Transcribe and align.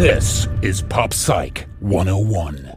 This 0.00 0.48
is 0.62 0.80
Pop 0.80 1.12
Psych 1.12 1.68
101. 1.80 2.74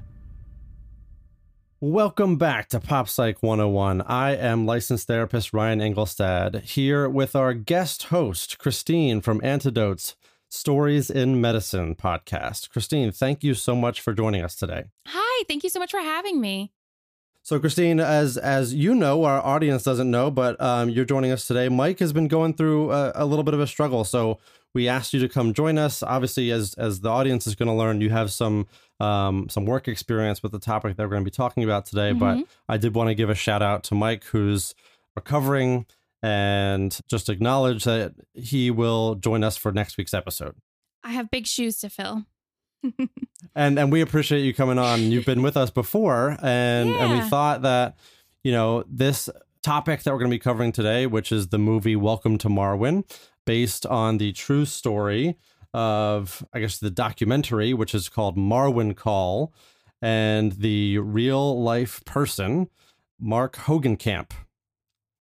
Welcome 1.80 2.36
back 2.36 2.68
to 2.68 2.82
Pop 2.82 3.08
Psych 3.08 3.42
101. 3.42 4.02
I 4.02 4.36
am 4.36 4.66
licensed 4.66 5.08
therapist 5.08 5.54
Ryan 5.54 5.80
Engelstad 5.80 6.64
here 6.64 7.08
with 7.08 7.34
our 7.34 7.54
guest 7.54 8.04
host, 8.08 8.60
Christine 8.60 9.22
from 9.22 9.40
Antidotes 9.42 10.18
Stories 10.50 11.10
in 11.10 11.40
Medicine 11.40 11.96
podcast. 11.96 12.70
Christine, 12.70 13.14
thank 13.14 13.42
you 13.42 13.54
so 13.54 13.74
much 13.74 14.02
for 14.02 14.12
joining 14.12 14.44
us 14.44 14.54
today. 14.54 14.84
Hi, 15.08 15.44
thank 15.48 15.64
you 15.64 15.70
so 15.70 15.80
much 15.80 15.92
for 15.92 16.02
having 16.02 16.42
me. 16.42 16.74
So, 17.42 17.58
Christine, 17.58 18.02
as 18.02 18.36
as 18.36 18.74
you 18.74 18.94
know, 18.94 19.24
our 19.24 19.42
audience 19.42 19.84
doesn't 19.84 20.12
know, 20.12 20.30
but 20.30 20.60
um, 20.62 20.90
you're 20.90 21.06
joining 21.06 21.32
us 21.32 21.48
today. 21.48 21.70
Mike 21.70 22.00
has 22.00 22.12
been 22.12 22.28
going 22.28 22.54
through 22.54 22.92
a, 22.92 23.14
a 23.16 23.26
little 23.26 23.44
bit 23.44 23.54
of 23.54 23.62
a 23.62 23.68
struggle, 23.68 24.04
so 24.04 24.40
we 24.74 24.88
asked 24.88 25.14
you 25.14 25.20
to 25.20 25.30
come 25.30 25.54
join 25.54 25.78
us. 25.78 26.04
Obviously, 26.04 26.52
as 26.52 26.74
as 26.76 27.02
the 27.02 27.10
audience 27.10 27.48
is 27.48 27.56
going 27.56 27.68
to 27.68 27.74
learn, 27.74 28.02
you 28.02 28.10
have 28.10 28.32
some 28.32 28.68
um, 29.00 29.48
some 29.50 29.66
work 29.66 29.88
experience 29.88 30.42
with 30.42 30.52
the 30.52 30.60
topic 30.60 30.98
that 30.98 31.04
we're 31.04 31.10
going 31.10 31.24
to 31.24 31.30
be 31.30 31.36
talking 31.36 31.64
about 31.64 31.86
today. 31.86 32.12
Mm-hmm. 32.12 32.20
But 32.20 32.48
I 32.68 32.78
did 32.78 32.96
want 32.96 33.10
to 33.10 33.16
give 33.16 33.30
a 33.30 33.36
shout 33.36 33.62
out 33.62 33.84
to 33.86 33.96
Mike, 33.96 34.24
who's 34.26 34.74
recovering, 35.16 35.86
and 36.22 36.98
just 37.08 37.30
acknowledge 37.30 37.84
that 37.84 38.14
he 38.34 38.72
will 38.72 39.16
join 39.16 39.44
us 39.44 39.58
for 39.58 39.72
next 39.72 39.98
week's 39.98 40.14
episode. 40.14 40.56
I 41.04 41.12
have 41.12 41.30
big 41.30 41.48
shoes 41.48 41.78
to 41.80 41.90
fill. 41.90 42.26
and 43.56 43.80
and 43.80 43.92
we 43.92 44.02
appreciate 44.02 44.42
you 44.42 44.54
coming 44.54 44.80
on. 44.80 45.02
You've 45.12 45.26
been 45.26 45.42
with 45.42 45.56
us 45.56 45.70
before, 45.70 46.38
and 46.42 46.90
and 46.90 47.14
we 47.14 47.30
thought 47.30 47.62
that 47.62 47.98
you 48.44 48.52
know 48.52 48.84
this 48.88 49.30
topic 49.62 50.04
that 50.04 50.12
we're 50.12 50.20
going 50.20 50.30
to 50.30 50.36
be 50.36 50.40
covering 50.40 50.72
today, 50.72 51.06
which 51.08 51.32
is 51.32 51.48
the 51.48 51.58
movie 51.58 51.96
Welcome 51.96 52.38
to 52.40 52.50
Marwen, 52.50 53.06
based 53.46 53.86
on 53.86 54.18
the 54.18 54.32
true 54.34 54.66
story 54.66 55.38
of 55.74 56.46
I 56.54 56.60
guess 56.60 56.78
the 56.78 56.92
documentary, 56.92 57.74
which 57.74 57.96
is 57.96 58.10
called 58.10 58.38
Marwencol, 58.38 59.52
and 60.02 60.52
the 60.54 61.00
real 61.00 61.62
life 61.62 62.04
person 62.06 62.70
Mark 63.20 63.56
Hogancamp. 63.56 64.32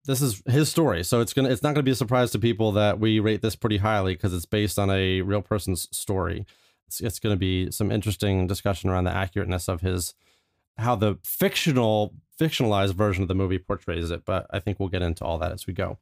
This 0.05 0.21
is 0.21 0.41
his 0.47 0.69
story, 0.69 1.03
so 1.03 1.21
it's 1.21 1.33
gonna 1.33 1.49
it's 1.49 1.61
not 1.61 1.75
gonna 1.75 1.83
be 1.83 1.91
a 1.91 1.95
surprise 1.95 2.31
to 2.31 2.39
people 2.39 2.71
that 2.73 2.99
we 2.99 3.19
rate 3.19 3.41
this 3.41 3.55
pretty 3.55 3.77
highly 3.77 4.13
because 4.13 4.33
it's 4.33 4.45
based 4.45 4.79
on 4.79 4.89
a 4.89 5.21
real 5.21 5.41
person's 5.41 5.87
story 5.95 6.45
it's, 6.89 6.99
it's 7.01 7.19
to 7.19 7.35
be 7.35 7.71
some 7.71 7.91
interesting 7.91 8.47
discussion 8.47 8.89
around 8.89 9.03
the 9.03 9.11
accurateness 9.11 9.69
of 9.69 9.81
his 9.81 10.15
how 10.77 10.95
the 10.95 11.17
fictional 11.23 12.13
fictionalized 12.39 12.93
version 12.93 13.21
of 13.21 13.27
the 13.27 13.35
movie 13.35 13.59
portrays 13.59 14.09
it 14.11 14.25
but 14.25 14.47
i 14.49 14.59
think 14.59 14.79
we'll 14.79 14.89
get 14.89 15.01
into 15.01 15.23
all 15.23 15.37
that 15.37 15.51
as 15.51 15.67
we 15.67 15.73
go 15.73 15.99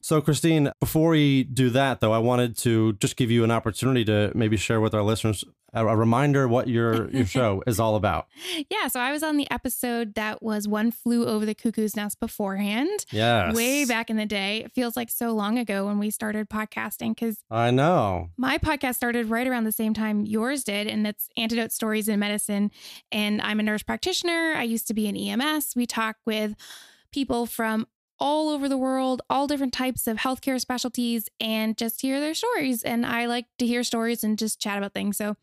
so 0.00 0.20
christine 0.20 0.70
before 0.80 1.10
we 1.10 1.44
do 1.44 1.70
that 1.70 2.00
though 2.00 2.12
i 2.12 2.18
wanted 2.18 2.56
to 2.56 2.92
just 2.94 3.16
give 3.16 3.30
you 3.30 3.44
an 3.44 3.50
opportunity 3.50 4.04
to 4.04 4.32
maybe 4.34 4.56
share 4.56 4.80
with 4.80 4.94
our 4.94 5.02
listeners 5.02 5.44
a, 5.72 5.86
a 5.86 5.96
reminder 5.96 6.48
what 6.48 6.68
your 6.68 7.10
your 7.10 7.26
show 7.38 7.62
is 7.66 7.78
all 7.78 7.96
about 7.96 8.26
Yeah, 8.68 8.88
so 8.88 9.00
I 9.00 9.12
was 9.12 9.22
on 9.22 9.36
the 9.36 9.50
episode 9.50 10.14
that 10.14 10.42
was 10.42 10.66
One 10.66 10.90
Flew 10.90 11.26
Over 11.26 11.46
the 11.46 11.54
Cuckoo's 11.54 11.96
Nest 11.96 12.18
beforehand, 12.20 13.06
yes 13.10 13.54
way 13.54 13.84
back 13.84 14.10
in 14.10 14.16
the 14.16 14.26
day. 14.26 14.64
It 14.64 14.72
feels 14.72 14.96
like 14.96 15.10
so 15.10 15.32
long 15.32 15.58
ago 15.58 15.86
when 15.86 15.98
we 15.98 16.10
started 16.10 16.48
podcasting 16.48 17.14
because 17.14 17.38
i 17.50 17.70
know 17.70 18.30
my 18.36 18.58
podcast 18.58 18.96
started 18.96 19.26
right 19.26 19.46
around 19.46 19.64
the 19.64 19.72
same 19.72 19.94
time 19.94 20.24
yours 20.24 20.64
did, 20.64 20.86
and 20.86 21.04
that's 21.04 21.28
Antidote 21.36 21.72
Stories 21.72 22.08
in 22.08 22.18
Medicine. 22.20 22.70
And 23.12 23.40
I'm 23.42 23.60
a 23.60 23.62
nurse 23.62 23.82
practitioner. 23.82 24.54
I 24.56 24.62
used 24.64 24.86
to 24.88 24.94
be 24.94 25.08
an 25.08 25.16
EMS. 25.16 25.74
We 25.76 25.86
talk 25.86 26.16
with 26.26 26.54
people 27.12 27.46
from 27.46 27.86
all 28.20 28.50
over 28.50 28.68
the 28.68 28.78
world, 28.78 29.22
all 29.30 29.46
different 29.46 29.72
types 29.72 30.06
of 30.06 30.18
healthcare 30.18 30.60
specialties, 30.60 31.28
and 31.40 31.76
just 31.76 32.02
hear 32.02 32.20
their 32.20 32.34
stories. 32.34 32.82
And 32.82 33.06
I 33.06 33.26
like 33.26 33.46
to 33.58 33.66
hear 33.66 33.82
stories 33.82 34.22
and 34.22 34.38
just 34.38 34.60
chat 34.60 34.78
about 34.78 34.92
things. 34.92 35.16
So 35.16 35.36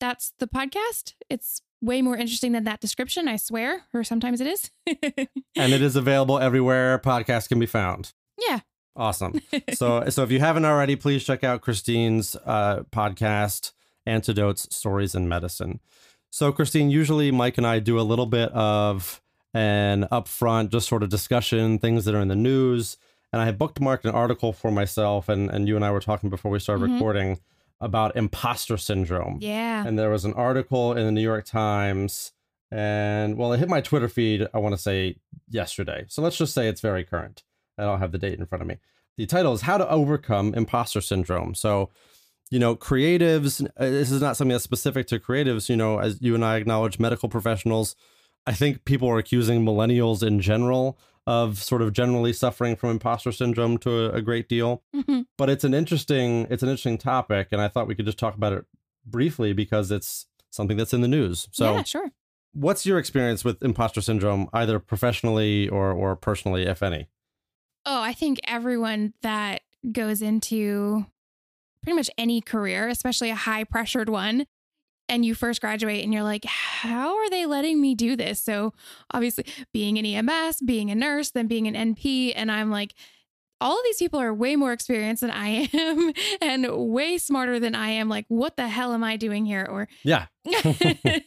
that's 0.00 0.32
the 0.38 0.46
podcast. 0.46 1.14
It's 1.30 1.62
way 1.80 2.02
more 2.02 2.16
interesting 2.16 2.52
than 2.52 2.64
that 2.64 2.80
description, 2.80 3.28
I 3.28 3.36
swear, 3.36 3.82
or 3.92 4.04
sometimes 4.04 4.40
it 4.40 4.46
is. 4.46 4.70
and 5.56 5.72
it 5.72 5.82
is 5.82 5.96
available 5.96 6.38
everywhere 6.38 6.98
podcasts 6.98 7.48
can 7.48 7.58
be 7.58 7.66
found 7.66 8.12
yeah. 8.38 8.60
Awesome. 8.96 9.40
so 9.72 10.08
so 10.08 10.22
if 10.22 10.30
you 10.30 10.40
haven't 10.40 10.64
already, 10.64 10.96
please 10.96 11.24
check 11.24 11.44
out 11.44 11.60
Christine's 11.60 12.36
uh, 12.44 12.84
podcast, 12.90 13.72
Antidotes, 14.06 14.68
Stories 14.74 15.14
in 15.14 15.28
Medicine. 15.28 15.80
So 16.30 16.52
Christine, 16.52 16.90
usually 16.90 17.30
Mike 17.30 17.58
and 17.58 17.66
I 17.66 17.78
do 17.78 17.98
a 17.98 18.02
little 18.02 18.26
bit 18.26 18.50
of 18.52 19.22
an 19.54 20.06
upfront, 20.10 20.70
just 20.70 20.88
sort 20.88 21.02
of 21.02 21.08
discussion, 21.08 21.78
things 21.78 22.04
that 22.04 22.14
are 22.14 22.20
in 22.20 22.28
the 22.28 22.36
news. 22.36 22.96
And 23.32 23.40
I 23.40 23.46
had 23.46 23.58
bookmarked 23.58 24.04
an 24.04 24.10
article 24.10 24.52
for 24.52 24.70
myself, 24.70 25.28
and, 25.28 25.48
and 25.50 25.66
you 25.68 25.76
and 25.76 25.84
I 25.84 25.90
were 25.90 26.00
talking 26.00 26.28
before 26.30 26.50
we 26.50 26.58
started 26.58 26.88
Mhm. 26.88 26.94
recording 26.94 27.38
about 27.80 28.16
imposter 28.16 28.76
syndrome. 28.76 29.38
Yeah. 29.40 29.86
And 29.86 29.98
there 29.98 30.10
was 30.10 30.24
an 30.24 30.32
article 30.34 30.92
in 30.92 31.04
the 31.06 31.12
New 31.12 31.20
York 31.22 31.44
Times, 31.44 32.32
and 32.70 33.36
well, 33.36 33.52
it 33.52 33.58
hit 33.58 33.68
my 33.68 33.80
Twitter 33.80 34.08
feed, 34.08 34.46
I 34.54 34.58
want 34.58 34.74
to 34.74 34.80
say 34.80 35.16
yesterday. 35.48 36.04
So 36.08 36.22
let's 36.22 36.36
just 36.36 36.54
say 36.54 36.68
it's 36.68 36.80
very 36.80 37.04
current. 37.04 37.42
I 37.78 37.82
don't 37.84 37.98
have 37.98 38.12
the 38.12 38.18
date 38.18 38.38
in 38.38 38.46
front 38.46 38.62
of 38.62 38.68
me. 38.68 38.78
The 39.16 39.26
title 39.26 39.52
is 39.52 39.62
How 39.62 39.78
to 39.78 39.88
Overcome 39.88 40.54
Imposter 40.54 41.00
Syndrome. 41.00 41.54
So, 41.54 41.90
you 42.50 42.58
know, 42.58 42.74
creatives, 42.76 43.64
uh, 43.64 43.68
this 43.90 44.10
is 44.10 44.20
not 44.22 44.36
something 44.36 44.52
that's 44.52 44.64
specific 44.64 45.06
to 45.08 45.18
creatives, 45.18 45.68
you 45.68 45.76
know, 45.76 45.98
as 45.98 46.20
you 46.20 46.34
and 46.34 46.44
I 46.44 46.56
acknowledge, 46.56 46.98
medical 46.98 47.28
professionals. 47.28 47.94
I 48.46 48.52
think 48.52 48.84
people 48.84 49.08
are 49.08 49.18
accusing 49.18 49.64
millennials 49.64 50.22
in 50.26 50.40
general 50.40 50.98
of 51.26 51.62
sort 51.62 51.80
of 51.80 51.92
generally 51.94 52.32
suffering 52.34 52.76
from 52.76 52.90
imposter 52.90 53.32
syndrome 53.32 53.78
to 53.78 53.90
a, 53.90 54.10
a 54.16 54.20
great 54.22 54.46
deal 54.48 54.82
Mhm. 54.94 55.24
but 55.38 55.48
it's 55.48 55.64
an 55.64 55.72
interesting 55.72 56.46
it's 56.50 56.62
an 56.62 56.68
interesting 56.68 56.98
topic 56.98 57.48
and 57.50 57.62
i 57.62 57.66
thought 57.68 57.86
we 57.88 57.94
could 57.94 58.04
just 58.04 58.18
talk 58.18 58.34
about 58.34 58.52
it 58.52 58.66
briefly 59.06 59.54
because 59.54 59.90
it's 59.90 60.26
something 60.50 60.76
that's 60.76 60.92
in 60.92 61.00
the 61.00 61.08
news 61.08 61.48
so 61.50 61.76
yeah, 61.76 61.82
sure. 61.82 62.10
what's 62.52 62.84
your 62.84 62.98
experience 62.98 63.42
with 63.42 63.62
imposter 63.62 64.02
syndrome 64.02 64.50
either 64.52 64.78
professionally 64.78 65.66
or 65.70 65.92
or 65.92 66.14
personally 66.14 66.64
if 66.66 66.82
any 66.82 67.08
Oh, 67.86 68.00
I 68.00 68.12
think 68.14 68.40
everyone 68.44 69.12
that 69.22 69.60
goes 69.92 70.22
into 70.22 71.04
pretty 71.82 71.96
much 71.96 72.10
any 72.16 72.40
career, 72.40 72.88
especially 72.88 73.28
a 73.28 73.34
high 73.34 73.64
pressured 73.64 74.08
one, 74.08 74.46
and 75.08 75.24
you 75.24 75.34
first 75.34 75.60
graduate 75.60 76.02
and 76.02 76.12
you're 76.12 76.22
like, 76.22 76.44
how 76.44 77.16
are 77.16 77.30
they 77.30 77.46
letting 77.46 77.80
me 77.80 77.94
do 77.94 78.16
this? 78.16 78.40
So, 78.40 78.72
obviously, 79.10 79.44
being 79.72 79.98
an 79.98 80.06
EMS, 80.06 80.60
being 80.62 80.90
a 80.90 80.94
nurse, 80.94 81.30
then 81.30 81.46
being 81.46 81.66
an 81.68 81.94
NP, 81.94 82.32
and 82.34 82.50
I'm 82.50 82.70
like, 82.70 82.94
all 83.64 83.78
of 83.78 83.84
these 83.84 83.96
people 83.96 84.20
are 84.20 84.32
way 84.32 84.56
more 84.56 84.72
experienced 84.72 85.22
than 85.22 85.30
I 85.30 85.68
am 85.72 86.12
and 86.42 86.66
way 86.92 87.18
smarter 87.18 87.58
than 87.58 87.74
I 87.74 87.88
am. 87.88 88.10
Like, 88.10 88.26
what 88.28 88.56
the 88.56 88.68
hell 88.68 88.92
am 88.92 89.02
I 89.02 89.16
doing 89.16 89.46
here? 89.46 89.66
Or, 89.68 89.88
yeah 90.04 90.26
yeah, 90.44 91.18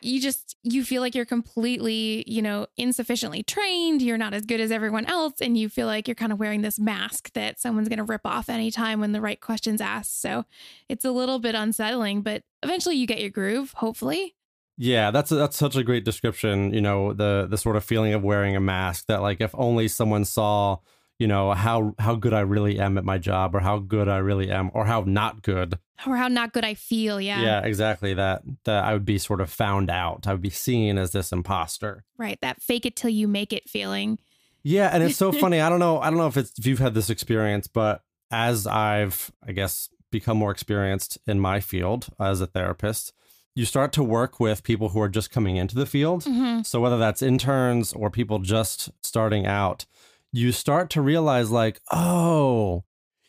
you 0.00 0.20
just 0.20 0.56
you 0.62 0.82
feel 0.84 1.02
like 1.02 1.14
you're 1.14 1.26
completely, 1.26 2.24
you 2.26 2.40
know, 2.40 2.66
insufficiently 2.78 3.42
trained, 3.42 4.00
you're 4.00 4.18
not 4.18 4.32
as 4.32 4.46
good 4.46 4.60
as 4.60 4.72
everyone 4.72 5.04
else 5.04 5.34
and 5.40 5.58
you 5.58 5.68
feel 5.68 5.86
like 5.86 6.08
you're 6.08 6.14
kind 6.14 6.32
of 6.32 6.38
wearing 6.38 6.62
this 6.62 6.80
mask 6.80 7.32
that 7.34 7.60
someone's 7.60 7.88
going 7.88 7.98
to 7.98 8.04
rip 8.04 8.22
off 8.24 8.48
anytime 8.48 8.98
when 8.98 9.12
the 9.12 9.20
right 9.20 9.40
question's 9.40 9.82
asked. 9.82 10.22
So, 10.22 10.46
it's 10.88 11.04
a 11.04 11.12
little 11.12 11.38
bit 11.38 11.54
unsettling, 11.54 12.22
but 12.22 12.42
eventually 12.62 12.96
you 12.96 13.06
get 13.06 13.20
your 13.20 13.30
groove, 13.30 13.72
hopefully. 13.76 14.34
yeah 14.78 15.10
that's 15.10 15.28
that's 15.30 15.56
such 15.58 15.76
a 15.76 15.84
great 15.84 16.04
description 16.04 16.72
you 16.72 16.80
know 16.80 17.12
the 17.12 17.46
the 17.48 17.58
sort 17.58 17.76
of 17.76 17.84
feeling 17.84 18.14
of 18.14 18.22
wearing 18.22 18.56
a 18.56 18.60
mask 18.60 19.04
that 19.06 19.20
like 19.20 19.40
if 19.42 19.50
only 19.54 19.86
someone 19.86 20.24
saw 20.24 20.78
you 21.18 21.26
know 21.26 21.52
how 21.52 21.94
how 21.98 22.14
good 22.14 22.32
i 22.34 22.40
really 22.40 22.78
am 22.78 22.98
at 22.98 23.04
my 23.04 23.18
job 23.18 23.54
or 23.54 23.60
how 23.60 23.78
good 23.78 24.08
i 24.08 24.16
really 24.18 24.50
am 24.50 24.70
or 24.74 24.84
how 24.86 25.02
not 25.06 25.42
good 25.42 25.78
Or 26.06 26.16
how 26.16 26.26
not 26.28 26.52
good 26.52 26.64
I 26.64 26.74
feel, 26.74 27.20
yeah. 27.20 27.40
yeah 27.42 27.60
exactly 27.60 28.14
that 28.14 28.42
that 28.64 28.84
i 28.84 28.92
would 28.92 29.04
be 29.04 29.18
sort 29.18 29.40
of 29.40 29.50
found 29.50 29.90
out 29.90 30.26
i 30.26 30.32
would 30.32 30.42
be 30.42 30.50
seen 30.50 30.98
as 30.98 31.12
this 31.12 31.30
imposter 31.32 32.04
Right, 32.18 32.38
that 32.42 32.60
fake 32.62 32.86
it 32.86 32.96
till 32.96 33.10
you 33.10 33.28
make 33.28 33.52
it 33.52 33.68
feeling. 33.68 34.18
Yeah, 34.64 34.90
and 34.92 35.02
it's 35.02 35.16
so 35.16 35.32
funny. 35.44 35.60
I 35.60 35.68
don't 35.68 35.80
know. 35.80 35.98
I 36.00 36.08
don't 36.08 36.18
know 36.18 36.28
if 36.28 36.36
it's 36.36 36.56
if 36.56 36.66
you've 36.66 36.78
had 36.78 36.94
this 36.94 37.10
experience, 37.10 37.66
but 37.66 38.02
as 38.30 38.64
I've, 38.64 39.32
I 39.44 39.50
guess, 39.50 39.88
become 40.12 40.36
more 40.36 40.52
experienced 40.52 41.18
in 41.26 41.40
my 41.40 41.58
field 41.58 42.06
as 42.20 42.40
a 42.40 42.46
therapist, 42.46 43.12
you 43.56 43.64
start 43.64 43.92
to 43.94 44.04
work 44.04 44.38
with 44.38 44.62
people 44.62 44.90
who 44.90 45.00
are 45.00 45.08
just 45.08 45.32
coming 45.32 45.56
into 45.56 45.74
the 45.74 45.84
field. 45.84 46.22
Mhm. 46.24 46.64
So 46.64 46.80
whether 46.80 46.96
that's 46.96 47.22
interns 47.22 47.92
or 47.92 48.08
people 48.08 48.38
just 48.38 48.90
starting 49.02 49.46
out, 49.46 49.84
you 50.32 50.52
start 50.52 50.90
to 50.90 51.02
realize 51.02 51.50
like, 51.50 51.80
oh, 51.92 52.84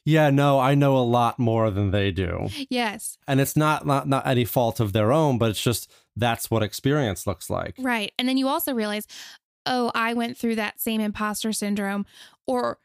yeah, 0.06 0.30
no, 0.30 0.60
I 0.60 0.76
know 0.76 0.98
a 0.98 1.00
lot 1.00 1.40
more 1.40 1.70
than 1.72 1.92
they 1.92 2.12
do. 2.12 2.50
Yes. 2.70 3.18
And 3.28 3.40
it's 3.40 3.56
not, 3.56 3.86
not 3.86 4.08
not 4.08 4.28
any 4.28 4.46
fault 4.46 4.80
of 4.80 4.94
their 4.94 5.12
own, 5.12 5.38
but 5.38 5.50
it's 5.50 5.62
just 5.62 5.90
that's 6.16 6.52
what 6.52 6.64
experience 6.64 7.26
looks 7.26 7.50
like. 7.50 7.76
Right. 7.80 8.12
And 8.20 8.28
then 8.28 8.38
you 8.38 8.48
also 8.48 8.74
realize, 8.74 9.08
oh, 9.66 9.92
I 9.96 10.14
went 10.14 10.38
through 10.38 10.56
that 10.56 10.82
same 10.82 11.00
imposter 11.00 11.54
syndrome, 11.54 12.06
or 12.46 12.80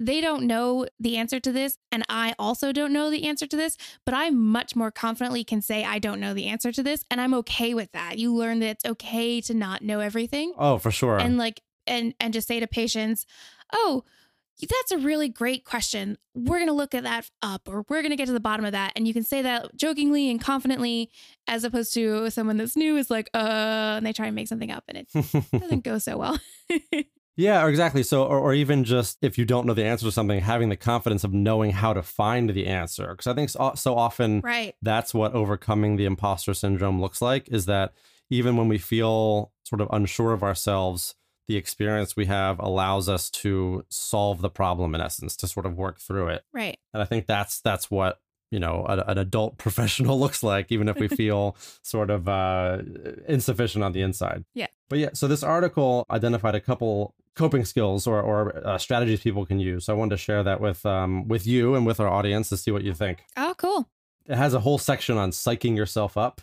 they 0.00 0.20
don't 0.20 0.44
know 0.44 0.86
the 1.00 1.16
answer 1.16 1.40
to 1.40 1.50
this. 1.50 1.78
And 1.90 2.04
I 2.08 2.34
also 2.38 2.70
don't 2.70 2.92
know 2.92 3.10
the 3.10 3.24
answer 3.24 3.46
to 3.46 3.56
this, 3.56 3.76
but 4.04 4.14
I 4.14 4.30
much 4.30 4.76
more 4.76 4.90
confidently 4.90 5.42
can 5.44 5.60
say 5.62 5.84
I 5.84 5.98
don't 5.98 6.20
know 6.20 6.34
the 6.34 6.46
answer 6.46 6.70
to 6.70 6.82
this. 6.82 7.04
And 7.10 7.20
I'm 7.20 7.34
okay 7.34 7.74
with 7.74 7.90
that. 7.92 8.18
You 8.18 8.34
learn 8.34 8.60
that 8.60 8.68
it's 8.68 8.84
okay 8.84 9.40
to 9.40 9.54
not 9.54 9.82
know 9.82 10.00
everything. 10.00 10.52
Oh, 10.56 10.78
for 10.78 10.90
sure. 10.90 11.18
And 11.18 11.38
like, 11.38 11.62
and, 11.86 12.14
and 12.20 12.34
just 12.34 12.46
say 12.46 12.60
to 12.60 12.66
patients, 12.66 13.26
oh, 13.72 14.04
that's 14.60 14.90
a 14.90 14.98
really 14.98 15.28
great 15.28 15.64
question. 15.64 16.18
We're 16.34 16.58
going 16.58 16.68
to 16.68 16.72
look 16.72 16.94
at 16.94 17.04
that 17.04 17.30
up 17.42 17.68
or 17.68 17.84
we're 17.88 18.02
going 18.02 18.10
to 18.10 18.16
get 18.16 18.26
to 18.26 18.32
the 18.32 18.40
bottom 18.40 18.64
of 18.64 18.72
that. 18.72 18.92
And 18.96 19.06
you 19.06 19.14
can 19.14 19.22
say 19.22 19.42
that 19.42 19.76
jokingly 19.76 20.30
and 20.30 20.40
confidently, 20.40 21.10
as 21.46 21.62
opposed 21.62 21.94
to 21.94 22.30
someone 22.30 22.56
that's 22.56 22.76
new 22.76 22.96
is 22.96 23.10
like, 23.10 23.30
uh, 23.34 23.94
and 23.96 24.06
they 24.06 24.12
try 24.12 24.26
and 24.26 24.34
make 24.34 24.48
something 24.48 24.70
up 24.70 24.84
and 24.88 24.98
it 24.98 25.52
doesn't 25.52 25.80
go 25.84 25.98
so 25.98 26.18
well. 26.18 26.40
yeah, 27.36 27.62
or 27.62 27.68
exactly. 27.68 28.02
So, 28.02 28.24
or, 28.24 28.38
or 28.40 28.52
even 28.52 28.82
just 28.82 29.18
if 29.22 29.38
you 29.38 29.44
don't 29.44 29.64
know 29.64 29.74
the 29.74 29.84
answer 29.84 30.06
to 30.06 30.12
something, 30.12 30.40
having 30.40 30.70
the 30.70 30.76
confidence 30.76 31.22
of 31.22 31.32
knowing 31.32 31.70
how 31.70 31.92
to 31.92 32.02
find 32.02 32.50
the 32.50 32.66
answer. 32.66 33.08
Because 33.12 33.28
I 33.28 33.34
think 33.34 33.50
so, 33.50 33.72
so 33.76 33.96
often 33.96 34.40
right. 34.40 34.74
that's 34.82 35.14
what 35.14 35.34
overcoming 35.34 35.96
the 35.96 36.06
imposter 36.06 36.52
syndrome 36.52 37.00
looks 37.00 37.22
like 37.22 37.48
is 37.48 37.66
that 37.66 37.92
even 38.28 38.56
when 38.56 38.66
we 38.66 38.78
feel 38.78 39.52
sort 39.62 39.80
of 39.80 39.88
unsure 39.92 40.32
of 40.32 40.42
ourselves, 40.42 41.14
the 41.48 41.56
experience 41.56 42.14
we 42.14 42.26
have 42.26 42.58
allows 42.60 43.08
us 43.08 43.30
to 43.30 43.84
solve 43.88 44.42
the 44.42 44.50
problem 44.50 44.94
in 44.94 45.00
essence 45.00 45.34
to 45.38 45.48
sort 45.48 45.66
of 45.66 45.76
work 45.76 45.98
through 45.98 46.28
it. 46.28 46.44
Right. 46.52 46.78
And 46.92 47.02
i 47.02 47.06
think 47.06 47.26
that's 47.26 47.60
that's 47.60 47.90
what 47.90 48.20
you 48.50 48.60
know 48.60 48.84
a, 48.88 48.98
an 49.10 49.18
adult 49.18 49.58
professional 49.64 50.20
looks 50.20 50.42
like 50.42 50.70
even 50.70 50.88
if 50.88 50.98
we 50.98 51.08
feel 51.22 51.56
sort 51.82 52.10
of 52.10 52.28
uh, 52.28 52.78
insufficient 53.26 53.82
on 53.82 53.92
the 53.92 54.02
inside. 54.02 54.44
Yeah. 54.54 54.68
But 54.88 54.98
yeah 54.98 55.10
so 55.14 55.26
this 55.26 55.42
article 55.42 56.04
identified 56.10 56.54
a 56.54 56.60
couple 56.60 57.14
coping 57.34 57.64
skills 57.64 58.06
or, 58.06 58.20
or 58.20 58.66
uh, 58.66 58.78
strategies 58.78 59.20
people 59.20 59.46
can 59.46 59.58
use. 59.58 59.86
So 59.86 59.94
i 59.94 59.96
wanted 59.96 60.10
to 60.10 60.22
share 60.22 60.42
that 60.42 60.60
with 60.60 60.84
um, 60.84 61.26
with 61.26 61.46
you 61.46 61.74
and 61.74 61.86
with 61.86 61.98
our 61.98 62.08
audience 62.08 62.50
to 62.50 62.56
see 62.58 62.70
what 62.70 62.84
you 62.84 62.94
think. 62.94 63.24
Oh 63.36 63.54
cool. 63.56 63.88
It 64.26 64.36
has 64.36 64.52
a 64.52 64.60
whole 64.60 64.76
section 64.76 65.16
on 65.16 65.30
psyching 65.30 65.74
yourself 65.74 66.18
up 66.18 66.42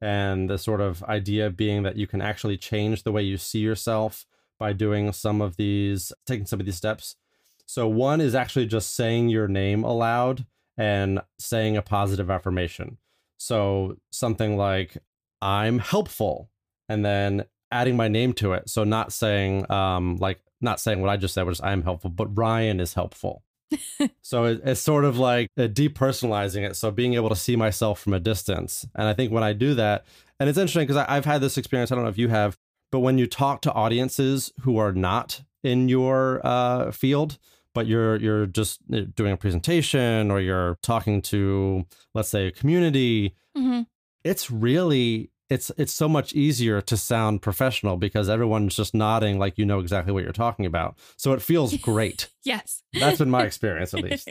and 0.00 0.50
the 0.50 0.58
sort 0.58 0.80
of 0.80 1.04
idea 1.04 1.50
being 1.50 1.84
that 1.84 1.94
you 1.94 2.08
can 2.08 2.20
actually 2.20 2.56
change 2.56 3.04
the 3.04 3.12
way 3.12 3.22
you 3.22 3.36
see 3.36 3.60
yourself 3.60 4.26
by 4.60 4.72
doing 4.72 5.12
some 5.12 5.40
of 5.40 5.56
these, 5.56 6.12
taking 6.26 6.46
some 6.46 6.60
of 6.60 6.66
these 6.66 6.76
steps. 6.76 7.16
So, 7.66 7.88
one 7.88 8.20
is 8.20 8.36
actually 8.36 8.66
just 8.66 8.94
saying 8.94 9.28
your 9.30 9.48
name 9.48 9.82
aloud 9.82 10.46
and 10.78 11.20
saying 11.38 11.76
a 11.76 11.82
positive 11.82 12.30
affirmation. 12.30 12.98
So, 13.38 13.96
something 14.12 14.56
like, 14.56 14.98
I'm 15.42 15.80
helpful, 15.80 16.50
and 16.88 17.04
then 17.04 17.46
adding 17.72 17.96
my 17.96 18.06
name 18.06 18.34
to 18.34 18.52
it. 18.52 18.68
So, 18.68 18.84
not 18.84 19.12
saying, 19.12 19.70
um, 19.72 20.16
like, 20.16 20.40
not 20.60 20.78
saying 20.78 21.00
what 21.00 21.10
I 21.10 21.16
just 21.16 21.34
said, 21.34 21.46
which 21.46 21.54
is 21.54 21.60
I'm 21.60 21.82
helpful, 21.82 22.10
but 22.10 22.36
Ryan 22.36 22.78
is 22.80 22.94
helpful. 22.94 23.42
so 24.22 24.44
it, 24.44 24.60
it's 24.64 24.80
sort 24.80 25.04
of 25.04 25.18
like 25.18 25.48
uh, 25.56 25.62
depersonalizing 25.62 26.68
it. 26.68 26.76
So 26.76 26.90
being 26.90 27.14
able 27.14 27.28
to 27.28 27.36
see 27.36 27.56
myself 27.56 28.00
from 28.00 28.14
a 28.14 28.20
distance. 28.20 28.86
And 28.94 29.06
I 29.06 29.14
think 29.14 29.32
when 29.32 29.42
I 29.42 29.52
do 29.52 29.74
that, 29.74 30.04
and 30.38 30.48
it's 30.48 30.58
interesting 30.58 30.86
because 30.86 31.04
I've 31.08 31.24
had 31.24 31.40
this 31.40 31.56
experience, 31.56 31.92
I 31.92 31.94
don't 31.94 32.04
know 32.04 32.10
if 32.10 32.18
you 32.18 32.28
have, 32.28 32.56
but 32.90 33.00
when 33.00 33.18
you 33.18 33.26
talk 33.26 33.62
to 33.62 33.72
audiences 33.72 34.52
who 34.60 34.76
are 34.78 34.92
not 34.92 35.42
in 35.62 35.88
your 35.88 36.40
uh, 36.44 36.90
field, 36.90 37.38
but 37.74 37.86
you're 37.86 38.16
you're 38.16 38.46
just 38.46 38.80
uh, 38.92 39.02
doing 39.14 39.32
a 39.32 39.36
presentation 39.36 40.30
or 40.30 40.40
you're 40.40 40.76
talking 40.82 41.22
to 41.22 41.86
let's 42.14 42.28
say 42.28 42.46
a 42.46 42.50
community, 42.50 43.34
mm-hmm. 43.56 43.82
it's 44.24 44.50
really 44.50 45.30
it's 45.50 45.70
it's 45.76 45.92
so 45.92 46.08
much 46.08 46.32
easier 46.32 46.80
to 46.80 46.96
sound 46.96 47.42
professional 47.42 47.96
because 47.96 48.28
everyone's 48.28 48.76
just 48.76 48.94
nodding 48.94 49.38
like 49.38 49.58
you 49.58 49.66
know 49.66 49.80
exactly 49.80 50.12
what 50.12 50.22
you're 50.22 50.32
talking 50.32 50.64
about. 50.64 50.96
So 51.16 51.32
it 51.32 51.42
feels 51.42 51.76
great. 51.78 52.28
yes, 52.44 52.82
that's 52.92 53.18
been 53.18 53.30
my 53.30 53.42
experience 53.46 53.92
at 53.92 54.02
least. 54.02 54.28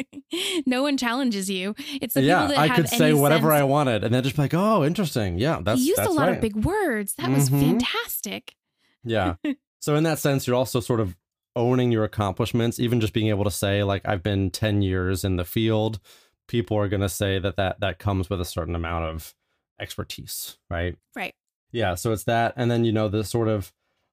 no 0.65 0.81
one 0.81 0.95
challenges 0.97 1.49
you. 1.49 1.75
It's 2.01 2.13
the 2.13 2.21
yeah. 2.23 2.47
I 2.57 2.69
could 2.69 2.87
say 2.87 3.13
whatever 3.13 3.49
sense. 3.49 3.59
I 3.61 3.63
wanted, 3.63 4.03
and 4.05 4.13
then 4.13 4.23
just 4.23 4.37
be 4.37 4.43
like, 4.43 4.53
oh, 4.53 4.83
interesting. 4.85 5.37
Yeah, 5.37 5.59
that's 5.61 5.81
you 5.81 5.87
used 5.87 5.99
that's 5.99 6.09
a 6.09 6.13
lot 6.13 6.29
right. 6.29 6.35
of 6.35 6.41
big 6.41 6.55
words. 6.55 7.15
That 7.15 7.29
was 7.29 7.49
Mhm. 7.49 7.59
fantastic. 7.59 8.55
Yeah. 9.03 9.35
so 9.81 9.95
in 9.95 10.03
that 10.05 10.19
sense, 10.19 10.47
you're 10.47 10.55
also 10.55 10.79
sort 10.79 11.01
of 11.01 11.17
owning 11.55 11.91
your 11.91 12.05
accomplishments, 12.05 12.79
even 12.79 13.01
just 13.01 13.11
being 13.11 13.27
able 13.27 13.43
to 13.43 13.51
say 13.51 13.83
like 13.83 14.07
I've 14.07 14.23
been 14.23 14.51
10 14.51 14.81
years 14.81 15.25
in 15.25 15.35
the 15.35 15.43
field, 15.43 15.99
people 16.47 16.77
are 16.77 16.87
going 16.87 17.01
to 17.01 17.09
say 17.09 17.39
that 17.39 17.57
that 17.57 17.81
that 17.81 17.99
comes 17.99 18.29
with 18.29 18.39
a 18.39 18.45
certain 18.45 18.75
amount 18.75 19.05
of 19.05 19.35
expertise, 19.79 20.57
right? 20.69 20.95
Right. 21.15 21.33
Yeah, 21.71 21.95
so 21.95 22.11
it's 22.11 22.23
that 22.23 22.53
and 22.55 22.69
then 22.69 22.83
you 22.83 22.91
know 22.91 23.07
the 23.07 23.23
sort 23.23 23.47
of 23.47 23.71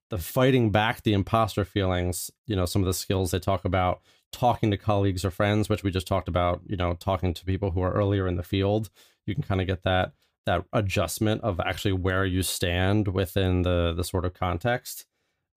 the 0.09 0.17
fighting 0.17 0.71
back 0.71 1.03
the 1.03 1.13
imposter 1.13 1.65
feelings, 1.65 2.31
you 2.45 2.55
know, 2.55 2.65
some 2.65 2.81
of 2.81 2.85
the 2.85 2.93
skills 2.93 3.31
they 3.31 3.39
talk 3.39 3.65
about 3.65 4.01
talking 4.31 4.71
to 4.71 4.77
colleagues 4.77 5.25
or 5.25 5.31
friends, 5.31 5.69
which 5.69 5.83
we 5.83 5.91
just 5.91 6.07
talked 6.07 6.27
about, 6.27 6.61
you 6.65 6.77
know, 6.77 6.93
talking 6.93 7.33
to 7.33 7.45
people 7.45 7.71
who 7.71 7.81
are 7.81 7.93
earlier 7.93 8.27
in 8.27 8.35
the 8.35 8.43
field, 8.43 8.89
you 9.25 9.33
can 9.33 9.43
kind 9.43 9.61
of 9.61 9.67
get 9.67 9.83
that 9.83 10.13
that 10.45 10.63
adjustment 10.71 11.41
of 11.41 11.59
actually 11.59 11.91
where 11.91 12.25
you 12.25 12.41
stand 12.41 13.09
within 13.09 13.63
the 13.63 13.93
the 13.95 14.03
sort 14.03 14.25
of 14.25 14.33
context 14.33 15.05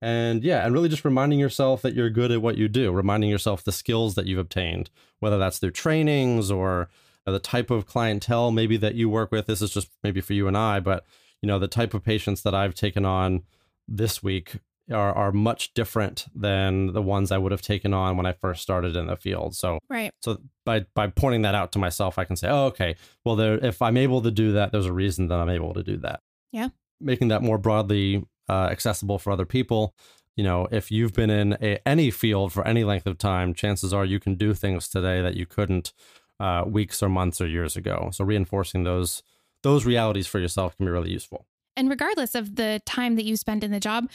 and 0.01 0.43
yeah 0.43 0.65
and 0.65 0.73
really 0.73 0.89
just 0.89 1.05
reminding 1.05 1.39
yourself 1.39 1.81
that 1.81 1.93
you're 1.93 2.09
good 2.09 2.31
at 2.31 2.41
what 2.41 2.57
you 2.57 2.67
do 2.67 2.91
reminding 2.91 3.29
yourself 3.29 3.63
the 3.63 3.71
skills 3.71 4.15
that 4.15 4.25
you've 4.25 4.37
obtained 4.37 4.89
whether 5.19 5.37
that's 5.37 5.59
through 5.59 5.71
trainings 5.71 6.51
or 6.51 6.89
the 7.25 7.39
type 7.39 7.69
of 7.69 7.85
clientele 7.85 8.51
maybe 8.51 8.77
that 8.77 8.95
you 8.95 9.09
work 9.09 9.31
with 9.31 9.47
this 9.47 9.61
is 9.61 9.71
just 9.71 9.89
maybe 10.03 10.21
for 10.21 10.33
you 10.33 10.47
and 10.47 10.57
i 10.57 10.79
but 10.79 11.05
you 11.41 11.47
know 11.47 11.59
the 11.59 11.67
type 11.67 11.93
of 11.93 12.03
patients 12.03 12.41
that 12.41 12.55
i've 12.55 12.75
taken 12.75 13.05
on 13.05 13.43
this 13.87 14.23
week 14.23 14.57
are, 14.91 15.13
are 15.13 15.31
much 15.31 15.73
different 15.73 16.25
than 16.35 16.93
the 16.93 17.01
ones 17.01 17.31
I 17.31 17.37
would 17.37 17.51
have 17.51 17.61
taken 17.61 17.93
on 17.93 18.17
when 18.17 18.25
I 18.25 18.33
first 18.33 18.61
started 18.61 18.95
in 18.95 19.07
the 19.07 19.15
field. 19.15 19.55
So 19.55 19.79
right. 19.89 20.11
So 20.21 20.37
by 20.65 20.85
by 20.93 21.07
pointing 21.07 21.43
that 21.43 21.55
out 21.55 21.71
to 21.73 21.79
myself, 21.79 22.17
I 22.17 22.25
can 22.25 22.35
say, 22.35 22.49
oh, 22.49 22.65
okay, 22.65 22.95
well, 23.23 23.35
there 23.35 23.63
if 23.63 23.81
I'm 23.81 23.97
able 23.97 24.21
to 24.21 24.31
do 24.31 24.53
that, 24.53 24.71
there's 24.71 24.85
a 24.85 24.93
reason 24.93 25.27
that 25.27 25.39
I'm 25.39 25.49
able 25.49 25.73
to 25.73 25.83
do 25.83 25.97
that. 25.97 26.21
Yeah. 26.51 26.69
Making 26.99 27.29
that 27.29 27.41
more 27.41 27.57
broadly 27.57 28.25
uh, 28.49 28.67
accessible 28.71 29.19
for 29.19 29.31
other 29.31 29.45
people. 29.45 29.95
You 30.35 30.43
know, 30.43 30.67
if 30.71 30.91
you've 30.91 31.13
been 31.13 31.29
in 31.29 31.57
a, 31.61 31.79
any 31.85 32.09
field 32.09 32.53
for 32.53 32.65
any 32.65 32.83
length 32.83 33.05
of 33.05 33.17
time, 33.17 33.53
chances 33.53 33.93
are 33.93 34.05
you 34.05 34.19
can 34.19 34.35
do 34.35 34.53
things 34.53 34.87
today 34.87 35.21
that 35.21 35.35
you 35.35 35.45
couldn't 35.45 35.93
uh, 36.41 36.63
weeks 36.65 37.03
or 37.03 37.09
months 37.09 37.39
or 37.39 37.47
years 37.47 37.75
ago. 37.75 38.09
So 38.11 38.25
reinforcing 38.25 38.83
those 38.83 39.21
those 39.63 39.85
realities 39.85 40.25
for 40.25 40.39
yourself 40.39 40.75
can 40.75 40.87
be 40.87 40.91
really 40.91 41.11
useful. 41.11 41.45
And 41.77 41.87
regardless 41.87 42.33
of 42.33 42.55
the 42.55 42.81
time 42.85 43.15
that 43.15 43.25
you 43.25 43.37
spent 43.37 43.63
in 43.63 43.71
the 43.71 43.79
job, 43.79 44.09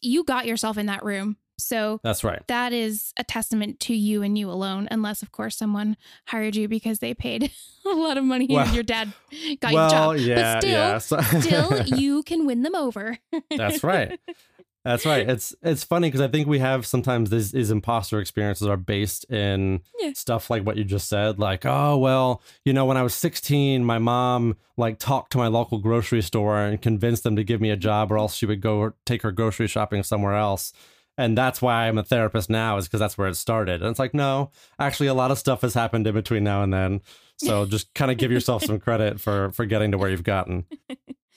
you 0.00 0.24
got 0.24 0.46
yourself 0.46 0.78
in 0.78 0.86
that 0.86 1.04
room. 1.04 1.36
So 1.58 2.00
that's 2.02 2.24
right. 2.24 2.40
That 2.46 2.72
is 2.72 3.12
a 3.18 3.24
testament 3.24 3.80
to 3.80 3.94
you 3.94 4.22
and 4.22 4.38
you 4.38 4.48
alone, 4.48 4.88
unless, 4.90 5.22
of 5.22 5.32
course, 5.32 5.56
someone 5.56 5.96
hired 6.26 6.56
you 6.56 6.68
because 6.68 7.00
they 7.00 7.14
paid 7.14 7.50
a 7.84 7.90
lot 7.90 8.16
of 8.16 8.24
money 8.24 8.46
well, 8.48 8.64
and 8.64 8.74
your 8.74 8.84
dad 8.84 9.12
got 9.60 9.72
well, 9.72 10.16
you 10.16 10.34
the 10.34 10.34
job. 10.34 10.38
Yeah, 10.38 10.54
but 10.54 10.60
still, 10.60 10.70
yeah. 10.70 10.98
So, 11.32 11.40
still, 11.40 11.98
you 11.98 12.22
can 12.22 12.46
win 12.46 12.62
them 12.62 12.76
over. 12.76 13.18
that's 13.56 13.82
right. 13.84 14.18
That's 14.88 15.04
right. 15.04 15.28
It's 15.28 15.54
it's 15.62 15.84
funny 15.84 16.08
because 16.08 16.22
I 16.22 16.28
think 16.28 16.48
we 16.48 16.60
have 16.60 16.86
sometimes 16.86 17.28
these, 17.28 17.52
these 17.52 17.70
imposter 17.70 18.20
experiences 18.20 18.66
are 18.66 18.78
based 18.78 19.30
in 19.30 19.82
yeah. 19.98 20.14
stuff 20.14 20.48
like 20.48 20.64
what 20.64 20.78
you 20.78 20.84
just 20.84 21.10
said, 21.10 21.38
like 21.38 21.66
oh 21.66 21.98
well, 21.98 22.40
you 22.64 22.72
know, 22.72 22.86
when 22.86 22.96
I 22.96 23.02
was 23.02 23.12
16, 23.12 23.84
my 23.84 23.98
mom 23.98 24.56
like 24.78 24.98
talked 24.98 25.32
to 25.32 25.38
my 25.38 25.48
local 25.48 25.76
grocery 25.76 26.22
store 26.22 26.62
and 26.62 26.80
convinced 26.80 27.22
them 27.22 27.36
to 27.36 27.44
give 27.44 27.60
me 27.60 27.68
a 27.68 27.76
job, 27.76 28.10
or 28.10 28.16
else 28.16 28.34
she 28.34 28.46
would 28.46 28.62
go 28.62 28.94
take 29.04 29.20
her 29.20 29.30
grocery 29.30 29.66
shopping 29.66 30.02
somewhere 30.02 30.34
else. 30.34 30.72
And 31.18 31.36
that's 31.36 31.60
why 31.60 31.86
I'm 31.86 31.98
a 31.98 32.02
therapist 32.02 32.48
now, 32.48 32.78
is 32.78 32.86
because 32.86 33.00
that's 33.00 33.18
where 33.18 33.28
it 33.28 33.34
started. 33.34 33.82
And 33.82 33.90
it's 33.90 33.98
like, 33.98 34.14
no, 34.14 34.52
actually, 34.78 35.08
a 35.08 35.14
lot 35.14 35.30
of 35.30 35.38
stuff 35.38 35.60
has 35.60 35.74
happened 35.74 36.06
in 36.06 36.14
between 36.14 36.44
now 36.44 36.62
and 36.62 36.72
then. 36.72 37.02
So 37.36 37.66
just 37.66 37.92
kind 37.92 38.10
of 38.10 38.16
give 38.16 38.32
yourself 38.32 38.64
some 38.64 38.80
credit 38.80 39.20
for 39.20 39.52
for 39.52 39.66
getting 39.66 39.90
to 39.90 39.98
where 39.98 40.08
you've 40.08 40.24
gotten. 40.24 40.64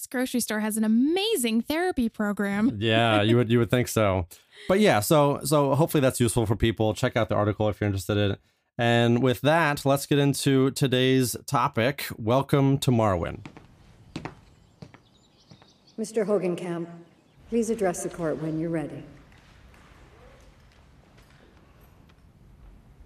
This 0.00 0.06
grocery 0.06 0.40
store 0.40 0.60
has 0.60 0.78
an 0.78 0.84
amazing 0.84 1.60
therapy 1.60 2.08
program. 2.08 2.74
yeah, 2.78 3.20
you 3.20 3.36
would 3.36 3.50
you 3.50 3.58
would 3.58 3.68
think 3.68 3.86
so. 3.86 4.26
But 4.66 4.80
yeah, 4.80 5.00
so 5.00 5.40
so 5.44 5.74
hopefully 5.74 6.00
that's 6.00 6.18
useful 6.18 6.46
for 6.46 6.56
people. 6.56 6.94
Check 6.94 7.18
out 7.18 7.28
the 7.28 7.34
article 7.34 7.68
if 7.68 7.82
you're 7.82 7.86
interested 7.86 8.16
in 8.16 8.30
it. 8.30 8.40
And 8.78 9.22
with 9.22 9.42
that, 9.42 9.84
let's 9.84 10.06
get 10.06 10.18
into 10.18 10.70
today's 10.70 11.36
topic. 11.44 12.06
Welcome 12.16 12.78
to 12.78 12.90
Marwen. 12.90 13.40
Mr. 15.98 16.24
Hogancamp, 16.24 16.86
please 17.50 17.68
address 17.68 18.02
the 18.02 18.08
court 18.08 18.40
when 18.40 18.58
you're 18.58 18.70
ready. 18.70 19.02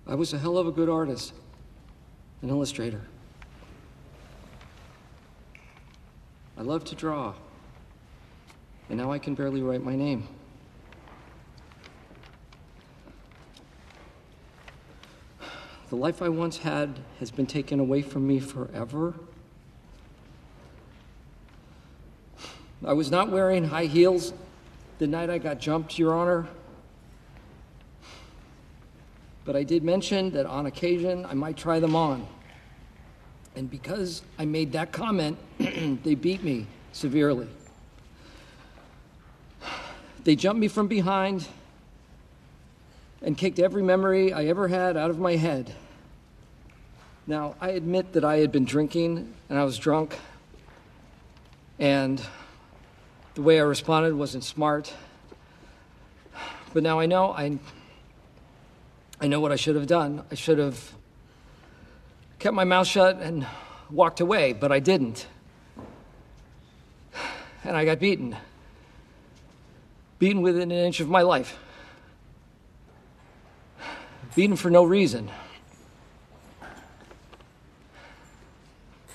I 0.07 0.15
was 0.15 0.33
a 0.33 0.39
hell 0.39 0.59
of 0.59 0.69
a 0.69 0.73
good 0.73 0.89
artist, 0.89 1.33
an 2.41 2.51
illustrator. 2.51 3.01
I 6.57 6.63
love 6.63 6.85
to 6.85 6.95
draw. 6.95 7.35
And 8.89 8.99
now 8.99 9.11
I 9.11 9.19
can 9.19 9.35
barely 9.35 9.63
write 9.63 9.83
my 9.83 9.97
name. 9.97 10.29
The 15.91 15.97
life 15.97 16.23
I 16.23 16.29
once 16.29 16.59
had 16.59 17.01
has 17.21 17.31
been 17.31 17.47
taken 17.47 17.81
away 17.81 18.03
from 18.03 18.27
me 18.27 18.41
forever. 18.41 19.15
I 22.85 22.93
was 22.93 23.11
not 23.11 23.31
wearing 23.31 23.65
high 23.65 23.87
heels 23.87 24.33
the 24.99 25.07
night 25.07 25.31
I 25.31 25.39
got 25.39 25.59
jumped, 25.59 25.99
Your 25.99 26.15
Honor. 26.15 26.47
But 29.45 29.57
I 29.57 29.63
did 29.63 29.83
mention 29.83 30.31
that 30.33 30.47
on 30.47 30.67
occasion 30.67 31.27
I 31.27 31.35
might 31.35 31.57
try 31.57 31.81
them 31.81 31.97
on. 31.97 32.27
And 33.57 33.71
because 33.71 34.23
I 34.39 34.45
made 34.45 34.73
that 34.73 34.93
comment, 34.93 35.39
they 35.59 36.15
beat 36.15 36.43
me 36.43 36.67
severely. 36.93 37.49
They 40.25 40.35
jumped 40.35 40.61
me 40.61 40.69
from 40.69 40.89
behind 40.89 41.47
and 43.23 43.39
kicked 43.39 43.59
every 43.59 43.83
memory 43.83 44.33
I 44.33 44.45
ever 44.47 44.69
had 44.69 44.97
out 44.97 45.11
of 45.11 45.19
my 45.19 45.37
head. 45.37 45.75
Now, 47.27 47.55
I 47.61 47.71
admit 47.71 48.13
that 48.13 48.25
I 48.25 48.39
had 48.39 48.53
been 48.53 48.65
drinking 48.65 49.33
and 49.49 49.59
I 49.59 49.65
was 49.65 49.79
drunk, 49.79 50.19
and 51.79 52.21
the 53.35 53.43
way 53.43 53.59
I 53.59 53.63
responded 53.63 54.15
wasn't 54.15 54.45
smart. 54.45 54.93
But 56.73 56.83
now 56.83 56.99
I 56.99 57.07
know 57.07 57.33
I 57.33 57.59
I 59.21 59.27
know 59.27 59.41
what 59.41 59.53
I 59.53 59.57
should 59.57 59.77
have 59.77 59.87
done. 59.87 60.25
I 60.31 60.35
should 60.35 60.59
have 60.59 60.93
kept 62.45 62.55
my 62.55 62.65
mouth 62.65 62.87
shut 62.87 63.17
and 63.23 63.47
walked 63.91 64.21
away, 64.21 64.53
but 64.53 64.71
I 64.71 64.79
didn't. 64.79 65.27
And 67.65 67.75
I 67.75 67.87
got 67.87 67.99
beaten. 67.99 68.37
Beaten 70.19 70.43
within 70.43 70.71
an 70.71 70.77
inch 70.77 71.01
of 71.01 71.09
my 71.09 71.23
life. 71.23 71.59
Beaten 74.37 74.57
for 74.57 74.69
no 74.69 74.85
reason. 74.85 75.31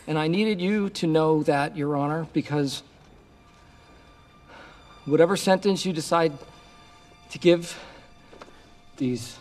And 0.07 0.17
I 0.17 0.27
needed 0.27 0.59
you 0.59 0.89
to 0.89 1.05
know 1.05 1.43
that, 1.43 1.77
Your 1.77 1.95
Honor, 1.95 2.25
because 2.33 2.81
whatever 5.05 5.37
sentence 5.37 5.85
you 5.85 5.93
decide 5.93 6.33
to 7.29 7.37
give 7.37 7.77
these 8.97 9.37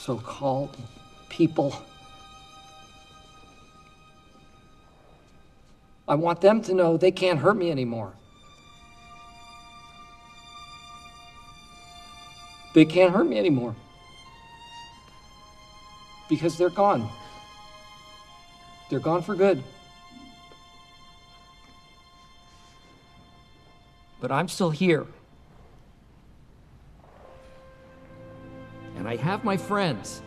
so 0.00 0.16
called 0.16 0.74
people, 1.28 1.74
I 6.08 6.14
want 6.14 6.40
them 6.40 6.62
to 6.62 6.74
know 6.74 6.96
they 6.96 7.10
can't 7.10 7.38
hurt 7.38 7.54
me 7.54 7.70
anymore. 7.70 8.14
They 12.72 12.86
can't 12.86 13.12
hurt 13.12 13.24
me 13.24 13.38
anymore. 13.38 13.76
Because 16.30 16.56
they're 16.56 16.70
gone. 16.70 17.08
They're 18.88 19.00
gone 19.00 19.22
for 19.22 19.34
good. 19.34 19.62
But 24.20 24.32
I'm 24.32 24.48
still 24.48 24.70
here. 24.70 25.06
And 29.00 29.08
I 29.08 29.16
have 29.16 29.44
my 29.44 29.56
friends. 29.56 30.20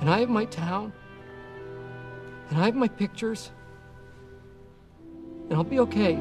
And 0.00 0.10
I 0.10 0.20
have 0.20 0.28
my 0.28 0.44
town. 0.44 0.92
And 2.50 2.60
I 2.60 2.66
have 2.66 2.74
my 2.74 2.88
pictures. 2.88 3.52
And 5.48 5.54
I'll 5.54 5.64
be 5.64 5.80
okay. 5.80 6.16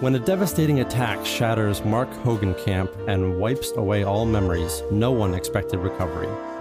When 0.00 0.16
a 0.16 0.18
devastating 0.18 0.80
attack 0.80 1.24
shatters 1.24 1.84
Mark 1.84 2.10
Hogancamp 2.24 2.90
and 3.06 3.38
wipes 3.38 3.70
away 3.76 4.02
all 4.02 4.26
memories, 4.26 4.82
no 4.90 5.12
one 5.12 5.34
expected 5.34 5.78
recovery. 5.78 6.55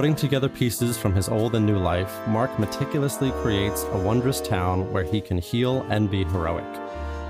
Putting 0.00 0.16
together 0.16 0.48
pieces 0.48 0.96
from 0.96 1.14
his 1.14 1.28
old 1.28 1.54
and 1.54 1.66
new 1.66 1.76
life, 1.76 2.26
Mark 2.26 2.58
meticulously 2.58 3.32
creates 3.42 3.82
a 3.82 3.98
wondrous 3.98 4.40
town 4.40 4.90
where 4.90 5.04
he 5.04 5.20
can 5.20 5.36
heal 5.36 5.86
and 5.90 6.10
be 6.10 6.24
heroic. 6.24 6.64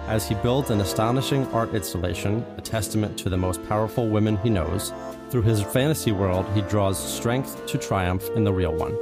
As 0.07 0.29
he 0.29 0.37
builds 0.37 0.71
an 0.71 0.81
astonishing 0.81 1.49
art 1.49 1.75
installation, 1.75 2.47
a 2.59 2.61
testament 2.61 3.19
to 3.19 3.29
the 3.29 3.37
most 3.37 3.61
powerful 3.69 4.09
women 4.09 4.37
he 4.37 4.51
knows, 4.51 4.93
through 5.31 5.43
his 5.43 5.61
fantasy 5.61 6.13
world, 6.13 6.47
he 6.55 6.63
draws 6.63 6.97
strength 6.97 7.67
to 7.67 7.77
triumph 7.77 8.29
in 8.37 8.45
the 8.45 8.53
real 8.53 8.73
one. 8.73 8.97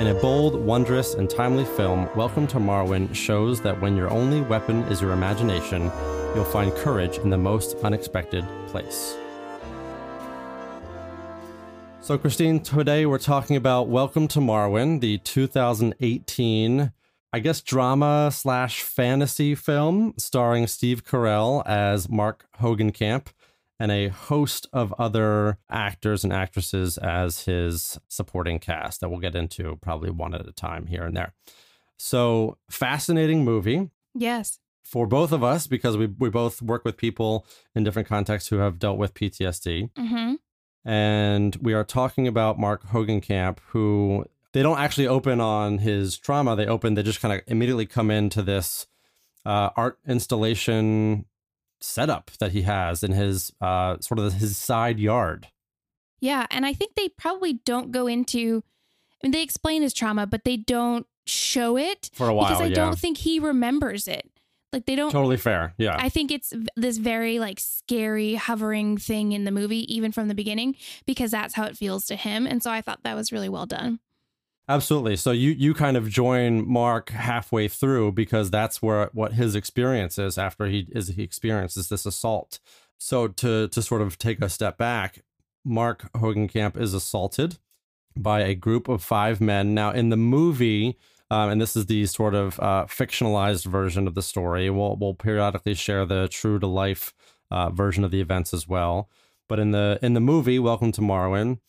In 0.00 0.06
a 0.06 0.18
bold, 0.18 0.54
wondrous, 0.54 1.12
and 1.12 1.28
timely 1.28 1.66
film, 1.66 2.08
Welcome 2.16 2.46
to 2.46 2.56
Marwen 2.56 3.14
shows 3.14 3.60
that 3.60 3.78
when 3.78 3.94
your 3.94 4.08
only 4.08 4.40
weapon 4.40 4.84
is 4.84 5.02
your 5.02 5.12
imagination, 5.12 5.92
you'll 6.34 6.46
find 6.46 6.72
courage 6.76 7.18
in 7.18 7.28
the 7.28 7.36
most 7.36 7.76
unexpected 7.84 8.46
place. 8.68 9.18
So, 12.02 12.18
Christine, 12.18 12.60
today 12.60 13.06
we're 13.06 13.18
talking 13.18 13.54
about 13.54 13.88
Welcome 13.88 14.26
to 14.28 14.40
Marwen, 14.40 15.00
the 15.00 15.18
2018, 15.18 16.92
I 17.32 17.38
guess, 17.38 17.60
drama 17.60 18.30
slash 18.32 18.82
fantasy 18.82 19.54
film 19.54 20.14
starring 20.18 20.66
Steve 20.66 21.04
Carell 21.04 21.62
as 21.64 22.08
Mark 22.08 22.46
Hogancamp 22.60 23.28
and 23.78 23.92
a 23.92 24.08
host 24.08 24.66
of 24.72 24.92
other 24.98 25.58
actors 25.70 26.24
and 26.24 26.32
actresses 26.32 26.98
as 26.98 27.44
his 27.44 27.98
supporting 28.08 28.58
cast 28.58 29.00
that 29.00 29.08
we'll 29.08 29.20
get 29.20 29.36
into 29.36 29.76
probably 29.80 30.10
one 30.10 30.34
at 30.34 30.46
a 30.46 30.52
time 30.52 30.88
here 30.88 31.04
and 31.04 31.16
there. 31.16 31.32
So, 31.98 32.58
fascinating 32.68 33.44
movie 33.44 33.90
Yes. 34.12 34.58
for 34.82 35.06
both 35.06 35.30
of 35.30 35.44
us 35.44 35.68
because 35.68 35.96
we, 35.96 36.06
we 36.06 36.30
both 36.30 36.60
work 36.60 36.84
with 36.84 36.96
people 36.96 37.46
in 37.76 37.84
different 37.84 38.08
contexts 38.08 38.50
who 38.50 38.56
have 38.56 38.80
dealt 38.80 38.98
with 38.98 39.14
PTSD. 39.14 39.92
Mm-hmm. 39.92 40.34
And 40.84 41.54
we 41.56 41.74
are 41.74 41.84
talking 41.84 42.26
about 42.26 42.58
Mark 42.58 42.88
Hogancamp, 42.88 43.58
who 43.68 44.24
they 44.52 44.62
don't 44.62 44.78
actually 44.78 45.06
open 45.06 45.40
on 45.40 45.78
his 45.78 46.18
trauma. 46.18 46.56
They 46.56 46.66
open, 46.66 46.94
they 46.94 47.02
just 47.02 47.20
kind 47.20 47.34
of 47.34 47.40
immediately 47.46 47.86
come 47.86 48.10
into 48.10 48.42
this 48.42 48.86
uh, 49.46 49.70
art 49.76 49.98
installation 50.06 51.26
setup 51.80 52.30
that 52.38 52.52
he 52.52 52.62
has 52.62 53.02
in 53.02 53.12
his 53.12 53.52
uh, 53.60 53.98
sort 54.00 54.18
of 54.18 54.34
his 54.34 54.56
side 54.56 54.98
yard. 54.98 55.48
Yeah. 56.20 56.46
And 56.50 56.66
I 56.66 56.72
think 56.72 56.94
they 56.94 57.08
probably 57.08 57.54
don't 57.64 57.92
go 57.92 58.06
into, 58.06 58.64
I 59.22 59.26
mean, 59.26 59.32
they 59.32 59.42
explain 59.42 59.82
his 59.82 59.94
trauma, 59.94 60.26
but 60.26 60.44
they 60.44 60.56
don't 60.56 61.06
show 61.26 61.76
it 61.76 62.10
For 62.12 62.28
a 62.28 62.34
while, 62.34 62.48
because 62.48 62.60
I 62.60 62.66
yeah. 62.66 62.74
don't 62.74 62.98
think 62.98 63.18
he 63.18 63.38
remembers 63.38 64.08
it. 64.08 64.28
Like 64.72 64.86
they 64.86 64.96
don't 64.96 65.12
Totally 65.12 65.36
fair. 65.36 65.74
Yeah. 65.76 65.96
I 65.98 66.08
think 66.08 66.30
it's 66.30 66.54
this 66.76 66.96
very 66.96 67.38
like 67.38 67.60
scary 67.60 68.34
hovering 68.34 68.96
thing 68.96 69.32
in 69.32 69.44
the 69.44 69.50
movie, 69.50 69.92
even 69.94 70.12
from 70.12 70.28
the 70.28 70.34
beginning, 70.34 70.76
because 71.06 71.30
that's 71.30 71.54
how 71.54 71.64
it 71.64 71.76
feels 71.76 72.06
to 72.06 72.16
him. 72.16 72.46
And 72.46 72.62
so 72.62 72.70
I 72.70 72.80
thought 72.80 73.02
that 73.02 73.14
was 73.14 73.32
really 73.32 73.50
well 73.50 73.66
done. 73.66 74.00
Absolutely. 74.68 75.16
So 75.16 75.32
you 75.32 75.50
you 75.50 75.74
kind 75.74 75.96
of 75.96 76.08
join 76.08 76.66
Mark 76.66 77.10
halfway 77.10 77.68
through 77.68 78.12
because 78.12 78.50
that's 78.50 78.80
where 78.80 79.10
what 79.12 79.32
his 79.32 79.54
experience 79.54 80.18
is 80.18 80.38
after 80.38 80.66
he 80.66 80.86
is 80.90 81.08
he 81.08 81.22
experiences 81.22 81.88
this 81.88 82.06
assault. 82.06 82.58
So 82.96 83.28
to 83.28 83.68
to 83.68 83.82
sort 83.82 84.00
of 84.00 84.18
take 84.18 84.40
a 84.40 84.48
step 84.48 84.78
back, 84.78 85.22
Mark 85.64 86.10
Hogancamp 86.12 86.80
is 86.80 86.94
assaulted 86.94 87.58
by 88.16 88.40
a 88.40 88.54
group 88.54 88.88
of 88.88 89.02
five 89.02 89.40
men. 89.40 89.74
Now 89.74 89.90
in 89.90 90.10
the 90.10 90.16
movie, 90.16 90.96
um, 91.32 91.48
and 91.48 91.60
this 91.60 91.76
is 91.76 91.86
the 91.86 92.04
sort 92.04 92.34
of 92.34 92.60
uh, 92.60 92.84
fictionalized 92.86 93.64
version 93.64 94.06
of 94.06 94.14
the 94.14 94.22
story. 94.22 94.68
We'll 94.68 94.96
we'll 94.96 95.14
periodically 95.14 95.72
share 95.72 96.04
the 96.04 96.28
true 96.28 96.58
to 96.58 96.66
life 96.66 97.14
uh, 97.50 97.70
version 97.70 98.04
of 98.04 98.10
the 98.10 98.20
events 98.20 98.52
as 98.52 98.68
well. 98.68 99.08
But 99.48 99.58
in 99.58 99.70
the 99.70 99.98
in 100.02 100.12
the 100.12 100.20
movie, 100.20 100.58
Welcome 100.58 100.92
to 100.92 101.00
Marwen, 101.00 101.60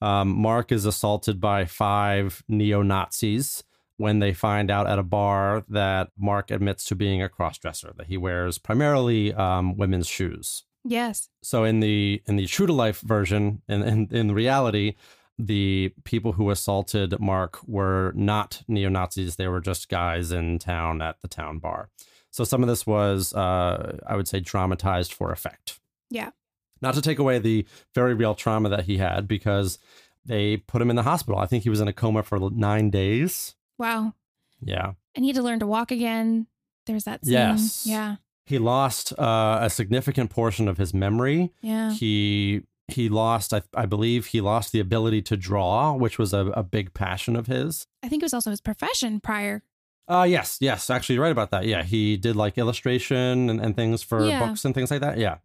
um, 0.00 0.28
Mark 0.28 0.72
is 0.72 0.84
assaulted 0.86 1.40
by 1.40 1.66
five 1.66 2.42
neo 2.48 2.82
Nazis 2.82 3.62
when 3.96 4.18
they 4.18 4.32
find 4.32 4.72
out 4.72 4.88
at 4.88 4.98
a 4.98 5.04
bar 5.04 5.64
that 5.68 6.08
Mark 6.18 6.50
admits 6.50 6.84
to 6.86 6.96
being 6.96 7.22
a 7.22 7.28
crossdresser, 7.28 7.96
that 7.96 8.08
he 8.08 8.16
wears 8.16 8.58
primarily 8.58 9.32
um, 9.34 9.76
women's 9.76 10.08
shoes. 10.08 10.64
Yes. 10.84 11.28
So 11.44 11.62
in 11.62 11.78
the 11.78 12.20
in 12.26 12.34
the 12.34 12.46
true 12.46 12.66
to 12.66 12.72
life 12.72 13.00
version, 13.02 13.62
in, 13.68 13.84
in 13.84 14.08
in 14.10 14.32
reality, 14.32 14.96
the 15.46 15.92
people 16.04 16.32
who 16.32 16.50
assaulted 16.50 17.18
Mark 17.20 17.58
were 17.66 18.12
not 18.14 18.62
neo 18.68 18.88
Nazis; 18.88 19.36
they 19.36 19.48
were 19.48 19.60
just 19.60 19.88
guys 19.88 20.32
in 20.32 20.58
town 20.58 21.02
at 21.02 21.20
the 21.20 21.28
town 21.28 21.58
bar. 21.58 21.88
So 22.30 22.44
some 22.44 22.62
of 22.62 22.68
this 22.68 22.86
was, 22.86 23.34
uh, 23.34 23.98
I 24.06 24.16
would 24.16 24.28
say, 24.28 24.40
dramatized 24.40 25.12
for 25.12 25.32
effect. 25.32 25.78
Yeah. 26.10 26.30
Not 26.80 26.94
to 26.94 27.02
take 27.02 27.18
away 27.18 27.38
the 27.38 27.66
very 27.94 28.14
real 28.14 28.34
trauma 28.34 28.68
that 28.70 28.84
he 28.84 28.98
had, 28.98 29.28
because 29.28 29.78
they 30.24 30.56
put 30.56 30.80
him 30.80 30.90
in 30.90 30.96
the 30.96 31.02
hospital. 31.02 31.38
I 31.38 31.46
think 31.46 31.62
he 31.62 31.70
was 31.70 31.80
in 31.80 31.88
a 31.88 31.92
coma 31.92 32.22
for 32.22 32.38
nine 32.50 32.90
days. 32.90 33.54
Wow. 33.78 34.14
Yeah. 34.60 34.92
And 35.14 35.24
he 35.24 35.28
had 35.28 35.36
to 35.36 35.42
learn 35.42 35.58
to 35.60 35.66
walk 35.66 35.90
again. 35.90 36.46
There's 36.86 37.04
that 37.04 37.24
scene. 37.24 37.34
Yes. 37.34 37.84
Yeah. 37.86 38.16
He 38.46 38.58
lost 38.58 39.12
uh, 39.18 39.58
a 39.62 39.70
significant 39.70 40.30
portion 40.30 40.68
of 40.68 40.78
his 40.78 40.92
memory. 40.92 41.52
Yeah. 41.60 41.92
He 41.92 42.62
he 42.92 43.08
lost, 43.08 43.52
I, 43.52 43.62
I 43.74 43.86
believe, 43.86 44.26
he 44.26 44.40
lost 44.40 44.72
the 44.72 44.80
ability 44.80 45.22
to 45.22 45.36
draw, 45.36 45.92
which 45.94 46.18
was 46.18 46.32
a, 46.32 46.46
a 46.48 46.62
big 46.62 46.94
passion 46.94 47.36
of 47.36 47.46
his. 47.46 47.86
I 48.02 48.08
think 48.08 48.22
it 48.22 48.26
was 48.26 48.34
also 48.34 48.50
his 48.50 48.60
profession 48.60 49.20
prior 49.20 49.62
Uh 50.08 50.26
yes, 50.28 50.58
yes, 50.60 50.90
actually 50.90 51.14
you're 51.16 51.24
right 51.24 51.32
about 51.32 51.50
that. 51.50 51.64
Yeah, 51.66 51.82
he 51.82 52.16
did 52.16 52.36
like 52.36 52.58
illustration 52.58 53.48
and, 53.50 53.60
and 53.60 53.74
things 53.76 54.02
for 54.02 54.26
Yeah. 54.28 54.46
books 54.46 54.64
and 54.64 54.74
things 54.74 54.90
like 54.90 55.00
that. 55.00 55.18
Yeah. 55.18 55.38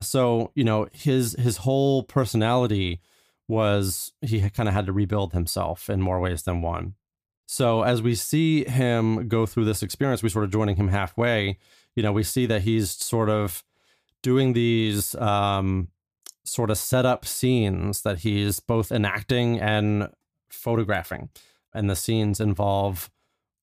So, 0.00 0.52
you 0.54 0.62
know, 0.64 0.88
his 0.92 1.34
his 1.38 1.58
whole 1.58 2.02
personality 2.02 3.00
was 3.48 4.12
he 4.20 4.48
kind 4.50 4.68
of 4.68 4.74
had 4.74 4.86
to 4.86 4.92
rebuild 4.92 5.32
himself 5.32 5.88
in 5.88 6.00
more 6.02 6.20
ways 6.20 6.42
than 6.42 6.62
one. 6.62 6.94
So 7.46 7.82
as 7.82 8.02
we 8.02 8.14
see 8.16 8.64
him 8.64 9.28
go 9.28 9.46
through 9.46 9.66
this 9.66 9.82
experience, 9.82 10.22
we 10.22 10.28
sort 10.28 10.44
of 10.44 10.50
joining 10.50 10.76
him 10.76 10.88
halfway, 10.88 11.58
you 11.94 12.02
know, 12.02 12.12
we 12.12 12.24
see 12.24 12.44
that 12.46 12.62
he's 12.62 12.90
sort 12.90 13.28
of 13.30 13.62
doing 14.22 14.52
these 14.52 15.14
um 15.16 15.88
sort 16.46 16.70
of 16.70 16.78
set 16.78 17.04
up 17.04 17.24
scenes 17.26 18.02
that 18.02 18.20
he's 18.20 18.60
both 18.60 18.92
enacting 18.92 19.60
and 19.60 20.08
photographing. 20.48 21.28
And 21.74 21.90
the 21.90 21.96
scenes 21.96 22.40
involve 22.40 23.10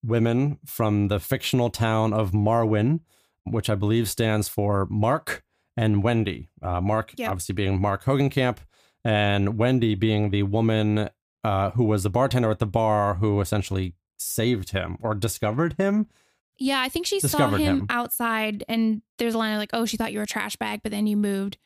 women 0.02 0.58
from 0.66 1.08
the 1.08 1.18
fictional 1.18 1.70
town 1.70 2.12
of 2.12 2.32
Marwen, 2.32 3.00
which 3.44 3.68
I 3.70 3.74
believe 3.74 4.08
stands 4.08 4.48
for 4.48 4.86
Mark 4.90 5.42
and 5.76 6.02
Wendy. 6.02 6.48
Uh, 6.62 6.80
Mark, 6.80 7.14
Yep. 7.16 7.30
obviously, 7.30 7.54
being 7.54 7.80
Mark 7.80 8.04
Hogancamp, 8.04 8.58
and 9.04 9.58
Wendy 9.58 9.94
being 9.94 10.30
the 10.30 10.44
woman 10.44 11.10
uh, 11.42 11.70
who 11.72 11.84
was 11.84 12.02
the 12.04 12.10
bartender 12.10 12.50
at 12.50 12.58
the 12.58 12.66
bar 12.66 13.14
who 13.16 13.40
essentially 13.40 13.94
saved 14.16 14.70
him 14.70 14.96
or 15.02 15.14
discovered 15.14 15.74
him. 15.78 16.06
Yeah, 16.56 16.80
I 16.80 16.88
think 16.88 17.04
she 17.06 17.18
saw 17.20 17.26
Discovered 17.28 17.58
him, 17.60 17.78
him. 17.80 17.86
outside, 17.90 18.64
and 18.68 19.02
there's 19.18 19.34
a 19.34 19.38
line 19.38 19.52
of 19.52 19.58
like, 19.58 19.70
"Oh, 19.74 19.84
she 19.84 19.96
thought 19.98 20.12
you 20.12 20.20
were 20.20 20.24
a 20.24 20.26
trash 20.26 20.56
bag, 20.56 20.80
but 20.82 20.90
then 20.92 21.06
you 21.06 21.16
moved," 21.16 21.58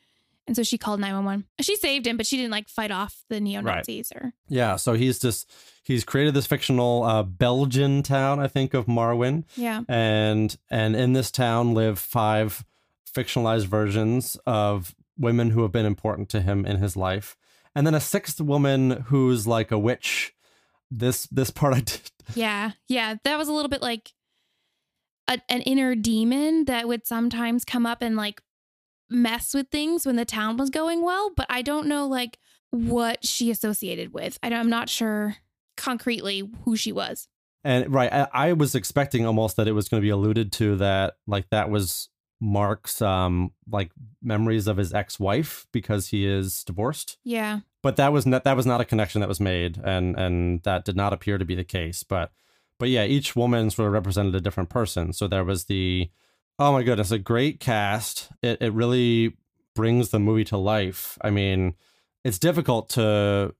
and 0.49 0.55
so 0.55 0.63
she 0.63 0.77
called 0.77 0.99
nine 0.99 1.13
one 1.13 1.25
one. 1.25 1.45
She 1.61 1.75
saved 1.75 2.05
him, 2.07 2.17
but 2.17 2.25
she 2.25 2.35
didn't 2.35 2.51
like 2.51 2.67
fight 2.67 2.91
off 2.91 3.23
the 3.29 3.39
neo 3.39 3.61
Nazis 3.61 4.11
or 4.13 4.33
Yeah, 4.49 4.75
so 4.75 4.93
he's 4.93 5.19
just 5.19 5.49
he's 5.83 6.03
created 6.03 6.33
this 6.33 6.47
fictional 6.47 7.03
uh, 7.03 7.23
Belgian 7.23 8.03
town, 8.03 8.39
I 8.39 8.47
think, 8.47 8.73
of 8.73 8.87
Marwen. 8.87 9.45
yeah, 9.55 9.83
and 9.87 10.57
and 10.69 10.95
in 10.95 11.13
this 11.13 11.31
town 11.31 11.73
live 11.73 11.99
five 11.99 12.65
fictionalized 13.09 13.65
versions 13.65 14.37
of 14.45 14.95
women 15.17 15.51
who 15.51 15.61
have 15.61 15.71
been 15.71 15.85
important 15.85 16.29
to 16.29 16.41
him 16.41 16.65
in 16.65 16.77
his 16.77 16.95
life 16.95 17.35
and 17.75 17.85
then 17.85 17.93
a 17.93 17.99
sixth 17.99 18.39
woman 18.39 18.91
who's 19.07 19.45
like 19.47 19.71
a 19.71 19.79
witch 19.79 20.33
this 20.91 21.25
this 21.27 21.49
part 21.49 21.73
i 21.73 21.79
did 21.81 22.11
yeah, 22.35 22.71
yeah. 22.87 23.15
That 23.23 23.37
was 23.37 23.47
a 23.47 23.51
little 23.51 23.69
bit 23.69 23.81
like 23.81 24.11
a, 25.27 25.39
an 25.49 25.61
inner 25.61 25.95
demon 25.95 26.65
that 26.65 26.87
would 26.87 27.07
sometimes 27.07 27.65
come 27.65 27.85
up 27.85 28.01
and 28.01 28.15
like 28.15 28.41
mess 29.09 29.53
with 29.53 29.69
things 29.69 30.05
when 30.05 30.15
the 30.15 30.25
town 30.25 30.57
was 30.57 30.69
going 30.69 31.03
well, 31.03 31.31
but 31.35 31.47
I 31.49 31.61
don't 31.61 31.87
know 31.87 32.07
like 32.07 32.37
what 32.71 33.25
she 33.25 33.49
associated 33.51 34.13
with. 34.13 34.37
I 34.43 34.49
don't, 34.49 34.59
I'm 34.59 34.69
not 34.69 34.89
sure 34.89 35.37
concretely 35.77 36.43
who 36.65 36.75
she 36.75 36.91
was. 36.91 37.27
and 37.63 37.91
right 37.93 38.11
I, 38.11 38.27
I 38.33 38.53
was 38.53 38.75
expecting 38.75 39.25
almost 39.25 39.55
that 39.57 39.67
it 39.67 39.71
was 39.71 39.87
going 39.89 40.01
to 40.01 40.05
be 40.05 40.09
alluded 40.11 40.51
to 40.53 40.75
that 40.77 41.15
like 41.25 41.49
that 41.51 41.69
was 41.69 42.09
mark's 42.41 43.01
um 43.01 43.51
like 43.69 43.91
memories 44.21 44.67
of 44.67 44.77
his 44.77 44.93
ex-wife 44.93 45.65
because 45.73 46.07
he 46.07 46.25
is 46.25 46.63
divorced 46.63 47.17
Yeah, 47.23 47.59
but 47.81 47.95
that 47.97 48.13
was 48.13 48.25
not 48.25 48.43
that 48.43 48.55
was 48.55 48.65
not 48.65 48.81
a 48.81 48.85
connection 48.85 49.19
that 49.21 49.27
was 49.29 49.39
made 49.39 49.77
and 49.83 50.17
and 50.17 50.63
that 50.63 50.85
did 50.85 50.95
not 50.95 51.13
appear 51.13 51.37
to 51.37 51.45
be 51.45 51.55
the 51.55 51.63
case 51.65 52.03
but 52.03 52.31
but 52.77 52.89
yeah 52.89 53.03
each 53.03 53.35
woman 53.35 53.69
sort 53.69 53.87
of 53.87 53.93
represented 53.93 54.35
a 54.35 54.41
different 54.41 54.69
person 54.69 55.11
so 55.13 55.27
there 55.27 55.43
was 55.43 55.65
the 55.65 56.09
oh 56.59 56.73
my 56.73 56.83
goodness 56.83 57.11
a 57.11 57.17
great 57.17 57.59
cast 57.59 58.29
it, 58.41 58.61
it 58.61 58.73
really 58.73 59.35
brings 59.75 60.09
the 60.09 60.19
movie 60.19 60.43
to 60.43 60.57
life 60.57 61.17
i 61.21 61.29
mean 61.29 61.73
it's 62.23 62.37
difficult 62.37 62.89
to 62.89 63.53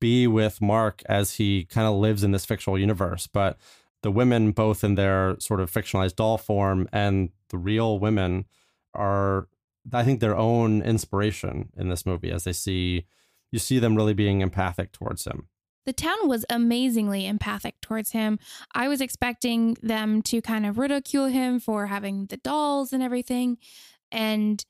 be 0.00 0.26
with 0.26 0.62
mark 0.62 1.02
as 1.06 1.34
he 1.34 1.64
kind 1.64 1.86
of 1.86 1.94
lives 1.94 2.22
in 2.24 2.30
this 2.30 2.44
fictional 2.44 2.78
universe 2.78 3.26
but 3.26 3.58
the 4.02 4.10
women 4.10 4.52
both 4.52 4.84
in 4.84 4.94
their 4.94 5.36
sort 5.40 5.60
of 5.60 5.70
fictionalized 5.70 6.16
doll 6.16 6.38
form 6.38 6.88
and 6.92 7.30
the 7.50 7.58
real 7.58 7.98
women 7.98 8.44
are 8.94 9.48
i 9.92 10.04
think 10.04 10.20
their 10.20 10.36
own 10.36 10.80
inspiration 10.82 11.70
in 11.76 11.88
this 11.88 12.06
movie 12.06 12.30
as 12.30 12.44
they 12.44 12.52
see 12.52 13.04
you 13.54 13.60
see 13.60 13.78
them 13.78 13.94
really 13.94 14.14
being 14.14 14.40
empathic 14.40 14.90
towards 14.90 15.24
him. 15.26 15.46
The 15.86 15.92
town 15.92 16.28
was 16.28 16.44
amazingly 16.48 17.26
empathic 17.26 17.80
towards 17.80 18.12
him. 18.12 18.38
I 18.74 18.88
was 18.88 19.00
expecting 19.00 19.76
them 19.82 20.22
to 20.22 20.40
kind 20.40 20.66
of 20.66 20.78
ridicule 20.78 21.26
him 21.26 21.60
for 21.60 21.86
having 21.86 22.26
the 22.26 22.38
dolls 22.38 22.92
and 22.92 23.02
everything. 23.02 23.58
And 24.10 24.64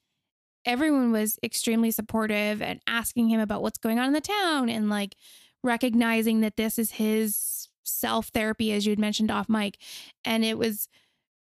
everyone 0.64 1.12
was 1.12 1.38
extremely 1.42 1.90
supportive 1.90 2.62
and 2.62 2.80
asking 2.86 3.28
him 3.28 3.40
about 3.40 3.62
what's 3.62 3.78
going 3.78 3.98
on 3.98 4.06
in 4.06 4.12
the 4.12 4.20
town 4.20 4.68
and 4.68 4.88
like 4.88 5.14
recognizing 5.62 6.40
that 6.40 6.56
this 6.56 6.78
is 6.78 6.92
his 6.92 7.68
self 7.84 8.28
therapy, 8.28 8.72
as 8.72 8.86
you 8.86 8.90
had 8.90 8.98
mentioned 8.98 9.30
off 9.30 9.48
mic. 9.48 9.78
And 10.24 10.44
it 10.44 10.58
was 10.58 10.88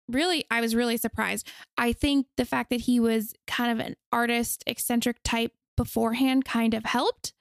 really, 0.09 0.45
I 0.51 0.61
was 0.61 0.75
really 0.75 0.97
surprised. 0.97 1.49
I 1.79 1.93
think 1.93 2.27
the 2.37 2.45
fact 2.45 2.71
that 2.71 2.83
he 2.83 2.99
was 2.99 3.35
kind 3.47 3.79
of 3.79 3.87
an 3.87 3.97
artist, 4.11 4.65
eccentric 4.67 5.19
type 5.23 5.53
beforehand 5.77 6.45
kind 6.45 6.75
of 6.75 6.85
helped. 6.85 7.34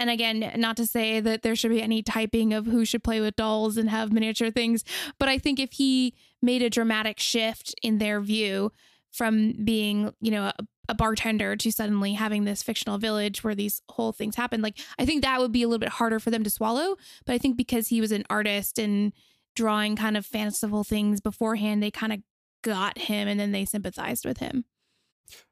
And 0.00 0.08
again, 0.08 0.52
not 0.56 0.78
to 0.78 0.86
say 0.86 1.20
that 1.20 1.42
there 1.42 1.54
should 1.54 1.70
be 1.70 1.82
any 1.82 2.02
typing 2.02 2.54
of 2.54 2.64
who 2.64 2.86
should 2.86 3.04
play 3.04 3.20
with 3.20 3.36
dolls 3.36 3.76
and 3.76 3.90
have 3.90 4.12
miniature 4.12 4.50
things, 4.50 4.82
but 5.18 5.28
I 5.28 5.36
think 5.36 5.60
if 5.60 5.72
he 5.72 6.14
made 6.40 6.62
a 6.62 6.70
dramatic 6.70 7.20
shift 7.20 7.74
in 7.82 7.98
their 7.98 8.22
view 8.22 8.72
from 9.12 9.52
being, 9.62 10.14
you 10.22 10.30
know, 10.30 10.44
a, 10.44 10.54
a 10.88 10.94
bartender 10.94 11.54
to 11.54 11.70
suddenly 11.70 12.14
having 12.14 12.44
this 12.44 12.62
fictional 12.62 12.96
village 12.96 13.44
where 13.44 13.54
these 13.54 13.82
whole 13.90 14.12
things 14.12 14.36
happen, 14.36 14.62
like 14.62 14.78
I 14.98 15.04
think 15.04 15.22
that 15.22 15.38
would 15.38 15.52
be 15.52 15.62
a 15.62 15.68
little 15.68 15.78
bit 15.78 15.90
harder 15.90 16.18
for 16.18 16.30
them 16.30 16.44
to 16.44 16.50
swallow. 16.50 16.96
But 17.26 17.34
I 17.34 17.38
think 17.38 17.58
because 17.58 17.88
he 17.88 18.00
was 18.00 18.10
an 18.10 18.24
artist 18.30 18.78
and 18.78 19.12
drawing 19.54 19.96
kind 19.96 20.16
of 20.16 20.24
fanciful 20.24 20.82
things 20.82 21.20
beforehand, 21.20 21.82
they 21.82 21.90
kind 21.90 22.14
of 22.14 22.20
got 22.62 22.96
him 22.96 23.28
and 23.28 23.38
then 23.38 23.52
they 23.52 23.66
sympathized 23.66 24.24
with 24.24 24.38
him. 24.38 24.64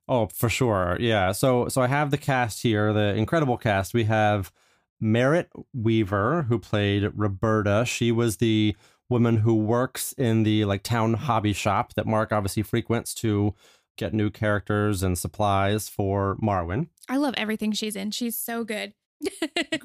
Oh, 0.09 0.27
for 0.27 0.49
sure. 0.49 0.97
Yeah. 1.01 1.33
So 1.33 1.69
so 1.69 1.83
I 1.83 1.87
have 1.87 2.11
the 2.11 2.19
cast 2.19 2.63
here, 2.63 2.93
the 2.93 3.15
incredible 3.15 3.59
cast. 3.59 3.95
We 3.95 4.05
have 4.05 4.53
Merritt 5.01 5.51
Wever, 5.73 6.47
who 6.49 6.59
played 6.59 7.11
Roberta. 7.15 7.85
She 7.87 8.11
was 8.11 8.39
the 8.39 8.75
woman 9.09 9.39
who 9.39 9.55
works 9.55 10.13
in 10.15 10.43
the 10.43 10.65
like 10.65 10.83
town 10.83 11.15
hobby 11.15 11.53
shop 11.53 11.95
that 11.95 12.07
Mark 12.07 12.33
obviously 12.33 12.63
frequents 12.63 13.15
to 13.15 13.55
get 13.97 14.15
new 14.15 14.31
characters 14.31 15.03
and 15.03 15.19
supplies 15.19 15.89
for 15.89 16.37
Marwen. 16.43 16.89
I 17.09 17.17
love 17.17 17.35
everything 17.37 17.73
she's 17.73 17.97
in. 17.97 18.11
She's 18.11 18.39
so 18.39 18.65
good. 18.65 18.95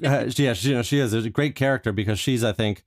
uh, 0.04 0.30
yeah, 0.36 0.52
she, 0.54 0.68
you 0.68 0.74
know, 0.76 0.82
she 0.82 0.98
is 1.00 1.12
a 1.12 1.28
great 1.30 1.54
character 1.54 1.92
because 1.92 2.18
she's, 2.18 2.44
I 2.44 2.52
think, 2.52 2.84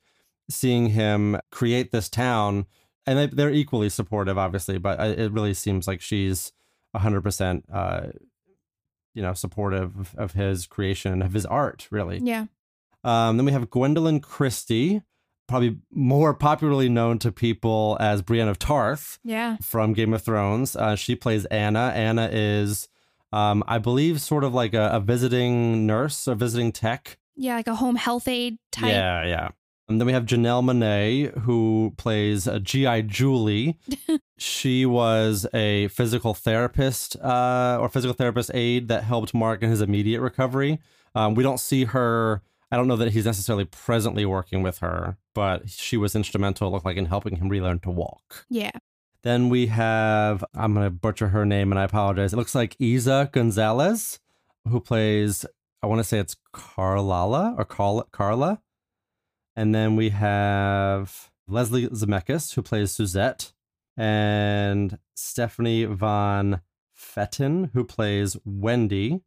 seeing 0.49 0.87
him 0.87 1.39
create 1.51 1.91
this 1.91 2.07
town, 2.07 2.65
and 3.05 3.19
they, 3.19 3.25
they're 3.27 3.51
equally 3.51 3.89
supportive, 3.89 4.37
obviously. 4.37 4.77
But 4.77 4.99
it 5.19 5.31
really 5.31 5.53
seems 5.53 5.87
like 5.87 6.01
she's 6.01 6.53
hundred 7.01 7.21
percent, 7.21 7.65
uh, 7.71 8.07
you 9.13 9.21
know, 9.21 9.33
supportive 9.33 9.97
of, 9.97 10.15
of 10.17 10.31
his 10.33 10.67
creation 10.67 11.21
of 11.21 11.33
his 11.33 11.45
art. 11.45 11.87
Really. 11.91 12.19
yeah. 12.23 12.45
Um, 13.03 13.37
then 13.37 13.45
we 13.45 13.51
have 13.53 13.69
Gwendoline 13.69 14.21
Christie, 14.21 15.01
probably 15.47 15.77
more 15.91 16.33
popularly 16.33 16.89
known 16.89 17.19
to 17.19 17.31
people 17.31 17.95
as 18.01 18.21
Brienne 18.21 18.49
of 18.49 18.59
Tarth 18.59 19.17
Yeah. 19.23 19.57
from 19.61 19.93
Game 19.93 20.13
of 20.13 20.21
Thrones. 20.23 20.75
Uh, 20.75 20.95
she 20.95 21.15
plays 21.15 21.45
Anna. 21.45 21.91
Anna 21.95 22.27
is, 22.31 22.89
um, 23.31 23.63
I 23.65 23.77
believe, 23.77 24.19
sort 24.19 24.43
of 24.43 24.53
like 24.53 24.73
a, 24.73 24.89
a 24.91 24.99
visiting 24.99 25.85
nurse, 25.85 26.27
a 26.27 26.35
visiting 26.35 26.71
tech. 26.73 27.17
Yeah. 27.35 27.55
Like 27.55 27.67
a 27.67 27.75
home 27.75 27.95
health 27.95 28.27
aid 28.27 28.57
type. 28.71 28.89
Yeah, 28.91 29.25
yeah. 29.25 29.49
And 29.89 30.01
then 30.01 30.05
we 30.05 30.11
have 30.11 30.25
Janelle 30.25 30.63
Monáe, 30.63 31.37
who 31.39 31.93
plays 31.95 32.45
uh, 32.45 32.59
G.I. 32.59 33.01
Julie. 33.01 33.79
she 34.37 34.85
was 34.85 35.47
a 35.53 35.87
physical 35.87 36.33
therapist 36.33 37.15
uh, 37.17 37.77
or 37.79 37.87
physical 37.87 38.13
therapist 38.13 38.51
aide 38.53 38.89
that 38.89 39.03
helped 39.03 39.33
Mark 39.33 39.63
in 39.63 39.69
his 39.69 39.79
immediate 39.79 40.19
recovery. 40.19 40.79
Um, 41.15 41.35
we 41.35 41.43
don't 41.43 41.59
see 41.59 41.85
her. 41.85 42.41
I 42.69 42.75
don't 42.75 42.89
know 42.89 42.97
that 42.97 43.13
he's 43.13 43.25
necessarily 43.25 43.63
presently 43.63 44.25
working 44.25 44.61
with 44.61 44.79
her, 44.79 45.17
but 45.33 45.69
she 45.69 45.95
was 45.95 46.15
instrumental, 46.15 46.67
it 46.67 46.71
looked 46.71 46.85
like, 46.85 46.97
in 46.97 47.05
helping 47.05 47.37
him 47.37 47.47
relearn 47.47 47.79
to 47.79 47.89
walk. 47.89 48.45
Yeah. 48.49 48.71
Then 49.23 49.47
we 49.47 49.67
have, 49.67 50.43
I'm 50.53 50.73
going 50.73 50.85
to 50.85 50.91
butcher 50.91 51.29
her 51.29 51.45
name 51.45 51.71
and 51.71 51.79
I 51.79 51.83
apologize. 51.83 52.33
It 52.33 52.37
looks 52.37 52.55
like 52.55 52.77
Eiza 52.77 53.31
Gonzalez, 53.31 54.19
who 54.67 54.81
plays, 54.81 55.45
I 55.81 55.87
want 55.87 55.99
to 55.99 56.03
say 56.03 56.19
it's 56.19 56.35
Carlala 56.53 57.57
or 57.57 57.63
Carla. 57.63 58.03
Carla. 58.11 58.61
And 59.57 59.73
then 59.75 59.95
we 59.95 60.09
have 60.11 61.31
Leslie 61.47 61.87
Zemeckis, 61.87 62.53
who 62.53 62.61
plays 62.61 62.91
Suzette, 62.91 63.51
and 63.97 64.99
Stefanie 65.17 65.87
Von 65.87 66.61
Pfetten, 66.95 67.71
who 67.73 67.83
plays 67.83 68.37
Wendy, 68.45 69.21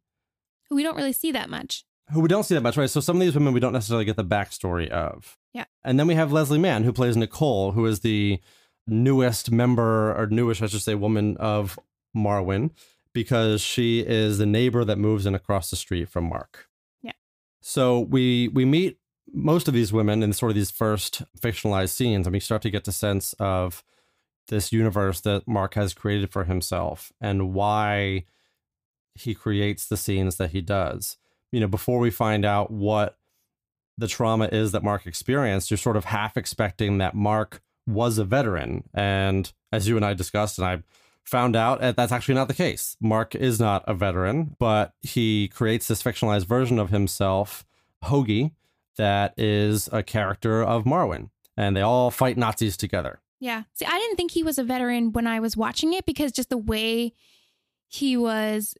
Who 0.69 0.75
we 0.75 0.83
don't 0.83 0.95
really 0.95 1.11
see 1.13 1.31
that 1.33 1.49
much. 1.49 1.83
who 2.13 2.21
we 2.21 2.29
don't 2.29 2.43
see 2.43 2.55
that 2.55 2.61
much, 2.63 2.77
right? 2.77 2.89
So 2.89 3.01
some 3.01 3.17
of 3.17 3.21
these 3.21 3.35
women 3.35 3.53
we 3.53 3.59
don't 3.59 3.73
necessarily 3.73 4.05
get 4.05 4.15
the 4.15 4.23
backstory 4.25 4.87
of. 4.89 5.37
Yeah. 5.53 5.65
And 5.83 5.99
then 5.99 6.07
we 6.07 6.15
have 6.15 6.31
Leslie 6.31 6.57
Mann, 6.59 6.83
who 6.85 6.93
plays 6.93 7.17
Nicole, 7.17 7.73
who 7.73 7.85
is 7.85 7.99
the 7.99 8.39
newest 8.87 9.51
member, 9.51 10.15
or 10.17 10.27
newish, 10.27 10.61
I 10.61 10.67
should 10.67 10.81
say, 10.81 10.95
woman 10.95 11.35
of 11.37 11.77
Marwen, 12.15 12.71
because 13.13 13.59
she 13.61 13.99
is 13.99 14.37
the 14.37 14.45
neighbor 14.45 14.85
that 14.85 14.97
moves 14.97 15.25
in 15.25 15.35
across 15.35 15.69
the 15.69 15.75
street 15.75 16.07
from 16.07 16.23
Mark. 16.25 16.67
Yeah. 17.01 17.11
So 17.61 17.99
we 17.99 18.47
we 18.47 18.63
meet 18.63 18.97
most 19.33 19.67
of 19.67 19.73
these 19.73 19.93
women 19.93 20.23
in 20.23 20.33
sort 20.33 20.51
of 20.51 20.55
these 20.55 20.71
first 20.71 21.23
fictionalized 21.39 21.89
scenes, 21.89 22.27
I 22.27 22.29
mean, 22.29 22.35
you 22.35 22.41
start 22.41 22.61
to 22.63 22.69
get 22.69 22.83
the 22.83 22.91
sense 22.91 23.33
of 23.39 23.83
this 24.47 24.71
universe 24.71 25.21
that 25.21 25.47
Mark 25.47 25.75
has 25.75 25.93
created 25.93 26.31
for 26.31 26.43
himself 26.43 27.11
and 27.21 27.53
why 27.53 28.25
he 29.15 29.33
creates 29.33 29.87
the 29.87 29.97
scenes 29.97 30.37
that 30.37 30.51
he 30.51 30.61
does. 30.61 31.17
You 31.51 31.59
know, 31.59 31.67
before 31.67 31.99
we 31.99 32.11
find 32.11 32.45
out 32.45 32.71
what 32.71 33.17
the 33.97 34.07
trauma 34.07 34.49
is 34.51 34.71
that 34.71 34.83
Mark 34.83 35.05
experienced, 35.05 35.69
you're 35.69 35.77
sort 35.77 35.97
of 35.97 36.05
half 36.05 36.37
expecting 36.37 36.97
that 36.97 37.15
Mark 37.15 37.61
was 37.87 38.17
a 38.17 38.25
veteran. 38.25 38.83
And 38.93 39.51
as 39.71 39.87
you 39.87 39.95
and 39.95 40.05
I 40.05 40.13
discussed, 40.13 40.57
and 40.57 40.67
I 40.67 40.83
found 41.23 41.55
out 41.55 41.81
that 41.81 41.95
that's 41.95 42.11
actually 42.11 42.35
not 42.35 42.47
the 42.47 42.53
case. 42.53 42.97
Mark 42.99 43.35
is 43.35 43.59
not 43.59 43.83
a 43.87 43.93
veteran, 43.93 44.55
but 44.59 44.93
he 45.01 45.49
creates 45.49 45.87
this 45.87 46.01
fictionalized 46.01 46.45
version 46.45 46.79
of 46.79 46.89
himself, 46.89 47.65
Hoagie, 48.05 48.51
that 48.97 49.33
is 49.37 49.89
a 49.91 50.03
character 50.03 50.63
of 50.63 50.83
Marwen. 50.83 51.29
And 51.57 51.75
they 51.75 51.81
all 51.81 52.11
fight 52.11 52.37
Nazis 52.37 52.77
together. 52.77 53.19
Yeah. 53.39 53.63
See, 53.73 53.85
I 53.85 53.97
didn't 53.97 54.15
think 54.15 54.31
he 54.31 54.43
was 54.43 54.57
a 54.57 54.63
veteran 54.63 55.11
when 55.11 55.27
I 55.27 55.39
was 55.39 55.57
watching 55.57 55.93
it 55.93 56.05
because 56.05 56.31
just 56.31 56.49
the 56.49 56.57
way 56.57 57.13
he 57.87 58.15
was 58.15 58.75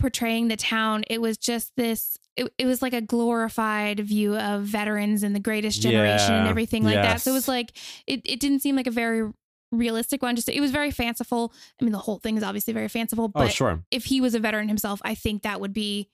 portraying 0.00 0.48
the 0.48 0.56
town, 0.56 1.04
it 1.08 1.20
was 1.20 1.36
just 1.36 1.72
this 1.76 2.16
it, 2.36 2.52
it 2.56 2.66
was 2.66 2.82
like 2.82 2.94
a 2.94 3.00
glorified 3.00 4.00
view 4.00 4.36
of 4.36 4.62
veterans 4.62 5.22
and 5.24 5.34
the 5.34 5.40
greatest 5.40 5.82
generation 5.82 6.34
and 6.34 6.48
everything 6.48 6.84
like 6.84 6.94
that. 6.94 7.20
So 7.20 7.32
it 7.32 7.34
was 7.34 7.48
like 7.48 7.72
it, 8.06 8.20
it 8.24 8.40
didn't 8.40 8.60
seem 8.60 8.76
like 8.76 8.86
a 8.86 8.92
very 8.92 9.30
realistic 9.72 10.22
one. 10.22 10.36
Just 10.36 10.48
it 10.48 10.60
was 10.60 10.70
very 10.70 10.90
fanciful. 10.90 11.52
I 11.80 11.84
mean, 11.84 11.92
the 11.92 11.98
whole 11.98 12.18
thing 12.18 12.36
is 12.36 12.42
obviously 12.42 12.72
very 12.72 12.88
fanciful, 12.88 13.26
oh, 13.26 13.28
but 13.28 13.46
oh, 13.46 13.48
sure. 13.48 13.82
if 13.90 14.04
he 14.04 14.20
was 14.20 14.34
a 14.34 14.38
veteran 14.38 14.68
himself, 14.68 15.00
I 15.04 15.14
think 15.14 15.42
that 15.42 15.60
would 15.60 15.72
be 15.72 16.08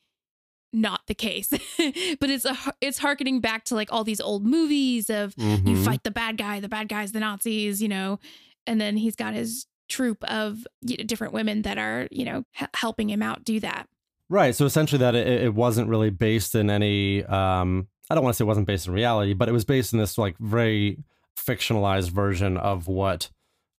not 0.75 1.01
the 1.07 1.15
case. 1.15 1.49
but 2.21 2.29
it's 2.31 2.45
a 2.45 2.57
it's 2.81 2.99
harkening 2.99 3.41
back 3.41 3.65
to 3.67 3.75
like 3.75 3.91
all 3.93 4.05
these 4.05 4.21
old 4.21 4.45
movies 4.45 5.09
of 5.09 5.35
you 5.39 5.45
Mhm. 5.59 5.85
fight 5.85 6.03
the 6.05 6.11
bad 6.11 6.37
guy, 6.37 6.61
the 6.61 6.69
bad 6.69 6.89
guy's 6.89 7.13
the 7.13 7.21
Nazis, 7.21 7.81
you 7.81 7.89
know, 7.89 8.19
and 8.67 8.81
then 8.81 8.97
he's 8.97 9.17
got 9.17 9.33
his 9.35 9.67
troop 9.89 10.23
of 10.25 10.67
you 10.83 10.97
know, 10.97 11.05
different 11.05 11.33
women 11.33 11.63
that 11.63 11.79
are 11.79 12.09
you 12.11 12.25
know 12.25 12.45
h- 12.61 12.69
helping 12.75 13.09
him 13.09 13.23
out 13.23 13.45
do 13.45 13.61
that. 13.61 13.89
Right. 14.29 14.55
So 14.55 14.65
essentially, 14.65 14.99
that 15.01 15.15
it, 15.15 15.27
it 15.45 15.55
wasn't 15.55 15.89
really 15.89 16.11
based 16.11 16.55
in 16.55 16.69
any. 16.71 17.23
Um, 17.25 17.89
I 18.11 18.15
don't 18.15 18.25
want 18.25 18.35
to 18.35 18.37
say 18.39 18.45
it 18.45 18.49
wasn't 18.49 18.67
based 18.67 18.87
in 18.87 18.93
reality, 18.93 19.33
but 19.35 19.49
it 19.49 19.53
was 19.53 19.65
based 19.65 19.93
in 19.93 19.99
this 19.99 20.19
like 20.19 20.37
very 20.39 20.99
fictionalized 21.39 22.11
version 22.11 22.57
of 22.57 22.89
what 22.89 23.31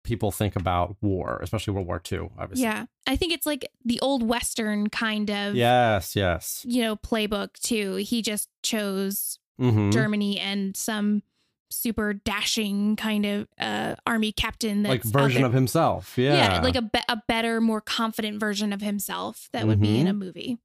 people 0.05 0.31
think 0.31 0.55
about 0.55 0.95
war, 1.01 1.39
especially 1.43 1.73
World 1.73 1.87
War 1.87 2.01
II. 2.11 2.29
Obviously. 2.37 2.63
Yeah, 2.63 2.85
I 3.05 3.15
think 3.17 3.33
it's 3.33 3.45
like 3.45 3.65
the 3.83 3.99
old 3.99 4.23
western 4.23 4.89
kind 4.89 5.29
of 5.29 5.55
Yes. 5.55 6.15
Yes. 6.15 6.63
you 6.67 6.81
know 6.81 6.95
playbook 6.95 7.53
too. 7.59 7.95
He 7.97 8.21
just 8.21 8.47
chose 8.63 9.39
hmm 9.59 9.89
Germany 9.91 10.39
and 10.39 10.75
some 10.77 11.23
super 11.71 12.13
dashing 12.13 12.95
kind 12.95 13.25
of 13.25 13.47
uh 13.59 13.95
army 14.05 14.31
captain 14.31 14.83
that's 14.83 15.03
Like 15.03 15.03
version 15.03 15.43
of 15.43 15.51
himself. 15.53 16.17
Yeah. 16.17 16.61
like 16.61 16.75
a 16.75 16.81
be- 16.83 16.99
a 17.09 17.21
better, 17.27 17.59
more 17.59 17.81
confident 17.81 18.39
version 18.39 18.71
of 18.71 18.81
himself 18.81 19.49
that 19.51 19.65
would 19.67 19.81
be 19.81 19.99
in 19.99 20.07
a 20.07 20.11
Mm-hmm. 20.11 20.19
movie, 20.19 20.57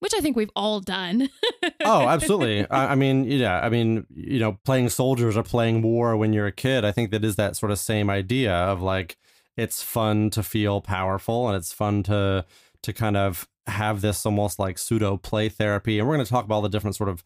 which 0.00 0.12
I 0.16 0.20
think 0.20 0.36
we've 0.36 0.50
all 0.54 0.80
done. 0.80 1.28
oh, 1.84 2.08
absolutely. 2.08 2.68
I, 2.70 2.92
I 2.92 2.94
mean, 2.94 3.24
yeah. 3.24 3.60
I 3.60 3.68
mean, 3.68 4.06
you 4.14 4.38
know, 4.38 4.58
playing 4.64 4.88
soldiers 4.90 5.36
or 5.36 5.42
playing 5.42 5.82
war 5.82 6.16
when 6.16 6.32
you're 6.32 6.46
a 6.46 6.52
kid. 6.52 6.84
I 6.84 6.92
think 6.92 7.10
that 7.10 7.24
is 7.24 7.36
that 7.36 7.56
sort 7.56 7.72
of 7.72 7.78
same 7.78 8.10
idea 8.10 8.52
of 8.52 8.82
like 8.82 9.16
it's 9.56 9.82
fun 9.82 10.30
to 10.30 10.42
feel 10.42 10.80
powerful 10.80 11.48
and 11.48 11.56
it's 11.56 11.72
fun 11.72 12.02
to 12.04 12.44
to 12.82 12.92
kind 12.92 13.16
of 13.16 13.48
have 13.66 14.02
this 14.02 14.26
almost 14.26 14.58
like 14.58 14.76
pseudo 14.76 15.16
play 15.16 15.48
therapy. 15.48 15.98
And 15.98 16.06
we're 16.06 16.16
going 16.16 16.24
to 16.26 16.30
talk 16.30 16.44
about 16.44 16.56
all 16.56 16.62
the 16.62 16.68
different 16.68 16.96
sort 16.96 17.08
of 17.08 17.24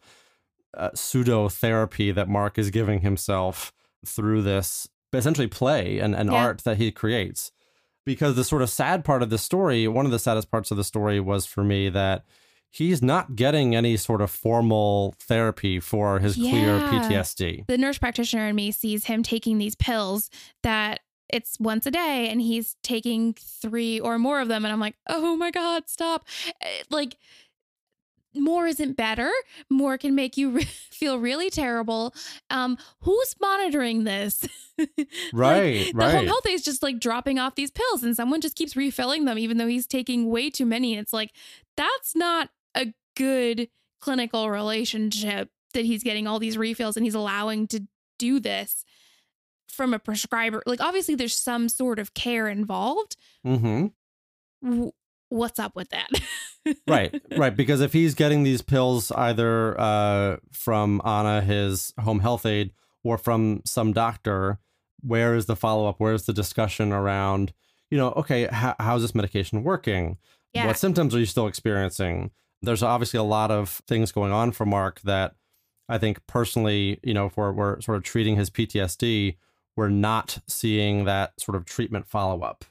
uh, 0.77 0.91
pseudo 0.95 1.49
therapy 1.49 2.13
that 2.13 2.29
Mark 2.29 2.59
is 2.59 2.71
giving 2.71 3.01
himself 3.01 3.73
through 4.07 4.43
this 4.43 4.89
essentially 5.13 5.49
play 5.49 5.99
and, 5.99 6.15
and 6.15 6.31
Yeah. 6.31 6.45
art 6.45 6.63
that 6.65 6.77
he 6.77 6.93
creates. 6.93 7.51
Because 8.07 8.37
the 8.37 8.45
sort 8.45 8.63
of 8.63 8.71
sad 8.71 9.05
part 9.05 9.23
of 9.23 9.31
the 9.31 9.39
story, 9.39 9.89
one 9.89 10.07
of 10.07 10.13
the 10.13 10.19
saddest 10.19 10.51
parts 10.51 10.71
of 10.71 10.77
the 10.77 10.85
story 10.85 11.19
was 11.19 11.45
for 11.45 11.65
me 11.65 11.89
that 11.89 12.25
he's 12.71 13.03
not 13.03 13.35
getting 13.37 13.75
any 13.75 13.97
sort 13.97 14.21
of 14.21 14.31
formal 14.31 15.15
therapy 15.19 15.81
for 15.81 16.19
his 16.19 16.35
clear 16.37 16.79
PTSD. 16.81 17.67
the 17.67 17.79
nurse 17.79 17.99
practitioner 17.99 18.47
in 18.49 18.55
me 18.57 18.71
sees 18.71 19.05
him 19.07 19.23
taking 19.23 19.59
these 19.59 19.75
pills 19.75 20.31
that 20.63 21.01
it's 21.31 21.59
once 21.61 21.85
a 21.87 21.91
day 21.91 22.29
and 22.31 22.41
he's 22.41 22.77
taking 22.83 23.35
three 23.35 24.01
or 24.01 24.19
more 24.19 24.41
of 24.41 24.49
them. 24.49 24.65
And 24.65 24.73
i'm 24.73 24.81
like 24.81 24.97
oh 25.09 25.37
my 25.37 25.51
god 25.51 25.89
stop. 25.89 26.27
Eh, 26.63 26.83
like 26.91 27.17
more 28.35 28.67
isn't 28.67 28.97
better. 28.97 29.31
More 29.71 29.99
can 29.99 30.15
make 30.15 30.37
you 30.37 30.51
re- 30.59 30.63
feel 30.91 31.19
really 31.19 31.51
terrible. 31.51 32.15
Um 32.51 32.79
who's 33.01 33.35
monitoring 33.41 34.05
this? 34.05 34.47
Like, 34.79 35.09
Right, 35.33 35.93
the 35.93 36.05
home 36.05 36.15
right. 36.15 36.27
health 36.29 36.47
is 36.49 36.63
just 36.63 36.85
like 36.85 37.01
dropping 37.01 37.41
off 37.41 37.57
these 37.57 37.73
pills 37.73 38.05
and 38.05 38.15
someone 38.15 38.41
just 38.41 38.55
keeps 38.55 38.77
refilling 38.77 39.25
them 39.25 39.37
even 39.37 39.57
though 39.59 39.67
he's 39.67 39.89
taking 39.89 40.31
way 40.31 40.51
too 40.51 40.65
many. 40.67 40.93
And 40.93 41.03
it's 41.03 41.13
like 41.13 41.33
that's 41.77 42.15
not 42.15 42.51
a 42.75 42.93
good 43.17 43.69
clinical 44.01 44.51
relationship 44.51 45.51
that 45.75 45.85
he's 45.85 46.03
getting 46.03 46.27
all 46.27 46.39
these 46.39 46.57
refills 46.59 46.97
and 46.97 47.05
he's 47.05 47.15
allowing 47.15 47.67
to 47.69 47.87
do 48.19 48.41
this 48.41 48.85
from 49.69 49.95
a 49.95 49.99
prescriber 49.99 50.63
like 50.67 50.81
obviously 50.81 51.15
there's 51.15 51.37
some 51.37 51.69
sort 51.69 51.99
of 51.99 52.15
care 52.15 52.49
involved 52.49 53.17
hmm 53.45 53.87
what's 55.29 55.59
up 55.59 55.77
with 55.77 55.89
that 55.91 56.09
right, 56.89 57.23
right. 57.37 57.57
Because 57.57 57.81
if 57.81 57.93
he's 57.93 58.15
getting 58.15 58.43
these 58.43 58.63
pills 58.63 59.13
either 59.13 59.79
uh, 59.81 60.37
from 60.53 61.01
Anna, 61.05 61.41
his 61.41 61.93
home 62.01 62.21
health 62.21 62.47
aide, 62.47 62.73
or 63.05 63.19
from 63.19 63.63
some 63.65 63.93
doctor, 63.93 64.59
where 65.01 65.35
is 65.35 65.47
the 65.47 65.57
follow 65.57 65.89
up? 65.89 65.97
Where's 65.99 66.27
the 66.27 66.33
discussion 66.33 66.93
around, 66.93 67.53
you 67.91 67.99
know, 67.99 68.09
okay, 68.13 68.49
how, 68.51 68.75
how's 68.79 69.03
this 69.03 69.15
medication 69.15 69.63
working? 69.63 70.19
yeah 70.53 70.67
What 70.67 70.79
symptoms 70.79 71.15
are 71.15 71.21
you 71.21 71.27
still 71.27 71.47
experiencing? 71.47 72.31
There's 72.63 72.83
obviously 72.83 73.19
a 73.19 73.25
lot 73.25 73.51
of 73.51 73.83
things 73.87 74.13
going 74.13 74.33
on 74.33 74.53
for 74.53 74.67
Mark 74.67 75.01
that 75.03 75.35
I 75.89 75.99
think 75.99 76.27
personally, 76.27 77.01
you 77.03 77.15
know, 77.15 77.27
if 77.27 77.37
we're, 77.37 77.53
we're 77.53 77.81
sort 77.81 77.97
of 77.97 78.03
treating 78.03 78.37
his 78.37 78.51
PTSD, 78.51 79.37
we're 79.77 79.89
not 79.89 80.39
seeing 80.47 81.05
that 81.05 81.41
sort 81.41 81.57
of 81.57 81.65
treatment 81.65 82.07
follow 82.07 82.43
up. 82.43 82.65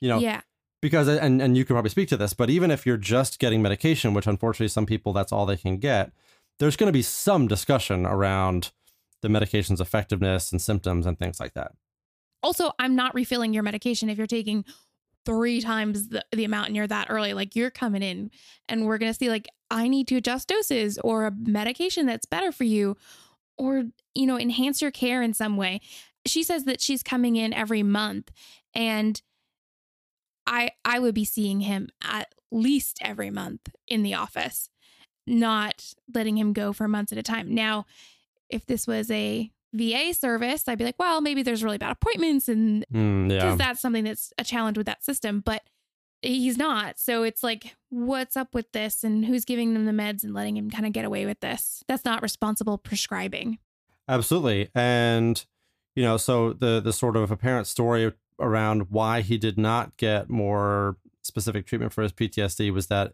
You 0.00 0.08
know, 0.08 0.18
yeah 0.18 0.40
because 0.80 1.08
and 1.08 1.40
and 1.42 1.56
you 1.56 1.64
can 1.64 1.74
probably 1.74 1.90
speak 1.90 2.08
to 2.08 2.16
this 2.16 2.32
but 2.32 2.50
even 2.50 2.70
if 2.70 2.86
you're 2.86 2.96
just 2.96 3.38
getting 3.38 3.62
medication 3.62 4.14
which 4.14 4.26
unfortunately 4.26 4.68
some 4.68 4.86
people 4.86 5.12
that's 5.12 5.32
all 5.32 5.46
they 5.46 5.56
can 5.56 5.76
get 5.76 6.12
there's 6.58 6.76
going 6.76 6.88
to 6.88 6.92
be 6.92 7.02
some 7.02 7.46
discussion 7.46 8.06
around 8.06 8.72
the 9.22 9.28
medication's 9.28 9.80
effectiveness 9.80 10.50
and 10.50 10.60
symptoms 10.60 11.06
and 11.06 11.18
things 11.18 11.40
like 11.40 11.54
that 11.54 11.72
also 12.42 12.72
i'm 12.78 12.96
not 12.96 13.14
refilling 13.14 13.52
your 13.52 13.62
medication 13.62 14.08
if 14.08 14.18
you're 14.18 14.26
taking 14.26 14.64
three 15.26 15.60
times 15.60 16.08
the, 16.08 16.24
the 16.32 16.44
amount 16.44 16.68
and 16.68 16.76
you're 16.76 16.86
that 16.86 17.08
early 17.10 17.34
like 17.34 17.54
you're 17.54 17.70
coming 17.70 18.02
in 18.02 18.30
and 18.68 18.86
we're 18.86 18.98
going 18.98 19.12
to 19.12 19.18
see 19.18 19.28
like 19.28 19.46
i 19.70 19.86
need 19.86 20.08
to 20.08 20.16
adjust 20.16 20.48
doses 20.48 20.98
or 21.04 21.26
a 21.26 21.32
medication 21.32 22.06
that's 22.06 22.26
better 22.26 22.50
for 22.50 22.64
you 22.64 22.96
or 23.60 23.84
you 24.14 24.26
know 24.26 24.38
enhance 24.38 24.80
your 24.80 24.90
care 24.90 25.22
in 25.22 25.34
some 25.34 25.56
way. 25.56 25.80
She 26.26 26.42
says 26.42 26.64
that 26.64 26.80
she's 26.80 27.02
coming 27.02 27.36
in 27.36 27.52
every 27.52 27.82
month 27.82 28.30
and 28.74 29.20
i 30.46 30.70
i 30.84 30.98
would 30.98 31.14
be 31.14 31.24
seeing 31.24 31.60
him 31.60 31.88
at 32.02 32.34
least 32.50 32.98
every 33.02 33.30
month 33.30 33.68
in 33.86 34.02
the 34.02 34.14
office 34.14 34.70
not 35.26 35.92
letting 36.12 36.38
him 36.38 36.52
go 36.52 36.72
for 36.72 36.88
months 36.88 37.12
at 37.12 37.18
a 37.18 37.22
time. 37.22 37.54
Now 37.54 37.84
if 38.48 38.66
this 38.66 38.86
was 38.86 39.10
a 39.10 39.50
VA 39.72 40.12
service, 40.14 40.66
I'd 40.68 40.78
be 40.78 40.84
like, 40.84 40.98
well, 40.98 41.20
maybe 41.20 41.42
there's 41.42 41.62
really 41.62 41.78
bad 41.78 41.92
appointments 41.92 42.48
and 42.48 42.84
Mm, 42.92 43.30
yeah 43.30 43.54
that's 43.54 43.80
something 43.80 44.04
that's 44.04 44.32
a 44.38 44.44
challenge 44.44 44.76
with 44.76 44.86
that 44.86 45.04
system, 45.04 45.40
but 45.40 45.62
he's 46.22 46.58
not. 46.58 46.98
So 46.98 47.22
it's 47.22 47.42
like, 47.42 47.76
what's 47.88 48.36
up 48.36 48.54
with 48.54 48.70
this 48.72 49.04
and 49.04 49.24
who's 49.24 49.44
giving 49.44 49.72
them 49.74 49.86
the 49.86 49.92
meds 49.92 50.22
and 50.24 50.34
letting 50.34 50.56
him 50.56 50.70
kind 50.70 50.86
of 50.86 50.92
get 50.92 51.04
away 51.04 51.24
with 51.26 51.40
this? 51.40 51.82
That's 51.88 52.04
not 52.04 52.22
responsible 52.22 52.78
prescribing. 52.78 53.58
absolutely 54.08 54.68
and 54.74 55.44
you 55.94 56.02
know 56.02 56.16
so 56.16 56.52
the 56.52 56.80
the 56.80 56.92
sort 56.92 57.16
of 57.16 57.30
apparent 57.30 57.66
story 57.66 58.12
around 58.40 58.90
why 58.90 59.20
he 59.20 59.38
did 59.38 59.56
not 59.58 59.96
get 59.96 60.28
more 60.30 60.96
specific 61.22 61.66
treatment 61.66 61.92
for 61.92 62.02
his 62.02 62.12
PTSD 62.12 62.72
was 62.72 62.86
that 62.88 63.12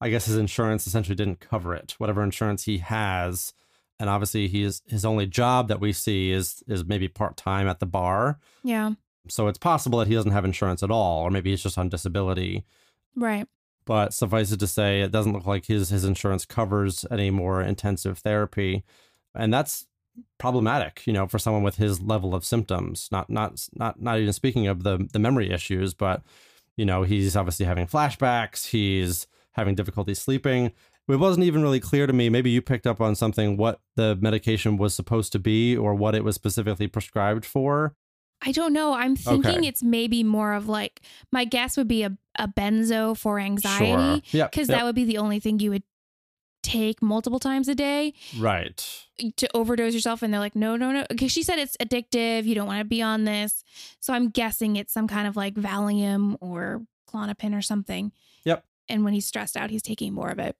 I 0.00 0.08
guess 0.10 0.26
his 0.26 0.36
insurance 0.36 0.86
essentially 0.86 1.16
didn't 1.16 1.40
cover 1.40 1.74
it 1.74 1.94
whatever 1.98 2.22
insurance 2.22 2.64
he 2.64 2.78
has 2.78 3.52
and 3.98 4.08
obviously 4.08 4.48
he's 4.48 4.82
his 4.86 5.04
only 5.04 5.26
job 5.26 5.68
that 5.68 5.80
we 5.80 5.92
see 5.92 6.30
is 6.30 6.62
is 6.68 6.84
maybe 6.84 7.08
part-time 7.08 7.68
at 7.68 7.80
the 7.80 7.86
bar 7.86 8.38
Yeah. 8.62 8.92
So 9.30 9.46
it's 9.48 9.58
possible 9.58 9.98
that 9.98 10.08
he 10.08 10.14
doesn't 10.14 10.32
have 10.32 10.44
insurance 10.44 10.82
at 10.82 10.90
all, 10.90 11.22
or 11.22 11.30
maybe 11.30 11.50
he's 11.50 11.62
just 11.62 11.76
on 11.76 11.90
disability. 11.90 12.64
Right. 13.14 13.46
But 13.84 14.14
suffice 14.14 14.52
it 14.52 14.60
to 14.60 14.66
say, 14.66 15.02
it 15.02 15.12
doesn't 15.12 15.32
look 15.32 15.46
like 15.46 15.66
his 15.66 15.90
his 15.90 16.04
insurance 16.04 16.44
covers 16.46 17.04
any 17.10 17.30
more 17.30 17.60
intensive 17.62 18.18
therapy, 18.18 18.84
and 19.34 19.52
that's 19.52 19.86
problematic. 20.38 21.06
You 21.06 21.12
know, 21.12 21.26
for 21.26 21.38
someone 21.38 21.62
with 21.62 21.76
his 21.76 22.00
level 22.00 22.34
of 22.34 22.44
symptoms. 22.44 23.08
Not 23.12 23.28
not 23.28 23.68
not 23.74 24.00
not 24.00 24.18
even 24.18 24.32
speaking 24.32 24.66
of 24.66 24.82
the 24.82 25.08
the 25.12 25.18
memory 25.18 25.50
issues, 25.50 25.94
but 25.94 26.22
you 26.76 26.84
know, 26.86 27.02
he's 27.02 27.36
obviously 27.36 27.66
having 27.66 27.86
flashbacks. 27.86 28.68
He's 28.68 29.26
having 29.52 29.74
difficulty 29.74 30.14
sleeping. 30.14 30.72
It 31.08 31.16
wasn't 31.16 31.44
even 31.44 31.62
really 31.62 31.80
clear 31.80 32.06
to 32.06 32.12
me. 32.12 32.28
Maybe 32.28 32.50
you 32.50 32.60
picked 32.60 32.86
up 32.86 33.00
on 33.00 33.14
something 33.14 33.56
what 33.56 33.80
the 33.96 34.16
medication 34.16 34.76
was 34.76 34.94
supposed 34.94 35.32
to 35.32 35.38
be 35.38 35.76
or 35.76 35.94
what 35.94 36.14
it 36.14 36.22
was 36.24 36.34
specifically 36.34 36.86
prescribed 36.86 37.44
for. 37.46 37.94
I 38.44 38.52
don't 38.52 38.72
know. 38.72 38.92
I'm 38.94 39.16
thinking 39.16 39.56
Okay. 39.58 39.66
it's 39.68 39.82
maybe 39.82 40.22
more 40.22 40.52
of 40.52 40.68
like 40.68 41.00
my 41.32 41.44
guess 41.44 41.76
would 41.76 41.88
be 41.88 42.02
a, 42.04 42.16
a 42.38 42.46
benzo 42.46 43.16
for 43.16 43.40
anxiety 43.40 44.20
Sure. 44.30 44.38
Yeah. 44.40 44.46
because 44.48 44.68
yep. 44.68 44.78
that 44.78 44.84
would 44.84 44.94
be 44.94 45.04
the 45.04 45.18
only 45.18 45.40
thing 45.40 45.58
you 45.58 45.70
would 45.70 45.82
take 46.62 47.00
multiple 47.00 47.38
times 47.38 47.68
a 47.68 47.74
day 47.74 48.12
right. 48.38 49.06
to 49.36 49.48
overdose 49.56 49.94
yourself 49.94 50.22
and 50.22 50.34
they're 50.34 50.40
like 50.40 50.56
no 50.56 50.76
no 50.76 50.90
no 50.90 51.06
because 51.08 51.30
she 51.32 51.42
said 51.42 51.58
it's 51.58 51.76
addictive 51.78 52.44
you 52.44 52.54
don't 52.54 52.66
want 52.66 52.80
to 52.80 52.84
be 52.84 53.00
on 53.00 53.24
this 53.24 53.62
so 54.00 54.12
i'm 54.12 54.28
guessing 54.28 54.74
it's 54.74 54.92
some 54.92 55.06
kind 55.06 55.28
of 55.28 55.36
like 55.36 55.54
valium 55.54 56.36
or 56.40 56.82
Klonopin 57.08 57.56
or 57.56 57.62
something 57.62 58.12
Yep. 58.44 58.64
and 58.88 59.04
when 59.04 59.14
he's 59.14 59.24
stressed 59.24 59.56
out 59.56 59.70
he's 59.70 59.82
taking 59.82 60.12
more 60.12 60.28
of 60.30 60.40
it 60.40 60.56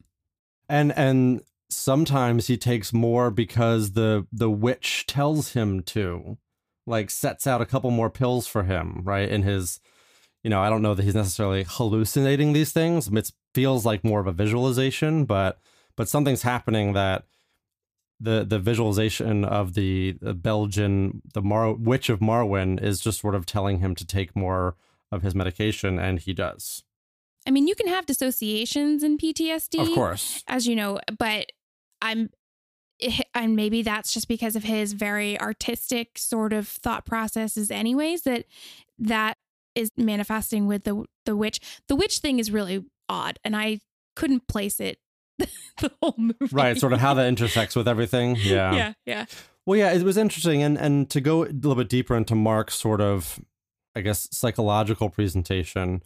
And 0.68 0.92
and 0.96 1.42
sometimes 1.70 2.46
he 2.46 2.56
takes 2.56 2.92
more 2.92 3.30
because 3.30 3.92
the 3.92 4.26
the 4.32 4.50
witch 4.50 5.04
tells 5.06 5.52
him 5.52 5.82
to. 5.84 6.38
Like 6.86 7.10
sets 7.10 7.46
out 7.46 7.60
a 7.60 7.66
couple 7.66 7.90
more 7.90 8.08
pills 8.08 8.46
for 8.46 8.62
him, 8.62 9.02
right? 9.04 9.28
In 9.28 9.42
his 9.42 9.78
you 10.42 10.50
know, 10.50 10.60
I 10.60 10.70
don't 10.70 10.82
know 10.82 10.94
that 10.94 11.02
he's 11.02 11.14
necessarily 11.14 11.64
hallucinating 11.68 12.52
these 12.52 12.72
things. 12.72 13.08
It 13.08 13.32
feels 13.54 13.84
like 13.84 14.04
more 14.04 14.20
of 14.20 14.26
a 14.26 14.32
visualization, 14.32 15.24
but 15.24 15.58
but 15.96 16.08
something's 16.08 16.42
happening 16.42 16.92
that 16.92 17.24
the 18.20 18.44
the 18.44 18.58
visualization 18.58 19.44
of 19.44 19.74
the, 19.74 20.16
the 20.20 20.34
Belgian 20.34 21.22
the 21.34 21.42
Mar- 21.42 21.74
witch 21.74 22.08
of 22.08 22.20
marwen 22.20 22.82
is 22.82 23.00
just 23.00 23.20
sort 23.20 23.34
of 23.34 23.46
telling 23.46 23.78
him 23.78 23.94
to 23.94 24.06
take 24.06 24.34
more 24.34 24.76
of 25.10 25.22
his 25.22 25.34
medication, 25.34 25.98
and 25.98 26.20
he 26.20 26.32
does. 26.32 26.84
I 27.48 27.50
mean 27.50 27.66
you 27.66 27.74
can 27.74 27.88
have 27.88 28.06
dissociations 28.06 29.02
in 29.02 29.18
ptsd 29.18 29.80
Of 29.80 29.94
course, 29.94 30.44
as 30.46 30.68
you 30.68 30.76
know 30.76 31.00
but 31.18 31.46
i'm 32.00 32.30
eh, 33.00 33.22
and 33.34 33.56
maybe 33.56 33.82
that's 33.82 34.12
just 34.12 34.28
because 34.28 34.54
of 34.54 34.62
his 34.62 34.92
very 34.92 35.40
artistic 35.40 36.18
sort 36.18 36.52
of 36.52 36.68
thought 36.68 37.04
processes 37.04 37.70
anyways 37.70 38.22
that 38.22 38.44
that 38.98 39.36
is 39.74 39.90
manifesting 39.96 40.66
with 40.66 40.84
the 40.84 41.04
the 41.24 41.34
witch 41.34 41.60
the 41.88 41.96
witch 41.96 42.18
thing 42.18 42.38
is 42.38 42.50
really 42.50 42.84
odd 43.08 43.38
and 43.42 43.56
i 43.56 43.80
couldn't 44.14 44.46
place 44.46 44.78
it 44.78 44.98
the 45.80 45.90
whole 46.02 46.14
movie 46.18 46.34
right? 46.50 46.76
Sort 46.76 46.92
of 46.92 46.98
how 46.98 47.14
that 47.14 47.28
intersects 47.28 47.76
with 47.76 47.86
everything. 47.86 48.36
Yeah. 48.40 48.74
yeah 48.74 48.92
yeah 49.06 49.24
Well, 49.66 49.78
yeah, 49.78 49.92
it 49.92 50.02
was 50.02 50.16
interesting, 50.16 50.62
and 50.62 50.76
and 50.76 51.08
to 51.10 51.20
go 51.20 51.44
a 51.44 51.46
little 51.46 51.76
bit 51.76 51.88
deeper 51.88 52.16
into 52.16 52.34
Mark's 52.34 52.74
sort 52.74 53.00
of, 53.00 53.38
I 53.94 54.00
guess, 54.00 54.28
psychological 54.32 55.10
presentation. 55.10 56.02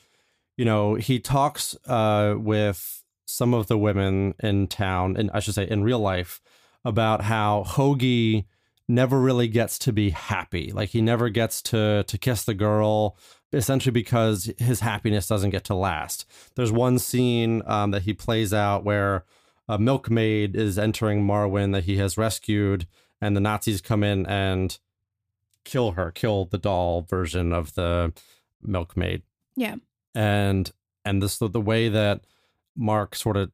You 0.57 0.65
know, 0.65 0.95
he 0.95 1.19
talks 1.19 1.77
uh, 1.87 2.35
with 2.37 3.03
some 3.25 3.55
of 3.55 3.67
the 3.67 3.79
women 3.79 4.35
in 4.41 4.67
town, 4.67 5.17
and 5.17 5.31
I 5.33 5.41
should 5.41 5.55
say 5.55 5.69
in 5.69 5.83
real 5.83 5.99
life, 5.99 6.41
about 6.85 7.23
how 7.23 7.65
Hoagie 7.67 8.45
never 8.89 9.21
really 9.21 9.49
gets 9.49 9.79
to 9.79 9.93
be 9.93 10.11
happy. 10.11 10.73
Like 10.73 10.91
he 10.91 11.01
never 11.01 11.29
gets 11.29 11.63
to 11.63 12.05
to 12.07 12.19
kiss 12.19 12.45
the 12.45 12.55
girl, 12.55 13.17
essentially 13.53 13.93
because 13.93 14.53
his 14.59 14.81
happiness 14.81 15.27
doesn't 15.27 15.51
get 15.51 15.65
to 15.65 15.75
last. 15.75 16.27
There's 16.57 16.73
one 16.73 16.99
scene 16.99 17.63
um, 17.67 17.91
that 17.93 18.03
he 18.03 18.13
plays 18.13 18.53
out 18.53 18.85
where 18.85 19.25
a 19.69 19.79
milkmaid 19.79 20.57
is 20.57 20.79
entering 20.79 21.27
Marwen 21.27 21.73
that 21.73 21.85
he 21.85 21.97
has 21.99 22.19
rescued, 22.19 22.87
and 23.21 23.37
the 23.37 23.41
Nazis 23.41 23.81
come 23.81 24.03
in 24.03 24.27
and 24.27 24.79
kill 25.65 25.93
her, 25.93 26.11
kill 26.11 26.45
the 26.45 26.59
doll 26.59 27.03
version 27.03 27.53
of 27.53 27.75
the 27.75 28.13
milkmaid. 28.61 29.23
Yeah. 29.57 29.77
And 30.15 30.71
and 31.05 31.23
this 31.23 31.39
the 31.39 31.49
way 31.61 31.89
that 31.89 32.23
Mark 32.77 33.15
sort 33.15 33.37
of 33.37 33.51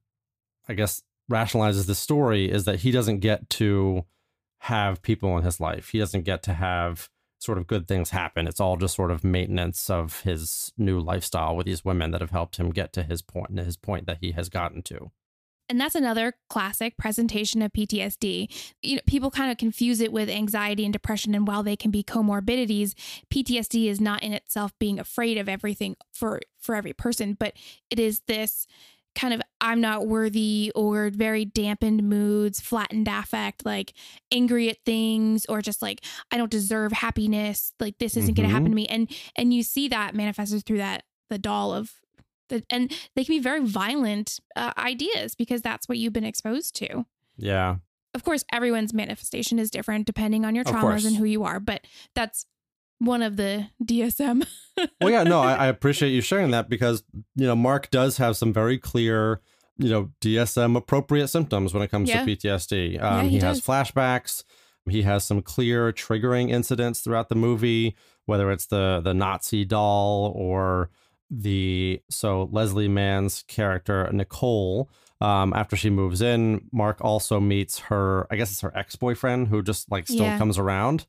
I 0.69 0.75
guess 0.75 1.03
rationalizes 1.31 1.87
the 1.87 1.95
story 1.95 2.51
is 2.51 2.65
that 2.65 2.81
he 2.81 2.91
doesn't 2.91 3.21
get 3.21 3.49
to 3.51 4.05
have 4.61 5.03
people 5.03 5.37
in 5.39 5.45
his 5.45 5.61
life. 5.61 5.91
He 5.91 5.99
doesn't 5.99 6.25
get 6.25 6.43
to 6.45 6.55
have 6.55 7.09
sort 7.39 7.59
of 7.59 7.67
good 7.67 7.87
things 7.87 8.11
happen. 8.11 8.49
It's 8.49 8.61
all 8.61 8.77
just 8.77 8.97
sort 8.97 9.11
of 9.11 9.23
maintenance 9.23 9.89
of 9.89 10.21
his 10.23 10.73
new 10.77 10.99
lifestyle 11.01 11.55
with 11.57 11.67
these 11.67 11.85
women 11.85 12.11
that 12.11 12.21
have 12.21 12.31
helped 12.31 12.57
him 12.57 12.71
get 12.71 12.93
to 12.95 13.03
his 13.03 13.23
point 13.23 13.57
his 13.59 13.77
point 13.77 14.07
that 14.07 14.19
he 14.21 14.33
has 14.33 14.49
gotten 14.49 14.83
to. 14.83 15.11
And 15.69 15.81
that's 15.81 15.95
another 15.95 16.35
classic 16.49 16.97
presentation 16.97 17.61
of 17.63 17.73
PTSD. 17.73 18.49
You 18.83 18.97
know, 18.97 19.03
people 19.07 19.31
kind 19.31 19.51
of 19.51 19.59
confuse 19.59 20.01
it 20.01 20.13
with 20.13 20.29
anxiety 20.31 20.85
and 20.85 20.93
depression, 20.93 21.35
and 21.35 21.47
while 21.47 21.63
they 21.63 21.77
can 21.77 21.91
be 21.91 22.03
comorbidities, 22.03 22.95
PTSD 23.31 23.87
is 23.87 24.01
not 24.01 24.23
in 24.23 24.33
itself 24.33 24.73
being 24.79 24.99
afraid 24.99 25.37
of 25.39 25.49
everything 25.49 25.97
for 26.13 26.41
for 26.59 26.75
every 26.75 26.93
person, 26.93 27.35
but 27.35 27.55
it 27.91 27.99
is 27.99 28.21
this 28.27 28.67
kind 29.15 29.35
of 29.35 29.41
I'm 29.61 29.81
not 29.81 30.07
worthy 30.07 30.71
or 30.77 31.11
very 31.11 31.45
dampened 31.45 32.03
moods, 32.05 32.61
flattened 32.61 33.09
affect, 33.09 33.67
like 33.67 33.93
angry 34.33 34.71
at 34.71 34.79
things 34.87 35.45
or 35.47 35.61
just 35.61 35.83
like 35.83 36.05
I 36.31 36.37
don't 36.37 36.51
deserve 36.51 36.93
happiness, 36.93 37.73
like 37.81 37.99
this 37.99 38.17
isn't 38.17 38.35
going 38.35 38.47
Mhm. 38.49 38.51
to 38.51 38.55
happen 38.55 38.71
to 38.71 38.77
me. 38.77 38.87
And 38.87 39.11
and 39.37 39.53
you 39.53 39.63
see 39.63 39.89
that 39.89 40.15
manifested 40.15 40.65
through 40.65 40.79
that 40.79 41.05
the 41.31 41.39
doll 41.39 41.75
of 41.75 41.93
and 42.71 42.93
they 43.15 43.25
can 43.25 43.35
be 43.35 43.39
very 43.41 43.65
violent 43.65 44.41
uh, 44.57 44.73
ideas 44.79 45.35
because 45.35 45.63
that's 45.63 45.89
what 45.89 45.99
you've 45.99 46.13
been 46.13 46.25
exposed 46.25 46.75
to. 46.77 47.05
Yeah. 47.37 47.77
Of 48.15 48.25
course, 48.25 48.45
everyone's 48.53 48.93
manifestation 48.95 49.59
is 49.59 49.71
different 49.71 50.07
depending 50.07 50.45
on 50.45 50.55
your 50.55 50.65
traumas 50.65 51.07
and 51.07 51.17
who 51.17 51.25
you 51.25 51.45
are, 51.45 51.61
but 51.61 51.83
that's 52.15 52.47
one 52.99 53.23
of 53.23 53.37
the 53.37 53.69
DSM. 53.85 54.47
well, 55.01 55.11
yeah, 55.11 55.23
no, 55.23 55.41
I, 55.41 55.55
I 55.55 55.67
appreciate 55.67 56.11
you 56.11 56.21
sharing 56.21 56.51
that 56.51 56.69
because 56.69 57.05
you 57.37 57.47
know 57.47 57.55
Mark 57.55 57.91
does 57.91 58.17
have 58.17 58.37
some 58.37 58.53
very 58.53 58.79
clear, 58.79 59.41
you 59.77 59.91
know, 59.91 60.11
DSM 60.21 60.77
appropriate 60.77 61.29
symptoms 61.29 61.73
when 61.73 61.83
it 61.83 61.89
comes 61.91 62.09
Yeah. 62.09 62.25
to 62.25 62.37
PTSD. 62.37 62.95
Yeah, 62.95 63.19
Um, 63.19 63.25
he 63.29 63.33
he 63.37 63.39
has 63.39 63.61
flashbacks. 63.61 64.43
He 64.89 65.03
has 65.03 65.23
some 65.23 65.43
clear 65.43 65.93
triggering 65.93 66.51
incidents 66.51 67.01
throughout 67.01 67.29
the 67.29 67.35
movie, 67.37 67.95
whether 68.25 68.51
it's 68.51 68.67
the 68.67 69.01
the 69.05 69.15
Nazi 69.15 69.65
doll 69.65 70.33
or 70.35 70.91
the 71.31 72.01
so 72.11 72.49
Leslie 72.53 72.89
Mann's 72.89 73.45
character 73.49 74.09
Nicole. 74.13 74.91
Um, 75.21 75.53
after 75.53 75.75
she 75.75 75.91
moves 75.91 76.23
in, 76.23 76.69
Mark 76.73 76.99
also 77.01 77.41
meets 77.41 77.79
her. 77.81 78.27
I 78.31 78.37
guess 78.37 78.53
it's 78.53 78.61
her 78.61 78.73
ex 78.77 78.95
boyfriend 78.95 79.49
who 79.49 79.63
just 79.63 79.91
like 79.91 80.07
still 80.07 80.27
Yeah. 80.27 80.39
comes 80.39 80.59
around. 80.59 81.07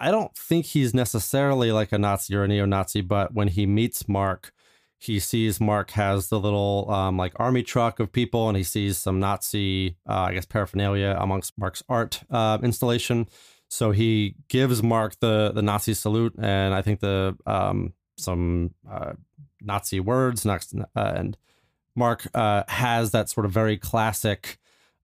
I 0.00 0.10
don't 0.10 0.34
think 0.36 0.66
he's 0.66 0.92
necessarily 0.92 1.70
like 1.72 1.92
a 1.92 1.98
Nazi 1.98 2.34
or 2.34 2.44
a 2.44 2.48
neo-Nazi, 2.48 3.00
but 3.02 3.32
when 3.34 3.48
he 3.48 3.64
meets 3.64 4.08
Mark, 4.08 4.52
he 4.98 5.20
sees 5.20 5.60
Mark 5.60 5.92
has 5.92 6.28
the 6.28 6.40
little 6.40 6.90
um, 6.90 7.16
like 7.16 7.32
army 7.36 7.62
truck 7.62 8.00
of 8.00 8.12
people, 8.12 8.48
and 8.48 8.56
he 8.58 8.64
sees 8.64 8.98
some 8.98 9.20
Nazi, 9.20 9.96
uh, 10.08 10.22
I 10.28 10.34
guess, 10.34 10.44
paraphernalia 10.44 11.16
amongst 11.18 11.56
Mark's 11.56 11.82
art 11.88 12.24
uh, 12.30 12.58
installation. 12.62 13.28
So 13.68 13.90
he 13.92 14.34
gives 14.48 14.82
Mark 14.82 15.18
the 15.20 15.52
the 15.54 15.62
Nazi 15.62 15.94
salute, 15.94 16.34
and 16.38 16.74
I 16.74 16.82
think 16.82 17.00
the 17.00 17.36
um, 17.46 17.92
some 18.16 18.74
uh, 18.90 19.12
Nazi 19.60 20.00
words 20.00 20.44
next, 20.44 20.74
uh, 20.74 20.84
and 20.94 21.36
Mark 21.94 22.26
uh, 22.34 22.64
has 22.68 23.10
that 23.12 23.28
sort 23.28 23.46
of 23.46 23.52
very 23.52 23.76
classic 23.76 24.58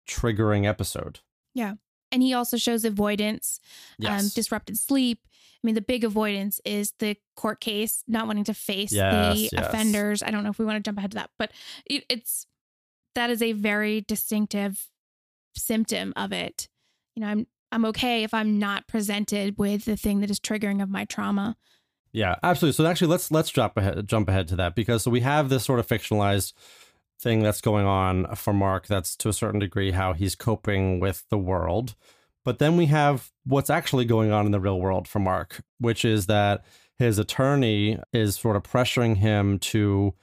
triggering 0.07 0.65
episode. 0.65 1.19
Yeah. 1.53 1.75
And 2.11 2.21
he 2.21 2.33
also 2.33 2.57
shows 2.57 2.83
avoidance, 2.83 3.61
um, 4.05 4.27
disrupted 4.35 4.77
sleep. 4.77 5.19
I 5.63 5.67
mean, 5.67 5.75
the 5.75 5.81
big 5.81 6.03
avoidance 6.03 6.59
is 6.65 6.93
the 6.99 7.15
court 7.35 7.61
case, 7.61 8.03
not 8.07 8.27
wanting 8.27 8.43
to 8.45 8.53
face 8.53 8.91
Yes, 8.91 9.35
the 9.35 9.49
yes. 9.53 9.53
offenders. 9.53 10.23
I 10.23 10.31
don't 10.31 10.43
know 10.43 10.49
if 10.49 10.59
we 10.59 10.65
want 10.65 10.83
to 10.83 10.87
jump 10.87 10.97
ahead 10.97 11.11
to 11.11 11.15
that, 11.15 11.29
but 11.37 11.51
it, 11.85 12.03
it's 12.09 12.47
that 13.15 13.29
is 13.29 13.41
a 13.41 13.53
very 13.53 14.01
distinctive 14.01 14.87
symptom 15.55 16.13
of 16.15 16.33
it. 16.33 16.67
You 17.15 17.21
know, 17.21 17.27
I'm 17.27 17.47
I'm 17.71 17.85
okay 17.85 18.23
if 18.23 18.33
I'm 18.33 18.59
not 18.59 18.87
presented 18.87 19.57
with 19.57 19.85
the 19.85 19.95
thing 19.95 20.19
that 20.21 20.31
is 20.31 20.39
triggering 20.39 20.83
of 20.83 20.89
my 20.89 21.05
trauma. 21.05 21.55
Yeah, 22.13 22.35
absolutely. 22.43 22.75
So 22.75 22.85
actually, 22.85 23.07
let's 23.07 23.31
let's 23.31 23.49
jump 23.49 23.77
ahead 23.77 24.07
jump 24.07 24.27
ahead 24.29 24.47
to 24.49 24.55
that 24.57 24.75
because 24.75 25.03
so 25.03 25.11
we 25.11 25.21
have 25.21 25.49
this 25.49 25.63
sort 25.63 25.79
of 25.79 25.87
fictionalized 25.87 26.53
thing 27.19 27.41
that's 27.41 27.61
going 27.61 27.85
on 27.85 28.35
for 28.35 28.53
Mark. 28.53 28.87
That's 28.87 29.15
to 29.17 29.29
a 29.29 29.33
certain 29.33 29.59
degree 29.59 29.91
how 29.91 30.13
he's 30.13 30.35
coping 30.35 30.99
with 30.99 31.23
the 31.29 31.37
world, 31.37 31.95
but 32.43 32.59
then 32.59 32.75
we 32.77 32.87
have 32.87 33.31
what's 33.45 33.69
actually 33.69 34.05
going 34.05 34.31
on 34.31 34.45
in 34.45 34.51
the 34.51 34.59
real 34.59 34.79
world 34.81 35.07
for 35.07 35.19
Mark, 35.19 35.61
which 35.79 36.03
is 36.03 36.25
that 36.25 36.65
his 36.97 37.17
attorney 37.17 37.97
is 38.11 38.35
sort 38.35 38.55
of 38.55 38.63
pressuring 38.63 39.17
him 39.17 39.57
to 39.59 40.13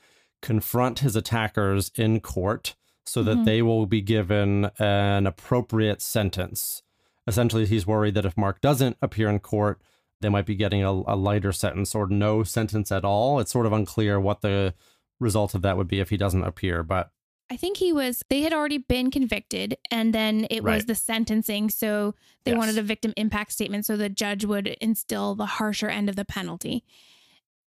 confront 0.42 1.00
his 1.00 1.16
attackers 1.16 1.90
in 1.96 2.20
court 2.20 2.76
so 3.06 3.22
that 3.22 3.38
Mhm. 3.38 3.44
they 3.46 3.62
will 3.62 3.86
be 3.86 4.02
given 4.02 4.70
an 4.78 5.26
appropriate 5.26 6.02
sentence. 6.02 6.82
Essentially, 7.26 7.66
he's 7.66 7.86
worried 7.86 8.14
that 8.14 8.26
if 8.26 8.36
Mark 8.36 8.60
doesn't 8.60 8.96
appear 9.02 9.28
in 9.28 9.38
court, 9.40 9.80
they 10.20 10.28
might 10.28 10.46
be 10.46 10.54
getting 10.54 10.82
a, 10.82 10.90
a 10.90 11.16
lighter 11.16 11.52
sentence 11.52 11.94
or 11.94 12.06
no 12.08 12.42
sentence 12.42 12.90
at 12.90 13.04
all. 13.04 13.38
It's 13.40 13.52
sort 13.52 13.66
of 13.66 13.72
unclear 13.72 14.18
what 14.20 14.40
the 14.40 14.74
result 15.20 15.54
of 15.54 15.62
that 15.62 15.76
would 15.76 15.88
be 15.88 16.00
if 16.00 16.10
he 16.10 16.16
doesn't 16.16 16.42
appear. 16.44 16.82
But 16.82 17.10
I 17.50 17.56
think 17.56 17.78
he 17.78 17.92
was, 17.92 18.22
they 18.28 18.42
had 18.42 18.52
already 18.52 18.78
been 18.78 19.10
convicted 19.10 19.78
and 19.90 20.12
then 20.14 20.46
it 20.50 20.62
was 20.62 20.84
the 20.84 20.94
sentencing. 20.94 21.70
So 21.70 22.14
they 22.44 22.50
Yes. 22.50 22.58
wanted 22.58 22.78
a 22.78 22.82
victim 22.82 23.14
impact 23.16 23.52
statement 23.52 23.86
so 23.86 23.96
the 23.96 24.08
judge 24.08 24.44
would 24.44 24.66
instill 24.80 25.34
the 25.34 25.46
harsher 25.46 25.88
end 25.88 26.08
of 26.08 26.16
the 26.16 26.24
penalty. 26.26 26.84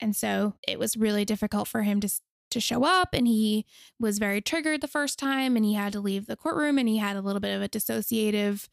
And 0.00 0.14
so 0.16 0.54
it 0.66 0.78
was 0.78 0.96
really 0.96 1.24
difficult 1.24 1.68
for 1.68 1.82
him 1.82 2.00
to, 2.00 2.11
to 2.50 2.61
show 2.61 2.85
up 2.85 3.11
and 3.12 3.26
he 3.28 3.66
was 4.00 4.18
very 4.18 4.40
triggered 4.40 4.80
the 4.80 4.88
first 4.88 5.18
time 5.18 5.56
and 5.56 5.64
he 5.64 5.74
had 5.74 5.92
to 5.92 6.00
leave 6.00 6.26
the 6.26 6.37
courtroom 6.37 6.78
and 6.78 6.88
he 6.88 6.96
had 6.98 7.16
a 7.16 7.20
little 7.20 7.40
bit 7.40 7.54
of 7.54 7.61
a 7.62 7.68
dissociative 7.68 8.68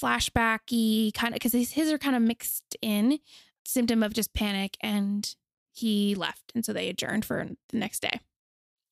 flashbacky 0.00 1.12
kind 1.14 1.32
of 1.32 1.34
because 1.34 1.52
his, 1.52 1.72
his 1.72 1.90
are 1.90 1.98
kind 1.98 2.16
of 2.16 2.22
mixed 2.22 2.76
in 2.82 3.18
symptom 3.64 4.02
of 4.02 4.12
just 4.12 4.32
panic 4.34 4.76
and 4.80 5.34
he 5.72 6.14
left 6.14 6.52
and 6.54 6.64
so 6.64 6.72
they 6.72 6.88
adjourned 6.88 7.24
for 7.24 7.46
the 7.70 7.76
next 7.76 8.00
day 8.00 8.20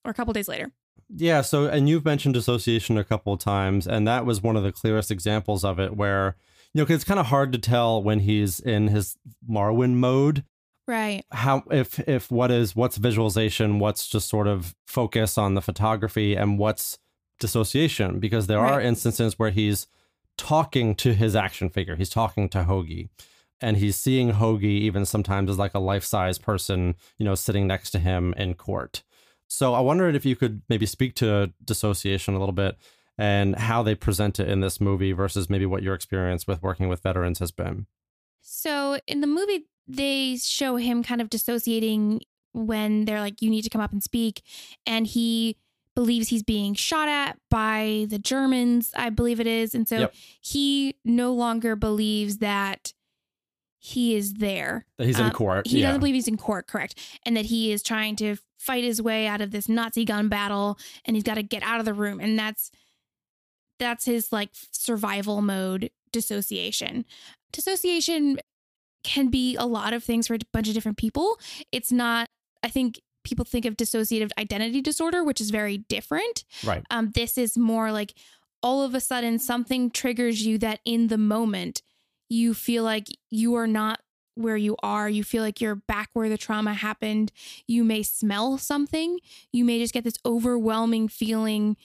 or 0.04 0.10
a 0.10 0.14
couple 0.14 0.32
days 0.32 0.48
later. 0.48 0.70
Yeah, 1.08 1.42
so 1.42 1.66
and 1.66 1.88
you've 1.88 2.04
mentioned 2.04 2.34
dissociation 2.34 2.98
a 2.98 3.04
couple 3.04 3.32
of 3.32 3.38
times, 3.38 3.86
and 3.86 4.08
that 4.08 4.24
was 4.24 4.42
one 4.42 4.56
of 4.56 4.62
the 4.62 4.72
clearest 4.72 5.10
examples 5.10 5.64
of 5.64 5.78
it 5.78 5.96
where, 5.96 6.36
you 6.72 6.80
know 6.80 6.86
cause 6.86 6.96
it's 6.96 7.04
kind 7.04 7.20
of 7.20 7.26
hard 7.26 7.52
to 7.52 7.58
tell 7.58 8.02
when 8.02 8.20
he's 8.20 8.58
in 8.58 8.88
his 8.88 9.16
Marwen 9.48 9.94
mode. 9.94 10.44
Right. 10.86 11.24
How 11.30 11.62
if 11.70 12.00
if 12.08 12.30
what 12.30 12.50
is 12.50 12.74
what's 12.74 12.96
visualization, 12.96 13.78
what's 13.78 14.06
just 14.06 14.28
sort 14.28 14.46
of 14.46 14.74
focus 14.86 15.38
on 15.38 15.54
the 15.54 15.62
photography 15.62 16.34
and 16.34 16.58
what's 16.58 16.98
dissociation 17.40 18.20
because 18.20 18.46
there 18.46 18.60
are 18.60 18.80
instances 18.80 19.38
where 19.38 19.50
he's 19.50 19.86
talking 20.36 20.94
to 20.96 21.14
his 21.14 21.36
action 21.36 21.68
figure. 21.68 21.96
He's 21.96 22.10
talking 22.10 22.48
to 22.50 22.64
Hogie 22.64 23.08
and 23.60 23.76
he's 23.76 23.96
seeing 23.96 24.32
Hogie 24.32 24.64
even 24.64 25.06
sometimes 25.06 25.50
as 25.50 25.58
like 25.58 25.74
a 25.74 25.78
life-size 25.78 26.38
person, 26.38 26.96
you 27.18 27.24
know, 27.24 27.34
sitting 27.34 27.66
next 27.66 27.90
to 27.90 27.98
him 27.98 28.34
in 28.36 28.54
court. 28.54 29.02
So 29.46 29.74
I 29.74 29.80
wondered 29.80 30.14
if 30.14 30.24
you 30.24 30.36
could 30.36 30.62
maybe 30.68 30.86
speak 30.86 31.14
to 31.16 31.52
dissociation 31.64 32.34
a 32.34 32.38
little 32.38 32.54
bit 32.54 32.76
and 33.16 33.54
how 33.54 33.82
they 33.82 33.94
present 33.94 34.40
it 34.40 34.48
in 34.48 34.60
this 34.60 34.80
movie 34.80 35.12
versus 35.12 35.48
maybe 35.48 35.66
what 35.66 35.82
your 35.82 35.94
experience 35.94 36.46
with 36.46 36.62
working 36.62 36.88
with 36.88 37.02
veterans 37.02 37.38
has 37.38 37.52
been. 37.52 37.86
So 38.40 38.98
in 39.06 39.20
the 39.20 39.26
movie, 39.26 39.66
they 39.86 40.36
show 40.36 40.76
him 40.76 41.02
kind 41.02 41.20
of 41.20 41.30
dissociating 41.30 42.22
when 42.52 43.04
they're 43.04 43.20
like, 43.20 43.40
you 43.40 43.50
need 43.50 43.62
to 43.62 43.70
come 43.70 43.80
up 43.80 43.92
and 43.92 44.02
speak. 44.02 44.42
And 44.86 45.06
he 45.06 45.56
believes 45.94 46.28
he's 46.28 46.42
being 46.42 46.74
shot 46.74 47.08
at 47.08 47.38
by 47.50 48.06
the 48.08 48.18
Germans, 48.18 48.92
I 48.96 49.10
believe 49.10 49.38
it 49.40 49.46
is. 49.46 49.74
And 49.74 49.88
so 49.88 49.98
Yep. 50.00 50.14
he 50.40 50.96
no 51.04 51.32
longer 51.32 51.76
believes 51.76 52.38
that 52.38 52.92
he 53.78 54.16
is 54.16 54.34
there. 54.34 54.86
That 54.98 55.06
he's 55.06 55.18
in 55.18 55.26
Um, 55.26 55.32
court. 55.32 55.66
He 55.66 55.80
yeah. 55.80 55.88
doesn't 55.88 56.00
believe 56.00 56.14
he's 56.14 56.26
in 56.28 56.36
court, 56.38 56.66
correct. 56.66 56.98
And 57.24 57.36
that 57.36 57.44
he 57.46 57.70
is 57.70 57.82
trying 57.82 58.16
to 58.16 58.36
fight 58.58 58.82
his 58.82 59.00
way 59.02 59.26
out 59.26 59.40
of 59.42 59.50
this 59.50 59.68
Nazi 59.68 60.04
gun 60.04 60.28
battle 60.28 60.78
and 61.04 61.14
he's 61.16 61.22
got 61.22 61.34
to 61.34 61.42
get 61.42 61.62
out 61.62 61.80
of 61.80 61.84
the 61.84 61.92
room. 61.94 62.18
And 62.18 62.38
that's 62.38 62.70
that's 63.78 64.04
his 64.04 64.32
like 64.32 64.50
survival 64.72 65.42
mode 65.42 65.90
dissociation. 66.12 67.04
Dissociation 67.52 68.38
can 69.02 69.28
be 69.28 69.54
a 69.56 69.66
lot 69.66 69.92
of 69.92 70.02
things 70.02 70.26
for 70.28 70.34
a 70.34 70.38
bunch 70.52 70.68
of 70.68 70.74
different 70.74 70.96
people. 70.96 71.38
It's 71.72 71.92
not, 71.92 72.28
I 72.62 72.68
think 72.68 73.00
people 73.24 73.44
think 73.44 73.64
of 73.64 73.76
dissociative 73.76 74.30
identity 74.38 74.80
disorder, 74.80 75.24
which 75.24 75.40
is 75.40 75.50
very 75.50 75.78
different. 75.78 76.44
right. 76.64 76.82
Um, 76.90 77.10
this 77.14 77.36
is 77.36 77.58
more 77.58 77.90
like 77.90 78.14
all 78.62 78.82
of 78.82 78.94
a 78.94 79.00
sudden 79.00 79.38
something 79.38 79.90
triggers 79.90 80.46
you 80.46 80.56
that 80.58 80.80
in 80.84 81.08
the 81.08 81.18
moment 81.18 81.82
you 82.28 82.54
feel 82.54 82.84
like 82.84 83.08
you 83.30 83.54
are 83.54 83.66
not 83.66 84.00
where 84.34 84.56
you 84.56 84.76
are. 84.82 85.08
You 85.08 85.22
feel 85.24 85.42
like 85.42 85.60
you're 85.60 85.74
back 85.74 86.10
where 86.12 86.28
the 86.28 86.38
trauma 86.38 86.74
happened. 86.74 87.32
You 87.66 87.84
may 87.84 88.02
smell 88.02 88.58
something. 88.58 89.18
You 89.52 89.64
may 89.64 89.78
just 89.78 89.94
get 89.94 90.04
this 90.04 90.18
overwhelming 90.24 91.08
feeling 91.08 91.76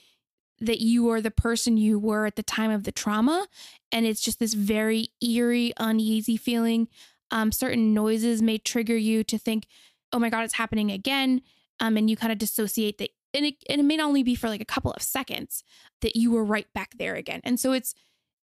that 0.59 0.81
you 0.81 1.09
are 1.09 1.21
the 1.21 1.31
person 1.31 1.77
you 1.77 1.97
were 1.99 2.25
at 2.25 2.35
the 2.35 2.43
time 2.43 2.71
of 2.71 2.83
the 2.83 2.91
trauma. 2.91 3.47
And 3.91 4.05
it's 4.05 4.21
just 4.21 4.39
this 4.39 4.53
very 4.53 5.09
eerie, 5.21 5.73
uneasy 5.77 6.37
feeling. 6.37 6.87
Um, 7.31 7.51
certain 7.51 7.93
noises 7.93 8.41
may 8.41 8.57
trigger 8.57 8.97
you 8.97 9.23
to 9.25 9.37
think, 9.37 9.67
oh 10.11 10.19
my 10.19 10.29
God, 10.29 10.43
it's 10.43 10.55
happening 10.55 10.91
again. 10.91 11.41
Um, 11.79 11.97
and 11.97 12.09
you 12.09 12.17
kind 12.17 12.31
of 12.31 12.37
dissociate 12.37 12.97
that. 12.97 13.09
And 13.33 13.45
it, 13.45 13.55
and 13.69 13.79
it 13.79 13.83
may 13.83 13.97
not 13.97 14.07
only 14.07 14.23
be 14.23 14.35
for 14.35 14.49
like 14.49 14.61
a 14.61 14.65
couple 14.65 14.91
of 14.91 15.01
seconds 15.01 15.63
that 16.01 16.15
you 16.15 16.31
were 16.31 16.43
right 16.43 16.67
back 16.73 16.97
there 16.97 17.15
again. 17.15 17.41
And 17.43 17.59
so 17.59 17.73
it's 17.73 17.93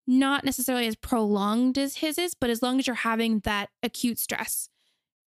not 0.06 0.44
necessarily 0.44 0.88
as 0.88 0.96
prolonged 0.96 1.78
as 1.78 1.98
his 1.98 2.18
is, 2.18 2.34
but 2.34 2.50
as 2.50 2.62
long 2.62 2.80
as 2.80 2.88
you're 2.88 2.96
having 2.98 3.40
that 3.40 3.70
acute 3.82 4.20
stress 4.20 4.70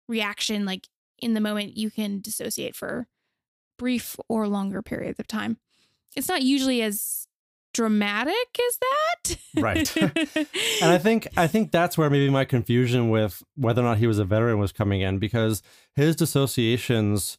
reaction, 0.08 0.66
like 0.66 0.88
in 1.18 1.34
the 1.34 1.40
moment, 1.40 1.76
you 1.76 1.90
can 1.90 2.20
dissociate 2.20 2.76
for 2.76 3.08
brief 3.78 4.16
or 4.28 4.46
longer 4.46 4.82
periods 4.82 5.18
of 5.18 5.26
time. 5.26 5.56
It's 6.14 6.28
not 6.28 6.42
usually 6.42 6.82
as 6.82 7.26
dramatic 7.76 8.58
is 8.58 8.78
that. 8.78 9.38
Right. 9.58 9.96
and 10.82 10.92
I 10.92 10.98
think 10.98 11.28
I 11.36 11.46
think 11.46 11.70
that's 11.70 11.98
where 11.98 12.08
maybe 12.08 12.30
my 12.30 12.46
confusion 12.46 13.10
with 13.10 13.42
whether 13.54 13.82
or 13.82 13.84
not 13.84 13.98
he 13.98 14.06
was 14.06 14.18
a 14.18 14.24
veteran 14.24 14.58
was 14.58 14.72
coming 14.72 15.02
in 15.02 15.18
because 15.18 15.62
his 15.94 16.16
dissociations 16.16 17.36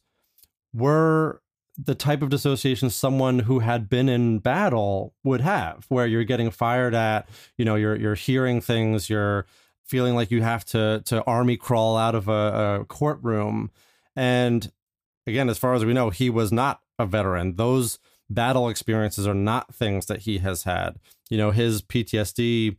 were 0.72 1.42
the 1.76 1.94
type 1.94 2.22
of 2.22 2.28
dissociation 2.28 2.88
someone 2.88 3.40
who 3.40 3.58
had 3.58 3.88
been 3.88 4.08
in 4.08 4.38
battle 4.38 5.12
would 5.24 5.40
have, 5.40 5.84
where 5.88 6.06
you're 6.06 6.24
getting 6.24 6.50
fired 6.50 6.94
at, 6.94 7.28
you 7.56 7.64
know, 7.64 7.74
you're 7.74 7.96
you're 7.96 8.14
hearing 8.14 8.60
things, 8.60 9.10
you're 9.10 9.44
feeling 9.84 10.14
like 10.14 10.30
you 10.30 10.42
have 10.42 10.64
to 10.66 11.02
to 11.06 11.24
army 11.24 11.56
crawl 11.56 11.96
out 11.96 12.14
of 12.14 12.28
a, 12.28 12.78
a 12.80 12.84
courtroom. 12.84 13.72
And 14.14 14.70
again, 15.26 15.48
as 15.48 15.58
far 15.58 15.74
as 15.74 15.84
we 15.84 15.92
know, 15.92 16.10
he 16.10 16.30
was 16.30 16.52
not 16.52 16.80
a 16.96 17.06
veteran. 17.06 17.56
Those 17.56 17.98
battle 18.30 18.68
experiences 18.68 19.26
are 19.26 19.34
not 19.34 19.74
things 19.74 20.06
that 20.06 20.20
he 20.20 20.38
has 20.38 20.64
had. 20.64 20.96
You 21.30 21.38
know, 21.38 21.50
his 21.50 21.82
PTSD 21.82 22.76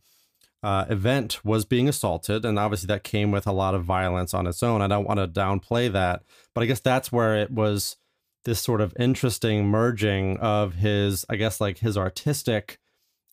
uh, 0.61 0.85
event 0.89 1.43
was 1.45 1.65
being 1.65 1.87
assaulted, 1.87 2.45
and 2.45 2.59
obviously 2.59 2.87
that 2.87 3.03
came 3.03 3.31
with 3.31 3.47
a 3.47 3.51
lot 3.51 3.75
of 3.75 3.83
violence 3.83 4.33
on 4.33 4.47
its 4.47 4.61
own. 4.61 4.81
I 4.81 4.87
don't 4.87 5.07
want 5.07 5.19
to 5.19 5.27
downplay 5.27 5.91
that, 5.91 6.23
but 6.53 6.61
I 6.61 6.65
guess 6.65 6.79
that's 6.79 7.11
where 7.11 7.35
it 7.35 7.51
was 7.51 7.97
this 8.45 8.59
sort 8.59 8.81
of 8.81 8.93
interesting 8.99 9.67
merging 9.67 10.37
of 10.37 10.75
his, 10.75 11.25
I 11.29 11.35
guess, 11.35 11.59
like 11.59 11.79
his 11.79 11.97
artistic 11.97 12.79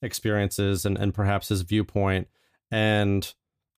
experiences 0.03 0.85
and, 0.85 0.99
and 0.99 1.15
perhaps 1.15 1.49
his 1.49 1.63
viewpoint 1.63 2.29
and 2.71 3.33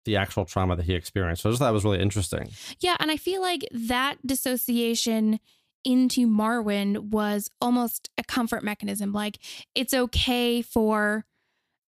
the 0.04 0.16
actual 0.16 0.44
trauma 0.44 0.74
that 0.76 0.86
he 0.86 0.94
experienced. 0.94 1.42
So 1.42 1.48
I 1.48 1.52
just 1.52 1.60
thought 1.60 1.66
that 1.66 1.74
was 1.74 1.84
really 1.84 2.00
interesting. 2.00 2.50
Yeah, 2.80 2.96
and 2.98 3.10
I 3.10 3.16
feel 3.16 3.42
like 3.42 3.68
that 3.70 4.26
dissociation 4.26 5.38
into 5.84 6.26
Marwen 6.26 7.10
was 7.10 7.50
almost 7.60 8.10
a 8.18 8.24
comfort 8.24 8.62
mechanism. 8.62 9.12
Like 9.12 9.38
it's 9.74 9.94
okay 9.94 10.62
for 10.62 11.24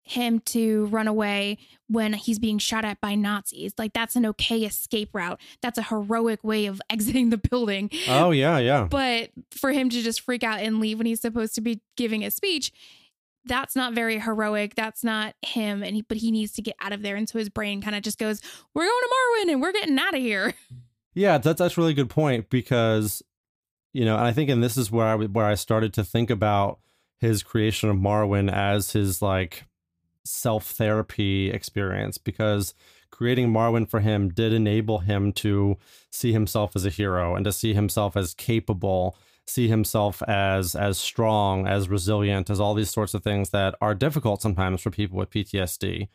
him 0.02 0.40
to 0.40 0.86
run 0.86 1.06
away 1.06 1.58
when 1.88 2.12
he's 2.12 2.38
being 2.38 2.58
shot 2.58 2.84
at 2.84 3.00
by 3.00 3.14
Nazis. 3.14 3.72
Like 3.78 3.92
that's 3.92 4.16
an 4.16 4.26
okay 4.26 4.64
escape 4.64 5.10
route. 5.12 5.40
That's 5.62 5.78
a 5.78 5.82
heroic 5.82 6.42
way 6.42 6.66
of 6.66 6.80
exiting 6.90 7.30
the 7.30 7.38
building. 7.38 7.90
Oh, 8.08 8.30
yeah, 8.30 8.58
yeah. 8.58 8.88
But 8.90 9.30
for 9.50 9.70
him 9.70 9.88
to 9.90 10.02
just 10.02 10.20
freak 10.22 10.42
out 10.42 10.60
and 10.60 10.80
leave 10.80 10.98
when 10.98 11.06
he's 11.06 11.20
supposed 11.20 11.54
to 11.54 11.60
be 11.60 11.80
giving 11.96 12.24
a 12.24 12.30
speech, 12.30 12.72
that's 13.44 13.76
not 13.76 13.94
very 13.94 14.18
heroic. 14.18 14.74
That's 14.74 15.04
not 15.04 15.34
him. 15.42 15.82
And 15.82 15.94
he, 15.94 16.02
but 16.02 16.18
he 16.18 16.30
needs 16.30 16.52
to 16.52 16.62
get 16.62 16.76
out 16.80 16.92
of 16.92 17.02
there. 17.02 17.16
And 17.16 17.28
so 17.28 17.38
his 17.38 17.48
brain 17.48 17.80
kind 17.80 17.96
of 17.96 18.02
just 18.02 18.18
goes, 18.18 18.40
"We're 18.74 18.84
going 18.84 19.02
to 19.02 19.08
Marwen, 19.14 19.52
and 19.52 19.62
we're 19.62 19.72
getting 19.72 19.98
out 19.98 20.14
of 20.14 20.20
here." 20.20 20.54
Yeah, 21.14 21.38
that's 21.38 21.58
that's 21.58 21.76
a 21.76 21.80
really 21.80 21.94
good 21.94 22.08
point 22.08 22.50
because 22.50 23.22
you 23.92 24.04
know, 24.04 24.16
and 24.16 24.24
I 24.24 24.32
think 24.32 24.50
and 24.50 24.62
this 24.62 24.76
is 24.76 24.90
where 24.90 25.06
I 25.06 25.14
where 25.16 25.46
I 25.46 25.54
started 25.54 25.92
to 25.94 26.04
think 26.04 26.30
about 26.30 26.78
his 27.18 27.42
creation 27.42 27.90
of 27.90 27.96
Marwen 27.96 28.50
as 28.52 28.92
his 28.92 29.20
like 29.20 29.64
self 30.24 30.66
therapy 30.66 31.50
experience 31.50 32.18
because 32.18 32.74
creating 33.10 33.52
Marwen 33.52 33.88
for 33.88 34.00
him 34.00 34.28
did 34.28 34.52
enable 34.52 35.00
him 35.00 35.32
to 35.32 35.76
see 36.10 36.32
himself 36.32 36.74
as 36.76 36.86
a 36.86 36.90
hero 36.90 37.34
and 37.34 37.44
to 37.44 37.52
see 37.52 37.74
himself 37.74 38.16
as 38.16 38.34
capable, 38.34 39.16
see 39.46 39.68
himself 39.68 40.22
as 40.22 40.74
as 40.74 40.96
strong, 40.98 41.66
as 41.66 41.88
resilient, 41.88 42.48
as 42.48 42.60
all 42.60 42.74
these 42.74 42.90
sorts 42.90 43.14
of 43.14 43.22
things 43.22 43.50
that 43.50 43.74
are 43.80 43.94
difficult 43.94 44.40
sometimes 44.40 44.80
for 44.80 44.90
people 44.90 45.18
with 45.18 45.30
PTSD 45.30 46.08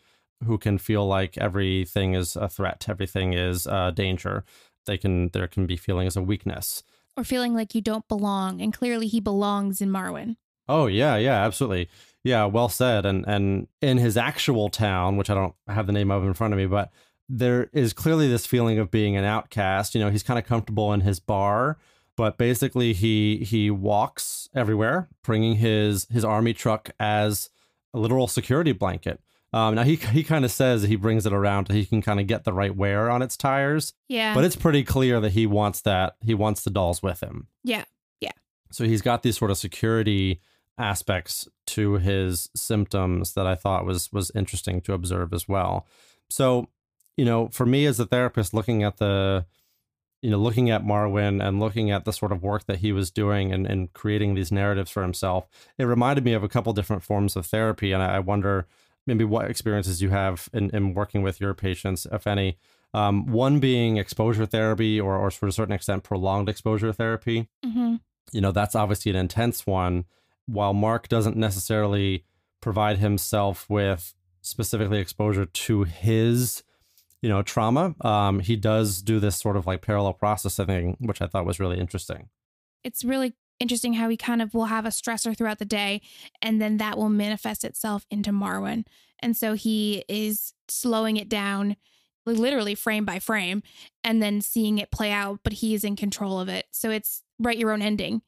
who 0.44 0.58
can 0.58 0.78
feel 0.78 1.06
like 1.08 1.38
everything 1.38 2.14
is 2.14 2.36
a 2.36 2.50
threat, 2.50 2.86
everything 2.90 3.34
is 3.34 3.68
a 3.68 3.92
danger. 3.94 4.44
They 4.86 4.98
can 4.98 5.30
there 5.30 5.48
can 5.48 5.66
be 5.66 5.78
feelings 5.78 6.16
of 6.16 6.28
weakness. 6.28 6.84
Or 7.18 7.24
feeling 7.24 7.54
like 7.54 7.74
you 7.74 7.82
don't 7.82 8.08
belong. 8.08 8.62
And 8.62 8.74
clearly 8.74 9.08
he 9.08 9.20
belongs 9.20 9.82
in 9.82 9.90
Marwen. 9.90 10.36
Oh 10.68 10.88
yeah, 10.88 11.16
yeah, 11.16 11.46
absolutely. 11.46 11.90
Yeah, 12.24 12.46
well 12.46 12.70
said. 12.70 13.06
And 13.06 13.24
and 13.28 13.68
in 13.82 13.98
his 13.98 14.18
actual 14.18 14.70
town, 14.70 15.18
which 15.18 15.30
I 15.30 15.34
don't 15.34 15.56
have 15.68 15.88
the 15.88 15.94
name 15.94 16.12
of 16.12 16.24
in 16.24 16.34
front 16.34 16.54
of 16.54 16.58
me, 16.58 16.66
but 16.66 16.92
there 17.30 17.70
is 17.74 17.94
clearly 17.94 18.28
this 18.28 18.46
feeling 18.46 18.80
of 18.80 18.92
being 18.92 19.16
an 19.16 19.24
outcast. 19.24 19.96
You 19.96 20.02
know, 20.02 20.10
he's 20.10 20.24
kind 20.24 20.40
of 20.40 20.46
comfortable 20.46 20.94
in 20.94 21.02
his 21.02 21.20
bar, 21.20 21.78
but 22.16 22.38
basically 22.38 22.94
he 22.94 23.38
he 23.38 23.70
walks 23.70 24.50
everywhere, 24.56 25.10
bringing 25.24 25.56
his 25.56 26.08
his 26.12 26.26
army 26.26 26.54
truck 26.54 26.90
as 27.00 27.50
a 27.94 28.00
literal 28.00 28.28
security 28.28 28.72
blanket. 28.72 29.22
Um, 29.56 29.74
now 29.76 29.84
he 29.84 29.96
he 29.96 30.24
kind 30.24 30.44
of 30.44 30.52
says 30.52 30.84
he 30.84 30.98
brings 30.98 31.26
it 31.26 31.32
around 31.32 31.68
so 31.68 31.74
he 31.74 31.86
can 31.86 32.02
kind 32.02 32.20
of 32.20 32.28
get 32.28 32.44
the 32.44 32.52
right 32.52 32.76
wear 32.76 33.10
on 33.10 33.22
its 33.22 33.38
tires, 33.38 33.94
Yeah. 34.10 34.34
but 34.36 34.44
it's 34.44 34.58
pretty 34.58 34.84
clear 34.84 35.22
that 35.22 35.32
he 35.32 35.48
wants 35.48 35.80
that 35.82 36.18
he 36.22 36.34
wants 36.34 36.64
the 36.64 36.70
dolls 36.70 37.02
with 37.02 37.22
him. 37.24 37.48
yeah. 37.64 37.86
Yeah. 38.20 38.32
So 38.72 38.84
he's 38.84 39.02
got 39.02 39.24
these 39.24 39.38
sort 39.38 39.52
of 39.52 39.58
security 39.58 40.42
aspects 40.78 41.48
to 41.68 41.94
his 41.94 42.50
symptoms 42.54 43.34
that 43.36 43.48
I 43.48 43.56
thought 43.56 43.86
was 43.86 44.12
was 44.12 44.30
interesting 44.36 44.82
to 44.82 44.94
observe 44.94 45.34
as 45.34 45.48
well. 45.48 45.88
So, 46.30 46.68
you 47.16 47.24
know, 47.24 47.48
for 47.48 47.66
me 47.66 47.86
as 47.86 47.98
a 48.00 48.06
therapist 48.06 48.54
looking 48.54 48.84
at 48.84 48.98
the 48.98 49.46
you 50.22 50.32
know, 50.32 50.38
looking 50.38 50.70
at 50.72 50.84
Marwen 50.84 51.42
and 51.42 51.60
looking 51.60 51.92
at 51.92 52.04
the 52.04 52.12
sort 52.12 52.32
of 52.32 52.42
work 52.42 52.66
that 52.66 52.80
he 52.80 52.92
was 52.92 53.12
doing 53.12 53.54
and, 53.54 53.68
and 53.68 53.94
creating 53.94 54.34
these 54.34 54.52
narratives 54.52 54.90
for 54.92 55.04
himself, 55.04 55.48
it 55.78 55.84
reminded 55.86 56.26
me 56.26 56.34
of 56.34 56.44
a 56.44 56.50
couple 56.50 56.74
different 56.74 57.04
forms 57.04 57.36
of 57.36 57.46
therapy. 57.46 57.92
And 57.92 58.02
I, 58.02 58.16
I 58.16 58.20
wonder 58.20 58.66
maybe 59.08 59.24
what 59.24 59.50
experiences 59.50 60.02
you 60.02 60.10
have 60.10 60.50
in, 60.54 60.70
in 60.72 60.94
working 60.94 61.22
with 61.22 61.40
your 61.40 61.54
patients, 61.54 62.08
if 62.12 62.28
any. 62.28 62.58
Um, 62.94 63.26
one 63.26 63.60
being 63.60 63.98
exposure 63.98 64.46
therapy 64.46 65.00
or, 65.02 65.18
or 65.18 65.30
to 65.30 65.48
a 65.48 65.52
certain 65.52 65.74
extent 65.74 66.04
prolonged 66.04 66.48
exposure 66.48 66.94
therapy. 66.94 67.50
Mm-hmm. 67.66 67.96
You 68.32 68.42
know, 68.42 68.52
that's 68.52 68.76
obviously 68.76 69.10
an 69.12 69.18
intense 69.18 69.68
one. 69.68 70.06
While 70.46 70.74
Mark 70.74 71.08
doesn't 71.10 71.36
necessarily 71.36 72.24
provide 72.62 72.98
himself 72.98 73.70
with 73.70 74.14
specifically 74.42 75.00
exposure 75.00 75.46
to 75.46 75.84
his 75.84 76.64
you 77.22 77.30
know 77.30 77.42
trauma 77.42 77.96
um 78.02 78.40
he 78.40 78.56
does 78.56 79.02
do 79.02 79.20
this 79.20 79.36
sort 79.36 79.58
of 79.58 79.66
like 79.66 79.82
parallel 79.82 80.14
processing 80.14 80.96
which 81.00 81.22
i 81.22 81.26
thought 81.26 81.46
was 81.46 81.60
really 81.60 81.80
interesting 81.80 82.30
It's 82.84 83.04
really 83.04 83.34
interesting 83.60 83.94
how 83.94 84.10
he 84.10 84.18
kind 84.18 84.42
of 84.42 84.54
will 84.54 84.66
have 84.66 84.86
a 84.86 84.90
stressor 84.90 85.38
throughout 85.38 85.60
the 85.60 85.66
day 85.66 86.02
and 86.42 86.62
then 86.62 86.78
that 86.78 86.98
will 86.98 87.10
manifest 87.10 87.64
itself 87.64 88.06
into 88.12 88.32
Marwen. 88.32 88.86
And 89.20 89.36
so 89.36 89.54
he 89.54 90.04
is 90.08 90.54
slowing 90.68 91.18
it 91.18 91.30
down 91.30 91.76
literally 92.26 92.76
frame 92.76 93.06
by 93.06 93.20
frame 93.20 93.62
and 94.04 94.22
then 94.22 94.42
seeing 94.42 94.80
it 94.80 94.92
play 94.92 95.12
out, 95.12 95.40
but 95.44 95.54
he 95.54 95.76
is 95.76 95.84
in 95.84 95.96
control 95.96 96.40
of 96.40 96.50
it. 96.50 96.66
So 96.72 96.90
it's 96.90 97.22
write 97.40 97.58
your 97.58 97.72
own 97.72 97.82
ending. 97.82 98.22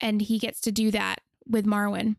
And 0.00 0.20
he 0.20 0.38
gets 0.38 0.60
to 0.62 0.72
do 0.72 0.90
that 0.90 1.20
with 1.46 1.66
Marwen. 1.66 2.16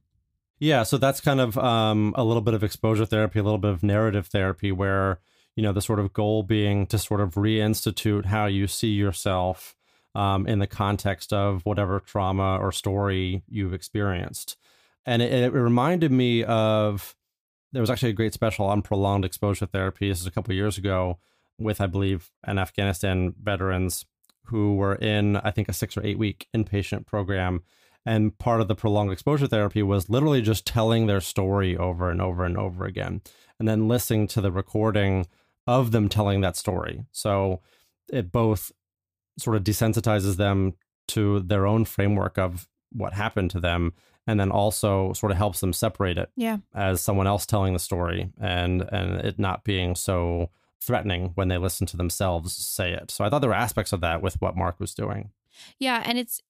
yeah 0.59 0.84
so 0.84 0.97
that's 0.97 1.20
kind 1.20 1.41
of 1.41 1.57
um 1.57 2.13
a 2.16 2.24
little 2.24 2.41
bit 2.41 2.53
of 2.53 2.63
exposure 2.63 3.05
therapy 3.05 3.39
a 3.39 3.43
little 3.43 3.57
bit 3.57 3.72
of 3.72 3.84
narrative 3.84 4.28
therapy 4.28 4.72
where 4.72 5.20
you 5.55 5.63
know 5.63 5.74
the 5.74 5.82
sort 5.82 5.99
of 5.99 6.13
goal 6.13 6.43
being 6.43 6.86
to 6.88 6.97
sort 6.97 7.22
of 7.22 7.34
reinstitute 7.36 8.26
how 8.26 8.45
you 8.45 8.68
see 8.68 8.89
yourself 8.89 9.74
um, 10.16 10.47
in 10.47 10.59
the 10.59 10.68
context 10.68 11.34
of 11.34 11.61
whatever 11.66 11.99
trauma 11.99 12.57
or 12.57 12.72
story 12.72 13.43
you've 13.47 13.74
experienced. 13.74 14.57
And 15.05 15.22
it, 15.22 15.32
it 15.32 15.53
reminded 15.53 16.11
me 16.11 16.43
of 16.43 17.16
there 17.72 17.82
was 17.82 17.89
actually 17.89 18.11
a 18.11 18.13
great 18.13 18.34
special 18.34 18.66
on 18.66 18.82
prolonged 18.82 19.26
exposure 19.26 19.66
therapy. 19.66 20.09
This 20.09 20.22
is 20.22 20.28
a 20.28 20.32
couple 20.32 20.51
of 20.51 20.55
years 20.55 20.78
ago 20.78 21.20
with 21.57 21.80
i 21.80 21.88
believe 21.88 22.32
an 22.43 22.59
afghanistan 22.59 23.34
veterans 23.41 24.05
who 24.47 24.76
were 24.76 24.95
in 24.95 25.38
i 25.38 25.51
think 25.51 25.70
a 25.70 25.74
six 25.74 25.95
or 25.95 26.05
eight 26.05 26.18
week 26.18 26.47
inpatient 26.55 27.05
program. 27.05 27.63
And 28.07 28.38
part 28.38 28.61
of 28.61 28.68
the 28.68 28.76
prolonged 28.76 29.11
exposure 29.11 29.47
therapy 29.47 29.82
was 29.82 30.09
literally 30.09 30.41
just 30.41 30.68
telling 30.68 31.07
their 31.07 31.22
story 31.22 31.76
over 31.76 32.11
and 32.11 32.22
over 32.22 32.45
and 32.45 32.55
over 32.55 32.86
again 32.86 33.22
and 33.59 33.68
then 33.68 33.88
listening 33.88 34.28
to 34.28 34.41
the 34.41 34.51
recording 34.51 35.26
of 35.66 35.91
them 35.91 36.07
telling 36.07 36.41
that 36.41 36.55
story. 36.55 37.05
So 37.11 37.61
it 38.11 38.32
both 38.32 38.72
sort 39.38 39.55
of 39.57 39.63
desensitizes 39.63 40.38
them 40.38 40.73
to 41.09 41.39
their 41.41 41.65
own 41.67 41.86
framework 41.86 42.38
of 42.38 42.67
what 42.91 43.13
happened 43.13 43.51
to 43.51 43.59
them 43.59 43.93
and 44.27 44.39
then 44.39 44.49
also 44.51 45.13
sort 45.13 45.31
of 45.31 45.38
helps 45.38 45.59
them 45.59 45.73
separate 45.73 46.17
it 46.17 46.29
Yeah. 46.36 46.57
as 46.73 47.01
someone 47.01 47.27
else 47.27 47.45
telling 47.45 47.73
the 47.73 47.79
story 47.79 48.31
and 48.39 48.81
and 48.91 49.15
it 49.25 49.38
not 49.38 49.63
being 49.63 49.95
so 49.95 50.49
threatening 50.81 51.31
when 51.36 51.47
they 51.47 51.57
listen 51.57 51.86
to 51.88 51.97
themselves 51.97 52.55
say 52.55 52.91
it. 52.93 53.11
So 53.11 53.23
I 53.25 53.29
thought 53.29 53.39
there 53.39 53.49
were 53.49 53.55
aspects 53.55 53.91
of 53.93 54.01
that 54.01 54.21
with 54.21 54.39
what 54.41 54.55
Mark 54.55 54.79
was 54.79 54.93
doing. 54.93 55.31
Yeah. 55.79 56.01
And 56.05 56.17
it's 56.17 56.41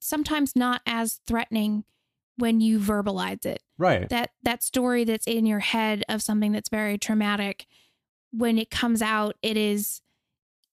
sometimes 0.00 0.56
not 0.56 0.80
as 0.86 1.20
threatening 1.26 1.84
when 2.36 2.60
you 2.60 2.78
verbalize 2.78 3.44
it. 3.44 3.62
Right. 3.78 4.08
that 4.08 4.30
that 4.42 4.62
story 4.62 5.04
that's 5.04 5.26
in 5.26 5.46
your 5.46 5.58
head 5.60 6.04
of 6.08 6.22
something 6.22 6.52
that's 6.52 6.68
very 6.68 6.98
traumatic 6.98 7.66
when 8.32 8.58
it 8.58 8.70
comes 8.70 9.02
out 9.02 9.36
it 9.42 9.56
is 9.56 10.00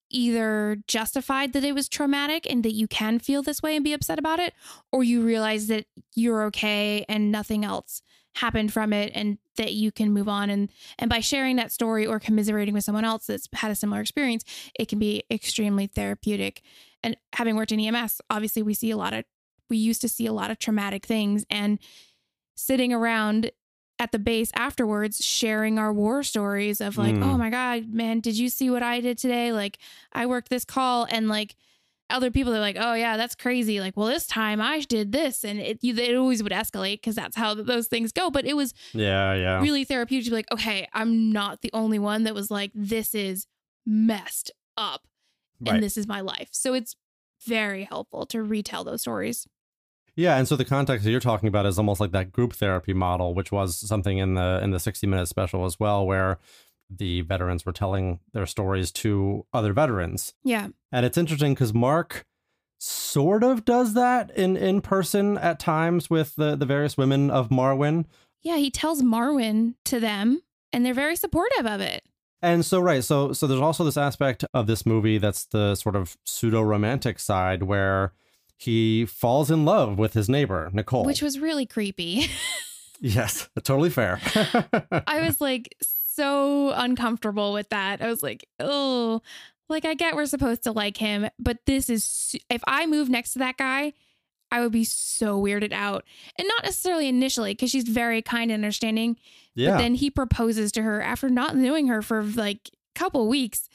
either 0.09 0.77
justified 0.87 1.53
that 1.53 1.63
it 1.63 1.73
was 1.73 1.89
traumatic 1.89 2.49
and 2.49 2.63
that 2.63 2.73
you 2.73 2.87
can 2.87 3.19
feel 3.19 3.43
this 3.43 3.61
way 3.61 3.75
and 3.75 3.83
be 3.83 3.93
upset 3.93 4.19
about 4.19 4.39
it 4.39 4.53
or 4.91 5.03
you 5.03 5.21
realize 5.21 5.67
that 5.67 5.85
you're 6.15 6.43
okay 6.43 7.05
and 7.09 7.31
nothing 7.31 7.65
else 7.65 8.01
happened 8.35 8.71
from 8.71 8.93
it 8.93 9.11
and 9.15 9.37
that 9.57 9.73
you 9.73 9.91
can 9.91 10.13
move 10.13 10.29
on. 10.29 10.49
And 10.49 10.69
and 10.99 11.09
by 11.09 11.19
sharing 11.19 11.55
that 11.55 11.71
story 11.71 12.05
or 12.05 12.19
commiserating 12.19 12.73
with 12.73 12.83
someone 12.83 13.05
else 13.05 13.27
that's 13.27 13.49
had 13.53 13.71
a 13.71 13.75
similar 13.75 14.01
experience 14.01 14.43
it 14.79 14.87
can 14.87 14.99
be 14.99 15.23
extremely 15.31 15.87
therapeutic. 15.87 16.61
And 17.03 17.17
having 17.33 17.55
worked 17.55 17.71
in 17.71 17.79
EMS 17.79 18.21
obviously 18.29 18.61
we 18.61 18.73
see 18.73 18.91
a 18.91 18.97
lot 18.97 19.13
of 19.13 19.25
we 19.69 19.77
used 19.77 20.01
to 20.01 20.09
see 20.09 20.25
a 20.25 20.33
lot 20.33 20.51
of 20.51 20.59
traumatic 20.59 21.05
things 21.05 21.45
and 21.49 21.79
sitting 22.55 22.93
around 22.93 23.51
at 23.99 24.11
the 24.11 24.19
base 24.19 24.51
afterwards 24.55 25.23
sharing 25.25 25.79
our 25.79 25.91
war 25.91 26.21
stories 26.23 26.81
of 26.81 26.97
like 26.97 27.15
Mm. 27.15 27.23
oh 27.23 27.37
my 27.37 27.49
god 27.49 27.89
man 27.91 28.19
did 28.19 28.37
you 28.37 28.49
see 28.49 28.69
what 28.69 28.83
i 28.83 28.99
did 28.99 29.17
today 29.17 29.51
like 29.51 29.79
i 30.13 30.25
worked 30.25 30.49
this 30.49 30.63
call 30.65 31.07
and 31.09 31.27
like 31.27 31.55
other 32.09 32.29
people 32.31 32.53
are 32.55 32.59
like 32.59 32.77
oh 32.79 32.93
yeah 32.93 33.17
that's 33.17 33.35
crazy 33.35 33.79
like 33.81 33.97
well 33.97 34.07
this 34.07 34.27
time 34.27 34.61
i 34.61 34.79
did 34.81 35.11
this 35.11 35.43
and 35.43 35.59
it 35.59 35.79
you, 35.81 35.95
it 35.95 36.15
always 36.15 36.41
would 36.43 36.51
escalate 36.51 36.95
because 36.95 37.15
that's 37.15 37.35
how 37.35 37.53
those 37.53 37.87
things 37.87 38.11
go 38.11 38.29
but 38.29 38.45
it 38.45 38.55
was 38.55 38.73
Yeah, 38.93 39.33
yeah. 39.33 39.61
really 39.61 39.83
therapeutic 39.83 40.25
to 40.25 40.29
be 40.31 40.35
like 40.35 40.51
okay 40.51 40.87
i'm 40.93 41.31
not 41.33 41.61
the 41.61 41.71
only 41.73 41.99
one 41.99 42.23
that 42.25 42.35
was 42.35 42.49
like 42.51 42.71
this 42.75 43.13
is 43.15 43.47
messed 43.85 44.51
up 44.77 45.07
and 45.65 45.69
Right. 45.69 45.81
this 45.81 45.97
is 45.97 46.07
my 46.07 46.21
life 46.21 46.49
so 46.51 46.73
it's 46.75 46.95
very 47.45 47.83
helpful 47.85 48.25
to 48.27 48.43
retell 48.43 48.83
those 48.83 49.01
stories 49.01 49.47
Yeah, 50.17 50.37
and 50.37 50.47
so 50.47 50.55
the 50.57 50.65
context 50.65 51.05
that 51.05 51.11
you're 51.11 51.19
talking 51.19 51.47
about 51.47 51.65
is 51.67 51.77
almost 51.77 52.01
like 52.01 52.11
that 52.11 52.31
group 52.33 52.53
therapy 52.53 52.91
model, 52.93 53.33
which 53.35 53.51
was 53.51 53.77
something 53.77 54.17
in 54.17 54.33
the 54.33 54.59
in 54.63 54.71
the 54.71 54.79
60 54.79 55.07
minute 55.07 55.27
special 55.27 55.63
as 55.63 55.79
well, 55.79 56.05
where 56.05 56.39
the 56.89 57.21
veterans 57.21 57.65
were 57.65 57.71
telling 57.71 58.19
their 58.33 58.45
stories 58.45 58.91
to 58.93 59.45
other 59.53 59.73
veterans. 59.73 60.33
yeah 60.43 60.67
And 60.91 61.05
it's 61.05 61.17
interesting 61.17 61.53
because 61.53 61.73
Mark 61.73 62.25
sort 62.79 63.43
of 63.43 63.65
does 63.65 63.93
that 63.93 64.31
in 64.31 64.55
in 64.57 64.81
person 64.81 65.37
at 65.37 65.59
times 65.59 66.09
with 66.09 66.35
the 66.35 66.55
the 66.55 66.65
various 66.65 66.95
women 66.97 67.29
of 67.31 67.49
Marwen. 67.49 68.05
yeah 68.43 68.57
he 68.57 68.69
tells 68.69 69.01
Marwen 69.01 69.73
to 69.85 69.99
them 69.99 70.41
and 70.71 70.85
they're 70.85 70.93
very 70.93 71.15
supportive 71.15 71.65
of 71.65 71.81
it 71.81 72.03
And 72.41 72.63
so 72.65 72.79
right, 72.79 73.03
so 73.03 73.33
so 73.33 73.47
there's 73.47 73.61
also 73.61 73.83
this 73.83 73.97
aspect 73.97 74.45
of 74.53 74.67
this 74.67 74.85
movie 74.85 75.17
that's 75.17 75.45
the 75.47 75.75
sort 75.75 75.95
of 75.95 76.17
pseudo 76.23 76.61
romantic 76.61 77.19
side 77.19 77.63
where 77.63 78.13
he 78.57 79.05
falls 79.05 79.51
in 79.51 79.65
love 79.65 79.97
with 79.97 80.13
his 80.13 80.27
neighbor 80.27 80.69
Nicole. 80.73 81.05
which 81.05 81.21
was 81.21 81.39
really 81.39 81.65
creepy 81.65 82.27
yes, 82.99 83.47
totally 83.63 83.89
fair. 83.89 84.19
I 85.07 85.21
was 85.21 85.39
like 85.39 85.75
so 85.79 86.71
uncomfortable 86.71 87.53
with 87.53 87.69
that. 87.69 88.01
I 88.01 88.07
was 88.07 88.23
like, 88.23 88.47
oh, 88.59 89.21
like 89.69 89.85
I 89.85 89.93
get 89.93 90.15
we're 90.15 90.25
supposed 90.25 90.63
to 90.63 90.71
like 90.71 90.97
him, 90.97 91.29
but 91.39 91.59
this 91.65 91.89
is 91.89 92.35
if 92.49 92.61
I 92.67 92.85
move 92.85 93.09
next 93.09 93.33
to 93.33 93.39
that 93.39 93.57
guy, 93.57 93.93
I 94.51 94.61
would 94.61 94.71
be 94.71 94.83
so 94.83 95.41
weirded 95.41 95.73
out. 95.73 96.05
And 96.37 96.47
not 96.47 96.63
necessarily 96.63 97.07
initially 97.07 97.53
because 97.53 97.69
she's 97.69 97.87
very 97.87 98.21
kind 98.21 98.51
and 98.51 98.63
understanding, 98.63 99.17
yeah. 99.55 99.71
but 99.71 99.77
then 99.79 99.95
he 99.95 100.09
proposes 100.09 100.71
to 100.73 100.83
her 100.83 101.01
after 101.01 101.29
not 101.29 101.55
knowing 101.55 101.87
her 101.87 102.01
for 102.01 102.23
like 102.23 102.69
a 102.95 102.99
couple 102.99 103.27
weeks 103.27 103.69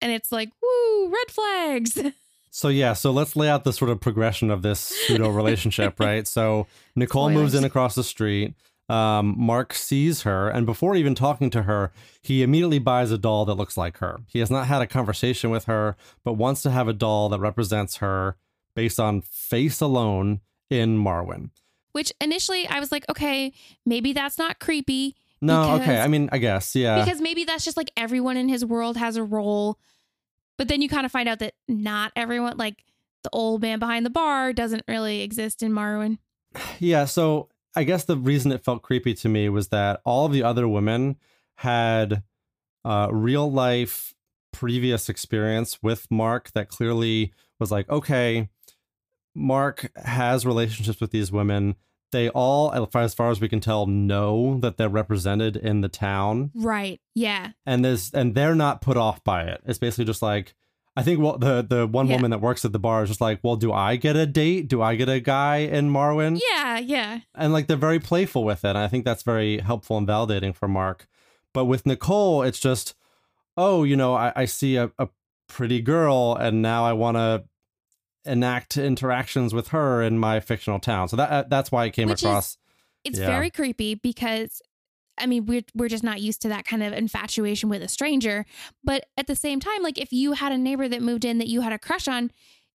and 0.00 0.12
it's 0.12 0.32
like, 0.32 0.50
woo, 0.62 1.08
red 1.08 1.30
flags. 1.30 1.98
So 2.54 2.68
yeah, 2.68 2.92
so 2.92 3.10
let's 3.10 3.34
lay 3.34 3.48
out 3.48 3.64
the 3.64 3.72
sort 3.72 3.90
of 3.90 3.98
progression 3.98 4.48
of 4.48 4.62
this 4.62 4.78
pseudo 4.78 5.28
relationship, 5.28 5.98
right? 5.98 6.24
So 6.24 6.68
Nicole 6.94 7.28
moves 7.28 7.52
in 7.52 7.64
across 7.64 7.96
the 7.96 8.04
street. 8.04 8.54
Um, 8.88 9.34
Mark 9.36 9.74
sees 9.74 10.22
her, 10.22 10.50
and 10.50 10.64
before 10.64 10.94
even 10.94 11.16
talking 11.16 11.50
to 11.50 11.62
her, 11.62 11.90
he 12.22 12.44
immediately 12.44 12.78
buys 12.78 13.10
a 13.10 13.18
doll 13.18 13.44
that 13.46 13.54
looks 13.54 13.76
like 13.76 13.98
her. 13.98 14.20
He 14.28 14.38
has 14.38 14.52
not 14.52 14.68
had 14.68 14.82
a 14.82 14.86
conversation 14.86 15.50
with 15.50 15.64
her, 15.64 15.96
but 16.22 16.34
wants 16.34 16.62
to 16.62 16.70
have 16.70 16.86
a 16.86 16.92
doll 16.92 17.28
that 17.30 17.40
represents 17.40 17.96
her 17.96 18.36
based 18.76 19.00
on 19.00 19.20
face 19.20 19.80
alone 19.80 20.40
in 20.70 20.96
Marwen. 20.96 21.50
Which 21.90 22.12
initially 22.20 22.68
I 22.68 22.78
was 22.78 22.92
like, 22.92 23.04
okay, 23.10 23.52
maybe 23.84 24.12
that's 24.12 24.38
not 24.38 24.60
creepy. 24.60 25.16
No, 25.40 25.72
okay. 25.80 26.00
I 26.00 26.06
mean, 26.06 26.28
I 26.30 26.38
guess, 26.38 26.76
yeah. 26.76 27.04
because 27.04 27.20
maybe 27.20 27.44
that's 27.44 27.64
just 27.64 27.76
like 27.76 27.90
everyone 27.96 28.36
in 28.36 28.48
his 28.48 28.64
world 28.64 28.96
has 28.96 29.16
a 29.16 29.24
role 29.24 29.76
but 30.58 30.68
then 30.68 30.82
you 30.82 30.88
kind 30.88 31.06
of 31.06 31.12
find 31.12 31.28
out 31.28 31.38
that 31.38 31.54
not 31.68 32.12
everyone 32.16 32.56
like 32.56 32.84
the 33.22 33.30
old 33.32 33.62
man 33.62 33.78
behind 33.78 34.04
the 34.04 34.10
bar 34.10 34.52
doesn't 34.52 34.84
really 34.88 35.22
exist 35.22 35.62
in 35.62 35.72
marwen 35.72 36.18
Yeah, 36.78 37.04
so 37.04 37.48
I 37.76 37.84
guess 37.84 38.04
the 38.04 38.16
reason 38.16 38.52
it 38.52 38.64
felt 38.64 38.82
creepy 38.82 39.14
to 39.14 39.28
me 39.28 39.48
was 39.48 39.68
that 39.68 40.00
all 40.04 40.26
of 40.26 40.32
the 40.32 40.42
other 40.42 40.68
women 40.68 41.16
had 41.56 42.22
uh, 42.84 43.08
real 43.10 43.50
life 43.50 44.14
previous 44.52 45.08
experience 45.08 45.82
with 45.82 46.08
Mark 46.10 46.52
that 46.52 46.68
clearly 46.68 47.32
was 47.58 47.72
like, 47.72 47.88
okay, 47.90 48.48
Mark 49.34 49.90
has 49.96 50.46
relationships 50.46 51.00
with 51.00 51.10
these 51.10 51.32
women. 51.32 51.74
They 52.14 52.28
all, 52.30 52.72
as 52.94 53.12
far 53.14 53.30
as 53.30 53.40
we 53.40 53.48
can 53.48 53.60
tell, 53.60 53.86
know 53.86 54.58
that 54.60 54.76
they're 54.78 54.88
represented 54.88 55.56
in 55.56 55.80
the 55.82 55.88
town, 55.88 56.50
right 56.54 57.00
yeah 57.14 57.50
and 57.66 57.84
there's 57.84 58.12
and 58.14 58.34
they're 58.34 58.54
not 58.54 58.80
put 58.80 58.96
off 58.96 59.22
by 59.24 59.42
it. 59.44 59.60
It's 59.66 59.78
basically 59.78 60.06
just 60.06 60.22
like. 60.22 60.54
I 60.96 61.02
think 61.02 61.18
what 61.18 61.40
the 61.40 61.66
the 61.68 61.88
one 61.88 62.06
Yeah. 62.06 62.14
woman 62.14 62.30
that 62.30 62.40
works 62.40 62.64
at 62.64 62.70
the 62.70 62.78
bar 62.78 63.02
is 63.02 63.08
just 63.10 63.20
like, 63.20 63.40
well, 63.42 63.56
do 63.56 63.72
I 63.72 63.96
get 63.96 64.14
a 64.14 64.26
date? 64.26 64.68
Do 64.68 64.80
I 64.80 64.94
get 64.94 65.08
a 65.08 65.18
guy 65.18 65.56
in 65.56 65.90
Marwen? 65.90 66.38
yeah 66.52 66.78
yeah 66.78 67.18
and 67.34 67.52
like 67.52 67.66
they're 67.66 67.76
very 67.76 67.98
playful 67.98 68.44
with 68.44 68.64
it. 68.64 68.68
And 68.68 68.78
I 68.78 68.86
think 68.86 69.04
that's 69.04 69.24
very 69.24 69.58
helpful 69.58 69.98
and 69.98 70.06
validating 70.06 70.54
for 70.54 70.68
Mark. 70.68 71.08
But 71.52 71.64
with 71.64 71.84
Nicole, 71.84 72.42
it's 72.42 72.60
just, 72.60 72.94
oh, 73.56 73.82
you 73.82 73.96
know, 73.96 74.14
I, 74.14 74.32
I 74.36 74.44
see 74.44 74.76
a, 74.76 74.92
a 74.96 75.08
pretty 75.48 75.80
girl, 75.82 76.36
and 76.38 76.62
now 76.62 76.84
I 76.84 76.92
want 76.92 77.16
to 77.16 77.42
enact 78.24 78.76
interactions 78.76 79.52
with 79.54 79.68
her 79.68 80.02
in 80.02 80.18
my 80.18 80.40
fictional 80.40 80.78
town. 80.78 81.08
So 81.08 81.16
that 81.16 81.30
uh, 81.30 81.44
that's 81.48 81.70
why 81.72 81.84
it 81.86 81.90
came 81.92 82.08
Which 82.08 82.20
is- 82.22 82.24
across. 82.24 82.58
It's 83.04 83.18
Yeah. 83.18 83.26
very 83.26 83.50
creepy 83.50 83.94
because 83.96 84.62
I 85.18 85.26
mean 85.26 85.46
we're 85.46 85.62
we're 85.74 85.88
just 85.88 86.02
not 86.04 86.20
used 86.20 86.40
to 86.42 86.48
that 86.48 86.64
kind 86.64 86.82
of 86.82 86.92
infatuation 86.92 87.68
with 87.68 87.82
a 87.82 87.88
stranger. 87.88 88.46
But 88.82 89.06
at 89.16 89.26
the 89.26 89.36
same 89.36 89.60
time, 89.60 89.82
like 89.82 89.98
if 89.98 90.12
you 90.12 90.32
had 90.32 90.52
a 90.52 90.58
neighbor 90.58 90.88
that 90.88 91.02
moved 91.02 91.24
in 91.24 91.38
that 91.38 91.48
you 91.48 91.60
had 91.60 91.72
a 91.72 91.78
crush 91.78 92.08
on, 92.08 92.30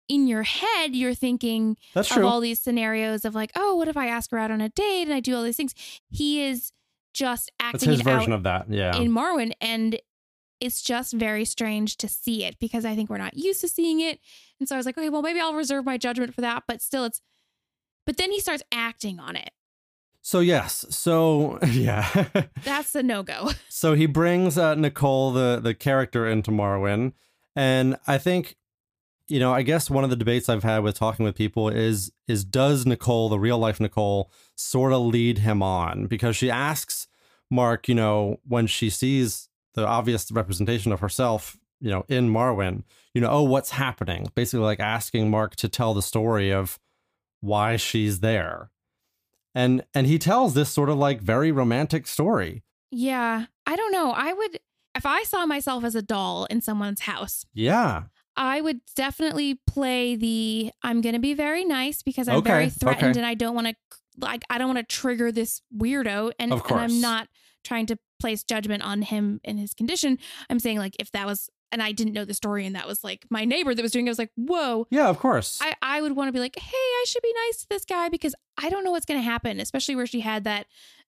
in 0.07 0.27
your 0.27 0.43
head 0.43 0.95
you're 0.95 1.13
thinking 1.15 1.77
That's 1.93 2.09
of 2.11 2.17
true. 2.17 2.27
all 2.27 2.39
these 2.39 2.59
scenarios 2.59 3.25
of 3.25 3.33
like, 3.35 3.51
oh, 3.55 3.75
what 3.75 3.87
if 3.87 3.97
I 3.97 4.07
ask 4.07 4.29
her 4.31 4.37
out 4.39 4.51
on 4.51 4.61
a 4.61 4.69
date 4.69 5.03
and 5.03 5.13
I 5.13 5.19
do 5.19 5.35
all 5.35 5.43
these 5.43 5.57
things? 5.57 5.73
He 6.09 6.41
is 6.43 6.71
just 7.13 7.51
That's 7.59 7.75
acting 7.75 7.89
his 7.91 8.01
version 8.01 8.33
of 8.33 8.43
that. 8.43 8.69
Yeah. 8.69 8.95
in 8.95 9.11
Marwen 9.11 9.51
and 9.61 9.99
it's 10.59 10.81
just 10.81 11.13
very 11.13 11.45
strange 11.45 11.97
to 11.97 12.07
see 12.07 12.43
it 12.43 12.57
because 12.59 12.85
I 12.85 12.95
think 12.95 13.09
we're 13.09 13.17
not 13.17 13.37
used 13.37 13.61
to 13.61 13.67
seeing 13.67 13.99
it. 14.01 14.19
And 14.59 14.67
so 14.67 14.75
I 14.75 14.77
was 14.77 14.85
like, 14.85 14.97
okay, 14.97 15.09
well 15.09 15.21
maybe 15.21 15.39
I'll 15.39 15.53
reserve 15.53 15.85
my 15.85 15.97
judgment 15.97 16.33
for 16.33 16.41
that, 16.41 16.63
but 16.67 16.81
still 16.81 17.05
it's 17.05 17.21
but 18.05 18.17
then 18.17 18.31
he 18.31 18.39
starts 18.39 18.63
acting 18.71 19.19
on 19.19 19.35
it. 19.35 19.51
so 20.21 20.39
yes. 20.39 20.85
So 20.89 21.59
yeah. 21.67 22.25
That's 22.63 22.95
a 22.95 23.03
no-go. 23.03 23.51
So 23.69 23.93
he 23.93 24.07
brings 24.07 24.57
uh, 24.57 24.75
Nicole, 24.75 25.31
the 25.31 25.59
the 25.61 25.73
character, 25.73 26.27
into 26.27 26.51
Marwen, 26.51 27.13
and 27.55 27.97
I 28.07 28.17
think, 28.17 28.57
you 29.29 29.39
know, 29.39 29.53
I 29.53 29.61
guess 29.61 29.89
one 29.89 30.03
of 30.03 30.09
the 30.09 30.15
debates 30.17 30.49
I've 30.49 30.63
had 30.63 30.79
with 30.79 30.95
talking 30.95 31.23
with 31.23 31.35
people 31.35 31.69
is 31.69 32.11
is 32.27 32.43
does 32.43 32.85
Nicole, 32.85 33.29
the 33.29 33.39
real 33.39 33.57
life 33.57 33.79
Nicole, 33.79 34.31
sort 34.55 34.91
of 34.91 35.01
lead 35.01 35.39
him 35.39 35.61
on 35.63 36.07
because 36.07 36.35
she 36.35 36.49
asks 36.51 37.07
Mark, 37.49 37.87
you 37.87 37.95
know, 37.95 38.39
when 38.45 38.67
she 38.67 38.89
sees 38.89 39.48
the 39.75 39.85
obvious 39.85 40.31
representation 40.31 40.91
of 40.91 40.99
herself, 40.99 41.57
you 41.79 41.89
know, 41.89 42.05
in 42.09 42.29
Marwen, 42.31 42.83
you 43.13 43.21
know, 43.21 43.29
oh, 43.29 43.43
what's 43.43 43.71
happening? 43.71 44.29
Basically, 44.35 44.63
like 44.65 44.79
asking 44.79 45.29
Mark 45.29 45.55
to 45.57 45.69
tell 45.69 45.93
the 45.93 46.01
story 46.01 46.51
of 46.51 46.79
why 47.41 47.75
she's 47.77 48.19
there. 48.19 48.69
And 49.55 49.83
and 49.93 50.05
he 50.07 50.19
tells 50.19 50.53
this 50.53 50.69
sort 50.69 50.89
of 50.89 50.97
like 50.97 51.21
very 51.21 51.51
romantic 51.51 52.05
story. 52.07 52.63
Yeah, 52.91 53.45
I 53.65 53.75
don't 53.75 53.91
know. 53.91 54.11
I 54.11 54.33
would 54.33 54.59
if 54.95 55.05
I 55.05 55.23
saw 55.23 55.45
myself 55.45 55.83
as 55.83 55.95
a 55.95 56.01
doll 56.01 56.45
in 56.45 56.61
someone's 56.61 57.01
house, 57.01 57.45
Yeah. 57.53 58.03
I 58.35 58.61
would 58.61 58.79
definitely 58.95 59.59
play 59.67 60.15
the 60.15 60.71
I'm 60.83 61.01
going 61.01 61.13
to 61.13 61.19
be 61.19 61.33
very 61.33 61.65
nice 61.65 62.01
because 62.03 62.27
I'm 62.27 62.37
Okay, 62.37 62.49
very 62.49 62.69
threatened 62.69 63.11
okay. 63.11 63.19
and 63.19 63.25
I 63.25 63.33
don't 63.33 63.53
want 63.55 63.67
to 63.67 63.75
like 64.17 64.43
I 64.49 64.57
don't 64.57 64.73
want 64.73 64.79
to 64.87 64.95
trigger 64.95 65.31
this 65.31 65.61
weirdo 65.75 66.31
and, 66.39 66.53
Of 66.53 66.63
and. 66.63 66.79
I'm 66.79 67.01
not 67.01 67.27
trying 67.63 67.85
to 67.87 67.97
place 68.19 68.43
judgment 68.43 68.83
on 68.83 69.01
him 69.01 69.39
and 69.43 69.59
his 69.59 69.73
condition. 69.73 70.17
I'm 70.49 70.59
saying 70.59 70.77
like 70.77 70.95
if 70.99 71.11
that 71.11 71.25
was 71.25 71.49
and 71.71 71.83
I 71.83 71.91
didn't 71.91 72.13
know 72.13 72.25
the 72.25 72.33
story 72.33 72.65
and 72.65 72.75
that 72.75 72.87
was 72.87 73.03
like 73.03 73.25
my 73.29 73.45
neighbor 73.45 73.75
that 73.75 73.81
was 73.81 73.91
doing 73.91 74.07
it 74.07 74.09
I 74.09 74.11
was 74.11 74.17
like, 74.19 74.31
"Whoa." 74.35 74.87
Yeah, 74.89 75.07
of 75.07 75.19
course. 75.19 75.59
I 75.61 75.75
I 75.81 76.01
would 76.01 76.15
want 76.15 76.27
to 76.27 76.31
be 76.31 76.39
like, 76.39 76.57
"Hey, 76.57 76.75
I 76.75 77.03
should 77.07 77.21
be 77.21 77.33
nice 77.47 77.61
to 77.61 77.69
this 77.69 77.85
guy 77.85 78.09
because 78.09 78.33
I 78.57 78.69
don't 78.69 78.83
know 78.83 78.91
what's 78.91 79.05
going 79.05 79.19
to 79.19 79.23
happen, 79.23 79.59
especially 79.59 79.95
where 79.95 80.07
she 80.07 80.21
had 80.21 80.43
that 80.45 80.65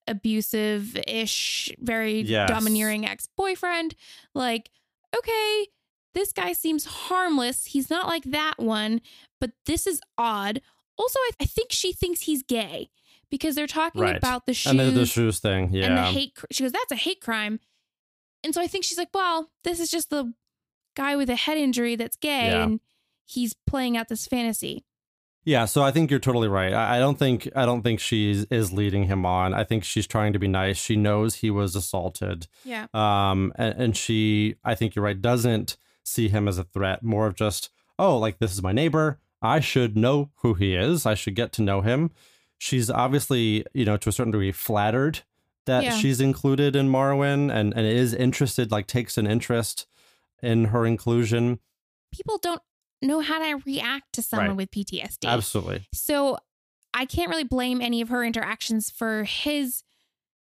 abusive-ish, 0.08 1.72
very 1.78 2.20
Yes. 2.22 2.48
domineering 2.48 3.06
ex-boyfriend. 3.06 3.94
Like, 4.34 4.70
okay, 5.16 5.66
this 6.14 6.32
guy 6.32 6.52
seems 6.52 6.84
harmless. 6.84 7.66
He's 7.66 7.90
not 7.90 8.06
like 8.06 8.24
that 8.24 8.54
one, 8.58 9.00
but 9.40 9.52
this 9.66 9.86
is 9.86 10.00
odd. 10.18 10.60
Also, 10.98 11.18
I, 11.20 11.30
I 11.40 11.44
think 11.44 11.72
she 11.72 11.92
thinks 11.92 12.22
he's 12.22 12.42
gay 12.42 12.90
because 13.32 13.56
they're 13.56 13.66
talking 13.66 14.00
Right. 14.00 14.16
about 14.16 14.46
the 14.46 14.54
shoes 14.54 14.70
and 14.70 14.78
the, 14.78 14.84
the 14.92 15.06
shoes 15.06 15.40
thing. 15.40 15.72
Yeah. 15.72 15.86
and 15.86 15.96
the 15.98 16.02
hate. 16.04 16.36
cr- 16.36 16.46
She 16.52 16.62
goes, 16.62 16.70
"That's 16.70 16.92
a 16.92 16.96
hate 16.96 17.20
crime," 17.20 17.58
and 18.44 18.54
so 18.54 18.60
I 18.60 18.68
think 18.68 18.84
she's 18.84 18.98
like, 18.98 19.08
"Well, 19.12 19.50
this 19.64 19.80
is 19.80 19.90
just 19.90 20.10
the 20.10 20.32
guy 20.94 21.16
with 21.16 21.28
a 21.30 21.34
head 21.36 21.58
injury 21.58 21.96
that's 21.96 22.16
gay, 22.16 22.50
Yeah. 22.50 22.62
and 22.62 22.80
he's 23.24 23.54
playing 23.66 23.96
out 23.96 24.08
this 24.08 24.26
fantasy." 24.28 24.84
yeah. 25.44 25.64
So 25.64 25.82
I 25.82 25.90
think 25.90 26.08
you're 26.10 26.20
totally 26.20 26.46
right. 26.46 26.72
I, 26.72 26.96
I 26.96 26.98
don't 27.00 27.18
think 27.18 27.48
I 27.56 27.66
don't 27.66 27.82
think 27.82 27.98
she 27.98 28.44
is 28.50 28.72
leading 28.72 29.04
him 29.04 29.26
on. 29.26 29.52
I 29.54 29.64
think 29.64 29.82
she's 29.82 30.06
trying 30.06 30.32
to 30.34 30.38
be 30.38 30.46
nice. 30.46 30.76
She 30.76 30.94
knows 30.94 31.36
he 31.36 31.50
was 31.50 31.74
assaulted. 31.74 32.46
Yeah. 32.64 32.86
Um, 32.94 33.52
and, 33.56 33.74
and 33.82 33.96
she, 33.96 34.54
I 34.62 34.76
think 34.76 34.94
you're 34.94 35.04
right, 35.04 35.20
doesn't 35.20 35.76
see 36.04 36.28
him 36.28 36.46
as 36.46 36.58
a 36.58 36.64
threat. 36.64 37.02
More 37.02 37.26
of 37.26 37.34
just, 37.34 37.70
oh, 37.98 38.18
like 38.18 38.38
this 38.38 38.52
is 38.52 38.62
my 38.62 38.70
neighbor. 38.72 39.18
I 39.44 39.58
should 39.58 39.96
know 39.96 40.30
who 40.42 40.54
he 40.54 40.76
is. 40.76 41.06
I 41.06 41.14
should 41.14 41.34
get 41.34 41.50
to 41.54 41.62
know 41.62 41.80
him. 41.80 42.12
She's 42.62 42.88
obviously, 42.88 43.66
you 43.74 43.84
know, 43.84 43.96
to 43.96 44.08
a 44.08 44.12
certain 44.12 44.30
degree, 44.30 44.52
flattered 44.52 45.22
that 45.66 45.82
Yeah. 45.82 45.98
she's 45.98 46.20
included 46.20 46.76
in 46.76 46.88
Marwen 46.88 47.52
and 47.52 47.74
and 47.76 47.84
is 47.84 48.14
interested, 48.14 48.70
like 48.70 48.86
takes 48.86 49.18
an 49.18 49.26
interest 49.26 49.84
in 50.40 50.66
her 50.66 50.86
inclusion. 50.86 51.58
People 52.12 52.38
don't 52.38 52.62
know 53.02 53.18
how 53.18 53.40
to 53.40 53.60
react 53.66 54.12
to 54.12 54.22
someone 54.22 54.50
Right. 54.50 54.56
with 54.58 54.70
PTSD. 54.70 55.26
Absolutely. 55.26 55.88
So 55.92 56.38
I 56.94 57.04
can't 57.04 57.30
really 57.30 57.42
blame 57.42 57.80
any 57.80 58.00
of 58.00 58.10
her 58.10 58.22
interactions 58.22 58.90
for 58.90 59.24
his 59.24 59.82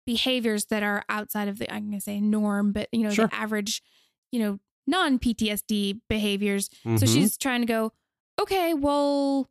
behaviors 0.07 0.67
that 0.67 0.83
are 0.83 1.07
outside 1.09 1.49
of 1.49 1.59
the 1.59 1.73
I'm 1.73 1.85
going 1.89 1.95
to 1.95 2.01
say 2.03 2.21
norm, 2.21 2.73
but 2.73 2.91
you 2.93 3.03
know 3.05 3.15
Sure. 3.15 3.29
the 3.29 3.35
average, 3.35 3.83
you 4.31 4.41
know, 4.41 4.61
non 4.87 5.19
PTSD 5.19 6.01
behaviors. 6.11 6.69
So 6.85 6.91
Mhm. 7.07 7.15
she's 7.15 7.39
trying 7.39 7.63
to 7.63 7.67
go, 7.67 7.93
okay, 8.39 8.75
well, 8.75 9.49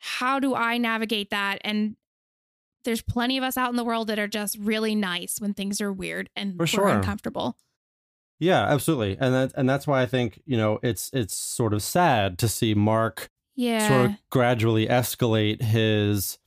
how 0.00 0.40
do 0.40 0.54
I 0.54 0.78
navigate 0.78 1.30
that? 1.30 1.60
And 1.62 1.96
there's 2.84 3.02
plenty 3.02 3.36
of 3.38 3.44
us 3.44 3.56
out 3.56 3.70
in 3.70 3.76
the 3.76 3.84
world 3.84 4.08
that 4.08 4.18
are 4.18 4.26
just 4.28 4.56
really 4.58 4.94
nice 4.94 5.40
when 5.40 5.54
things 5.54 5.80
are 5.80 5.92
weird 5.92 6.30
and 6.34 6.56
For 6.56 6.66
sure. 6.66 6.88
uncomfortable. 6.88 7.56
Yeah, 8.38 8.62
absolutely. 8.64 9.18
And 9.20 9.34
that 9.34 9.52
and 9.54 9.68
that's 9.68 9.86
why 9.86 10.00
I 10.00 10.06
think, 10.06 10.40
you 10.46 10.56
know, 10.56 10.78
it's 10.82 11.10
it's 11.12 11.36
sort 11.36 11.74
of 11.74 11.82
sad 11.82 12.38
to 12.38 12.48
see 12.48 12.72
Mark 12.74 13.28
Yeah. 13.54 13.86
sort 13.86 14.06
of 14.06 14.16
gradually 14.30 14.86
escalate 14.86 15.60
his 15.60 16.38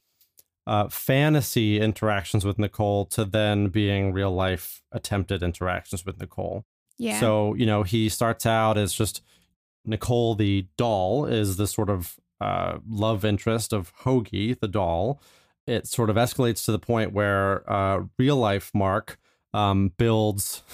uh, 0.65 0.87
fantasy 0.89 1.79
interactions 1.79 2.45
with 2.45 2.57
Nicole 2.57 3.05
to 3.07 3.25
then 3.25 3.67
being 3.67 4.11
real 4.13 4.31
life 4.31 4.81
attempted 4.91 5.43
interactions 5.43 6.03
with 6.05 6.19
Nicole. 6.19 6.65
yeah. 6.97 7.19
So, 7.19 7.53
you 7.53 7.65
know, 7.67 7.83
he 7.83 8.09
starts 8.09 8.45
out 8.47 8.75
as 8.77 8.93
just 8.93 9.21
Nicole, 9.85 10.33
the 10.35 10.65
doll, 10.77 11.25
is 11.25 11.57
the 11.57 11.67
sort 11.67 11.89
of 11.89 12.15
uh, 12.43 12.79
love 12.89 13.23
interest 13.25 13.73
of 13.73 13.93
Hogie, 14.03 14.59
the 14.59 14.67
doll. 14.67 15.21
It 15.65 15.87
sort 15.87 16.09
of 16.09 16.15
escalates 16.17 16.65
to 16.65 16.71
the 16.71 16.79
point 16.79 17.13
where 17.13 17.63
uh, 17.71 18.03
real 18.17 18.35
life 18.35 18.71
Mark 18.73 19.17
um, 19.53 19.93
builds, 19.97 20.61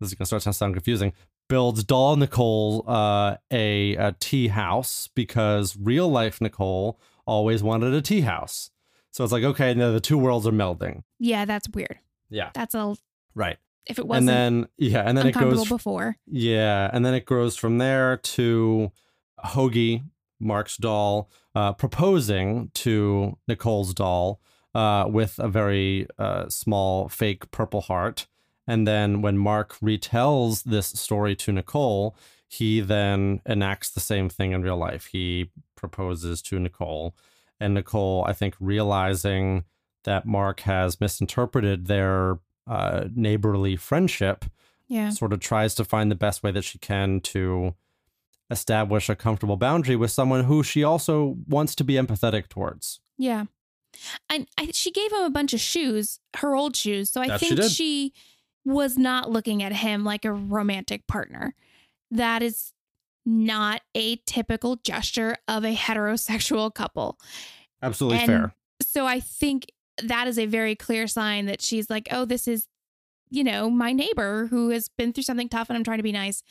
this 0.00 0.08
is 0.10 0.14
going 0.14 0.24
to 0.24 0.26
start 0.26 0.42
to 0.42 0.52
sound 0.52 0.74
confusing, 0.74 1.12
builds 1.48 1.82
doll 1.82 2.14
Nicole 2.16 2.84
uh, 2.86 3.36
a, 3.50 3.94
a 3.96 4.14
tea 4.20 4.48
house 4.48 5.08
because 5.14 5.76
real 5.76 6.08
life 6.08 6.40
Nicole 6.40 7.00
always 7.26 7.62
wanted 7.62 7.92
a 7.92 8.00
tea 8.02 8.20
house. 8.20 8.70
So 9.12 9.24
it's 9.24 9.32
like, 9.32 9.42
okay, 9.42 9.74
now 9.74 9.90
the 9.90 10.00
two 10.00 10.16
worlds 10.18 10.46
are 10.46 10.52
melding. 10.52 11.02
yeah, 11.18 11.44
that's 11.44 11.68
weird. 11.68 11.98
Yeah. 12.30 12.50
That's 12.54 12.74
a 12.76 12.94
Right. 13.34 13.58
if 13.86 13.98
it 13.98 14.06
wasn't 14.06 14.30
and 14.30 14.62
then, 14.62 14.68
yeah. 14.78 15.02
And 15.02 15.18
then 15.18 15.26
it 15.26 15.34
goes 15.34 15.68
before. 15.68 16.16
yeah, 16.26 16.88
and 16.92 17.04
then 17.04 17.14
it 17.14 17.24
grows 17.24 17.56
from 17.56 17.78
there 17.78 18.18
to 18.18 18.92
Hogie, 19.44 20.04
Mark's 20.40 20.76
doll, 20.76 21.30
uh, 21.54 21.72
proposing 21.74 22.70
to 22.74 23.36
Nicole's 23.46 23.94
doll 23.94 24.40
uh, 24.74 25.04
with 25.08 25.38
a 25.38 25.48
very 25.48 26.06
uh, 26.18 26.48
small 26.48 27.08
fake 27.08 27.50
purple 27.50 27.82
heart. 27.82 28.26
And 28.66 28.86
then 28.86 29.20
when 29.20 29.36
Mark 29.38 29.76
retells 29.80 30.62
this 30.64 30.86
story 30.86 31.34
to 31.36 31.52
Nicole, 31.52 32.16
he 32.46 32.80
then 32.80 33.40
enacts 33.46 33.90
the 33.90 34.00
same 34.00 34.28
thing 34.28 34.52
in 34.52 34.62
real 34.62 34.76
life. 34.76 35.06
He 35.06 35.50
proposes 35.76 36.40
to 36.42 36.58
Nicole, 36.58 37.14
and 37.58 37.74
Nicole, 37.74 38.24
I 38.26 38.32
think, 38.32 38.54
realizing 38.60 39.64
that 40.04 40.26
Mark 40.26 40.60
has 40.60 41.00
misinterpreted 41.00 41.86
their 41.86 42.38
uh, 42.66 43.04
neighborly 43.14 43.76
friendship, 43.76 44.44
Yeah. 44.88 45.10
sort 45.10 45.32
of 45.32 45.40
tries 45.40 45.74
to 45.76 45.84
find 45.84 46.10
the 46.10 46.14
best 46.16 46.42
way 46.42 46.50
that 46.52 46.62
she 46.64 46.78
can 46.78 47.20
to 47.20 47.74
establish 48.50 49.08
a 49.08 49.14
comfortable 49.14 49.56
boundary 49.56 49.96
with 49.96 50.10
someone 50.10 50.44
who 50.44 50.62
she 50.62 50.82
also 50.82 51.36
wants 51.46 51.74
to 51.76 51.84
be 51.84 51.94
empathetic 51.94 52.48
towards. 52.48 53.00
Yeah. 53.16 53.44
And 54.28 54.48
I, 54.58 54.70
she 54.72 54.90
gave 54.90 55.12
him 55.12 55.22
a 55.22 55.30
bunch 55.30 55.52
of 55.52 55.60
shoes, 55.60 56.20
her 56.36 56.54
old 56.54 56.76
shoes. 56.76 57.10
So 57.10 57.20
I 57.20 57.28
That 57.28 57.40
think 57.40 57.56
did. 57.56 57.70
she 57.70 58.12
was 58.64 58.96
not 58.98 59.30
looking 59.30 59.62
at 59.62 59.72
him 59.72 60.04
like 60.04 60.24
a 60.24 60.32
romantic 60.32 61.06
partner. 61.06 61.54
That 62.10 62.42
is 62.42 62.72
not 63.26 63.82
a 63.94 64.16
typical 64.26 64.76
gesture 64.76 65.36
of 65.48 65.64
a 65.64 65.74
heterosexual 65.74 66.72
couple. 66.74 67.18
Absolutely 67.82 68.18
And 68.18 68.26
fair. 68.26 68.54
So 68.82 69.06
I 69.06 69.20
think 69.20 69.66
that 70.02 70.26
is 70.26 70.38
a 70.38 70.46
very 70.46 70.74
clear 70.74 71.06
sign 71.06 71.46
that 71.46 71.60
she's 71.60 71.90
like, 71.90 72.08
oh, 72.10 72.24
this 72.24 72.48
is, 72.48 72.66
you 73.30 73.44
know, 73.44 73.70
my 73.70 73.92
neighbor 73.92 74.46
who 74.46 74.70
has 74.70 74.88
been 74.88 75.12
through 75.12 75.24
something 75.24 75.48
tough 75.48 75.68
and 75.68 75.76
I'm 75.76 75.84
trying 75.84 75.98
to 75.98 76.02
be 76.04 76.12
nice, 76.12 76.42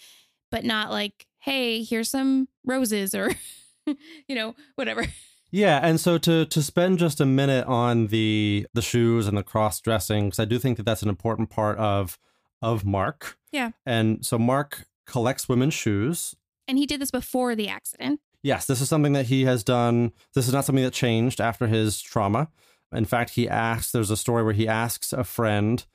but 0.52 0.64
not 0.64 0.92
like, 0.92 1.26
hey, 1.40 1.84
here's 1.84 2.10
some 2.10 2.48
roses 2.66 3.16
or, 3.16 3.32
you 3.86 4.36
know, 4.36 4.56
whatever. 4.76 5.06
Yeah, 5.52 5.80
and 5.82 6.00
so 6.00 6.20
to 6.20 6.46
to 6.46 6.62
spend 6.62 7.00
just 7.00 7.20
a 7.20 7.26
minute 7.26 7.66
on 7.66 8.08
the 8.08 8.68
the 8.74 8.84
shoes 8.84 9.26
and 9.26 9.36
the 9.36 9.44
cross 9.44 9.82
dressing, 9.82 10.26
because 10.26 10.40
I 10.40 10.46
do 10.46 10.60
think 10.60 10.78
that 10.78 10.86
that's 10.86 11.02
an 11.02 11.10
important 11.10 11.50
part 11.50 11.78
of 11.80 12.20
of 12.62 12.86
Mark. 12.86 13.38
Yeah. 13.52 13.72
And 13.86 14.24
so 14.24 14.38
Mark 14.38 14.86
collects 15.08 15.50
women's 15.50 15.74
shoes 15.74 16.36
And 16.68 16.78
he 16.78 16.86
did 16.86 17.02
this 17.02 17.10
before 17.10 17.56
the 17.56 17.68
accident. 17.68 18.20
Yes, 18.44 18.66
this 18.66 18.80
is 18.80 18.88
something 18.88 19.14
that 19.14 19.26
he 19.26 19.46
has 19.46 19.64
done. 19.64 20.12
This 20.36 20.48
is 20.48 20.54
not 20.54 20.66
something 20.66 20.84
that 20.84 20.94
changed 20.94 21.42
after 21.42 21.68
his 21.68 22.00
trauma. 22.00 22.50
In 22.94 23.06
fact, 23.06 23.32
he 23.32 23.50
asks, 23.50 23.92
there's 23.92 24.12
a 24.12 24.18
story 24.18 24.44
where 24.44 24.54
he 24.54 24.68
asks 24.68 25.12
a 25.12 25.24
friend 25.24 25.86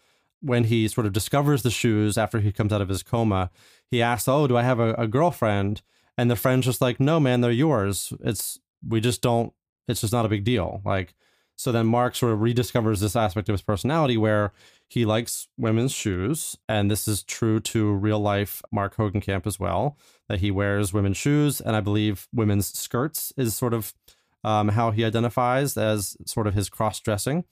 when 0.41 0.65
he 0.65 0.89
sort 0.89 1.07
of 1.07 1.13
discovers 1.13 1.63
the 1.63 1.71
shoes 1.71 2.19
after 2.19 2.41
he 2.41 2.53
comes 2.53 2.73
out 2.73 2.83
of 2.83 2.89
his 2.89 3.03
coma. 3.03 3.51
He 3.91 4.03
asks, 4.03 4.29
Oh, 4.29 4.47
do 4.47 4.57
I 4.57 4.63
have 4.63 4.81
a, 4.81 4.95
a 4.95 5.07
girlfriend? 5.07 5.83
And 6.17 6.31
the 6.31 6.37
friend's 6.37 6.67
just 6.67 6.81
like, 6.81 7.01
No, 7.01 7.19
man, 7.19 7.41
they're 7.41 7.51
yours. 7.51 8.13
It's, 8.23 8.61
we 8.87 9.01
just 9.01 9.23
don't, 9.23 9.53
it's 9.89 10.01
just 10.01 10.13
not 10.13 10.27
a 10.27 10.29
big 10.29 10.45
deal. 10.45 10.81
Like, 10.85 11.15
so 11.57 11.71
then 11.71 11.87
Mark 11.87 12.17
sort 12.17 12.33
of 12.33 12.41
rediscovers 12.41 13.01
this 13.01 13.17
aspect 13.17 13.49
of 13.49 13.55
his 13.55 13.63
personality 13.63 14.17
where 14.17 14.53
he 14.89 15.05
likes 15.05 15.49
women's 15.57 15.93
shoes. 15.93 16.57
And 16.69 16.91
this 16.91 17.07
is 17.07 17.23
true 17.23 17.61
to 17.61 17.93
real 17.93 18.21
life 18.21 18.63
Mark 18.73 18.97
Hogancamp 18.97 19.47
as 19.47 19.59
well, 19.59 19.97
that 20.29 20.41
he 20.41 20.51
wears 20.51 20.93
women's 20.93 21.17
shoes. 21.17 21.61
And 21.61 21.77
I 21.77 21.81
believe 21.81 22.29
women's 22.33 22.77
skirts 22.77 23.33
is 23.37 23.55
sort 23.55 23.73
of 23.73 23.95
um, 24.43 24.71
how 24.71 24.91
he 24.91 25.05
identifies 25.05 25.77
as 25.77 26.17
sort 26.27 26.47
of 26.47 26.55
his 26.55 26.69
cross 26.69 27.01
dressing. 27.01 27.45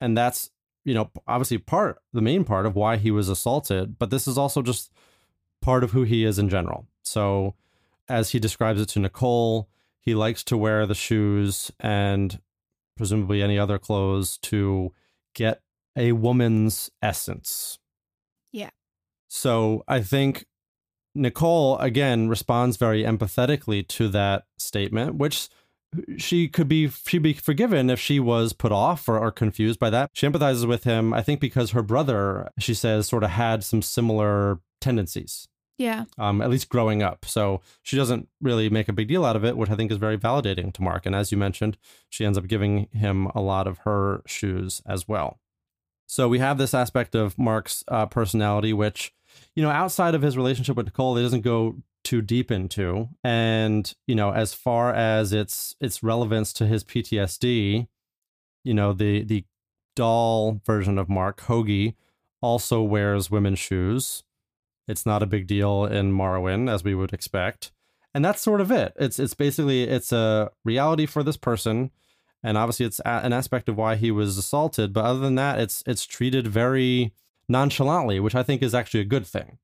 And 0.00 0.16
that's, 0.16 0.50
you 0.84 0.94
know, 0.94 1.10
obviously 1.26 1.58
part, 1.58 2.00
the 2.12 2.20
main 2.20 2.44
part 2.44 2.66
of 2.66 2.74
why 2.74 2.96
he 2.96 3.10
was 3.10 3.28
assaulted. 3.28 3.98
But 3.98 4.10
this 4.10 4.26
is 4.26 4.36
also 4.36 4.62
just 4.62 4.90
part 5.60 5.84
of 5.84 5.92
who 5.92 6.02
he 6.02 6.24
is 6.24 6.38
in 6.38 6.48
general. 6.48 6.86
So 7.02 7.54
as 8.08 8.30
he 8.30 8.38
describes 8.38 8.80
it 8.80 8.88
to 8.90 8.98
Nicole, 9.00 9.68
he 10.00 10.14
likes 10.14 10.42
to 10.44 10.56
wear 10.56 10.86
the 10.86 10.94
shoes 10.94 11.70
and 11.78 12.40
presumably 12.96 13.42
any 13.42 13.58
other 13.58 13.78
clothes 13.78 14.36
to 14.38 14.92
get 15.34 15.62
a 15.96 16.12
woman's 16.12 16.90
essence. 17.00 17.78
Yeah. 18.50 18.70
So 19.28 19.84
I 19.86 20.00
think 20.00 20.46
Nicole 21.14 21.78
again 21.78 22.28
responds 22.28 22.76
very 22.76 23.04
empathetically 23.04 23.86
to 23.88 24.08
that 24.08 24.44
statement, 24.58 25.16
which 25.16 25.48
she 26.16 26.48
could 26.48 26.68
be 26.68 26.88
she'd 26.88 27.22
be 27.22 27.34
forgiven 27.34 27.90
if 27.90 28.00
she 28.00 28.18
was 28.18 28.52
put 28.52 28.72
off 28.72 29.08
or, 29.08 29.18
or 29.18 29.30
confused 29.30 29.78
by 29.78 29.90
that. 29.90 30.10
She 30.12 30.26
empathizes 30.26 30.66
with 30.66 30.84
him, 30.84 31.12
I 31.12 31.22
think, 31.22 31.40
because 31.40 31.72
her 31.72 31.82
brother, 31.82 32.50
she 32.58 32.74
says, 32.74 33.08
sort 33.08 33.24
of 33.24 33.30
had 33.30 33.64
some 33.64 33.82
similar 33.82 34.60
tendencies. 34.80 35.48
Yeah. 35.78 36.04
Um, 36.18 36.40
at 36.40 36.50
least 36.50 36.68
growing 36.68 37.02
up. 37.02 37.24
So 37.24 37.60
she 37.82 37.96
doesn't 37.96 38.28
really 38.40 38.70
make 38.70 38.88
a 38.88 38.92
big 38.92 39.08
deal 39.08 39.24
out 39.24 39.36
of 39.36 39.44
it, 39.44 39.56
which 39.56 39.70
I 39.70 39.74
think 39.74 39.90
is 39.90 39.96
very 39.96 40.16
validating 40.16 40.72
to 40.74 40.82
Mark. 40.82 41.06
And 41.06 41.14
as 41.14 41.32
you 41.32 41.38
mentioned, 41.38 41.76
she 42.08 42.24
ends 42.24 42.38
up 42.38 42.46
giving 42.46 42.88
him 42.92 43.26
a 43.34 43.40
lot 43.40 43.66
of 43.66 43.78
her 43.78 44.22
shoes 44.26 44.80
as 44.86 45.08
well. 45.08 45.40
So 46.06 46.28
we 46.28 46.38
have 46.38 46.58
this 46.58 46.74
aspect 46.74 47.14
of 47.14 47.38
Mark's 47.38 47.82
uh, 47.88 48.06
personality, 48.06 48.72
which, 48.72 49.12
you 49.56 49.62
know, 49.62 49.70
outside 49.70 50.14
of 50.14 50.22
his 50.22 50.36
relationship 50.36 50.76
with 50.76 50.86
Nicole, 50.86 51.16
it 51.16 51.22
doesn't 51.22 51.40
go 51.40 51.76
too 52.04 52.22
deep 52.22 52.50
into. 52.50 53.08
And, 53.22 53.92
you 54.06 54.14
know, 54.14 54.32
as 54.32 54.54
far 54.54 54.92
as 54.92 55.32
its 55.32 55.74
its 55.80 56.02
relevance 56.02 56.52
to 56.54 56.66
his 56.66 56.84
PTSD, 56.84 57.86
you 58.64 58.74
know, 58.74 58.92
the 58.92 59.22
the 59.24 59.44
doll 59.94 60.60
version 60.64 60.98
of 60.98 61.08
Mark 61.08 61.42
Hogie 61.42 61.94
also 62.40 62.82
wears 62.82 63.30
women's 63.30 63.58
shoes. 63.58 64.24
It's 64.88 65.06
not 65.06 65.22
a 65.22 65.26
big 65.26 65.46
deal 65.46 65.84
in 65.84 66.12
Marwen, 66.12 66.70
as 66.70 66.82
we 66.82 66.94
would 66.94 67.12
expect. 67.12 67.72
And 68.14 68.24
that's 68.24 68.42
sort 68.42 68.60
of 68.60 68.70
it. 68.70 68.92
It's 68.98 69.18
it's 69.18 69.34
basically 69.34 69.84
it's 69.84 70.12
a 70.12 70.50
reality 70.64 71.06
for 71.06 71.22
this 71.22 71.36
person 71.36 71.90
and 72.42 72.58
obviously 72.58 72.86
it's 72.86 73.00
a- 73.00 73.24
an 73.24 73.32
aspect 73.32 73.68
of 73.68 73.76
why 73.76 73.96
he 73.96 74.10
was 74.10 74.36
assaulted 74.36 74.92
but 74.92 75.04
other 75.04 75.20
than 75.20 75.34
that 75.36 75.60
it's 75.60 75.82
it's 75.86 76.04
treated 76.06 76.46
very 76.46 77.12
nonchalantly 77.48 78.18
which 78.20 78.34
i 78.34 78.42
think 78.42 78.62
is 78.62 78.74
actually 78.74 79.00
a 79.00 79.04
good 79.04 79.26
thing 79.26 79.58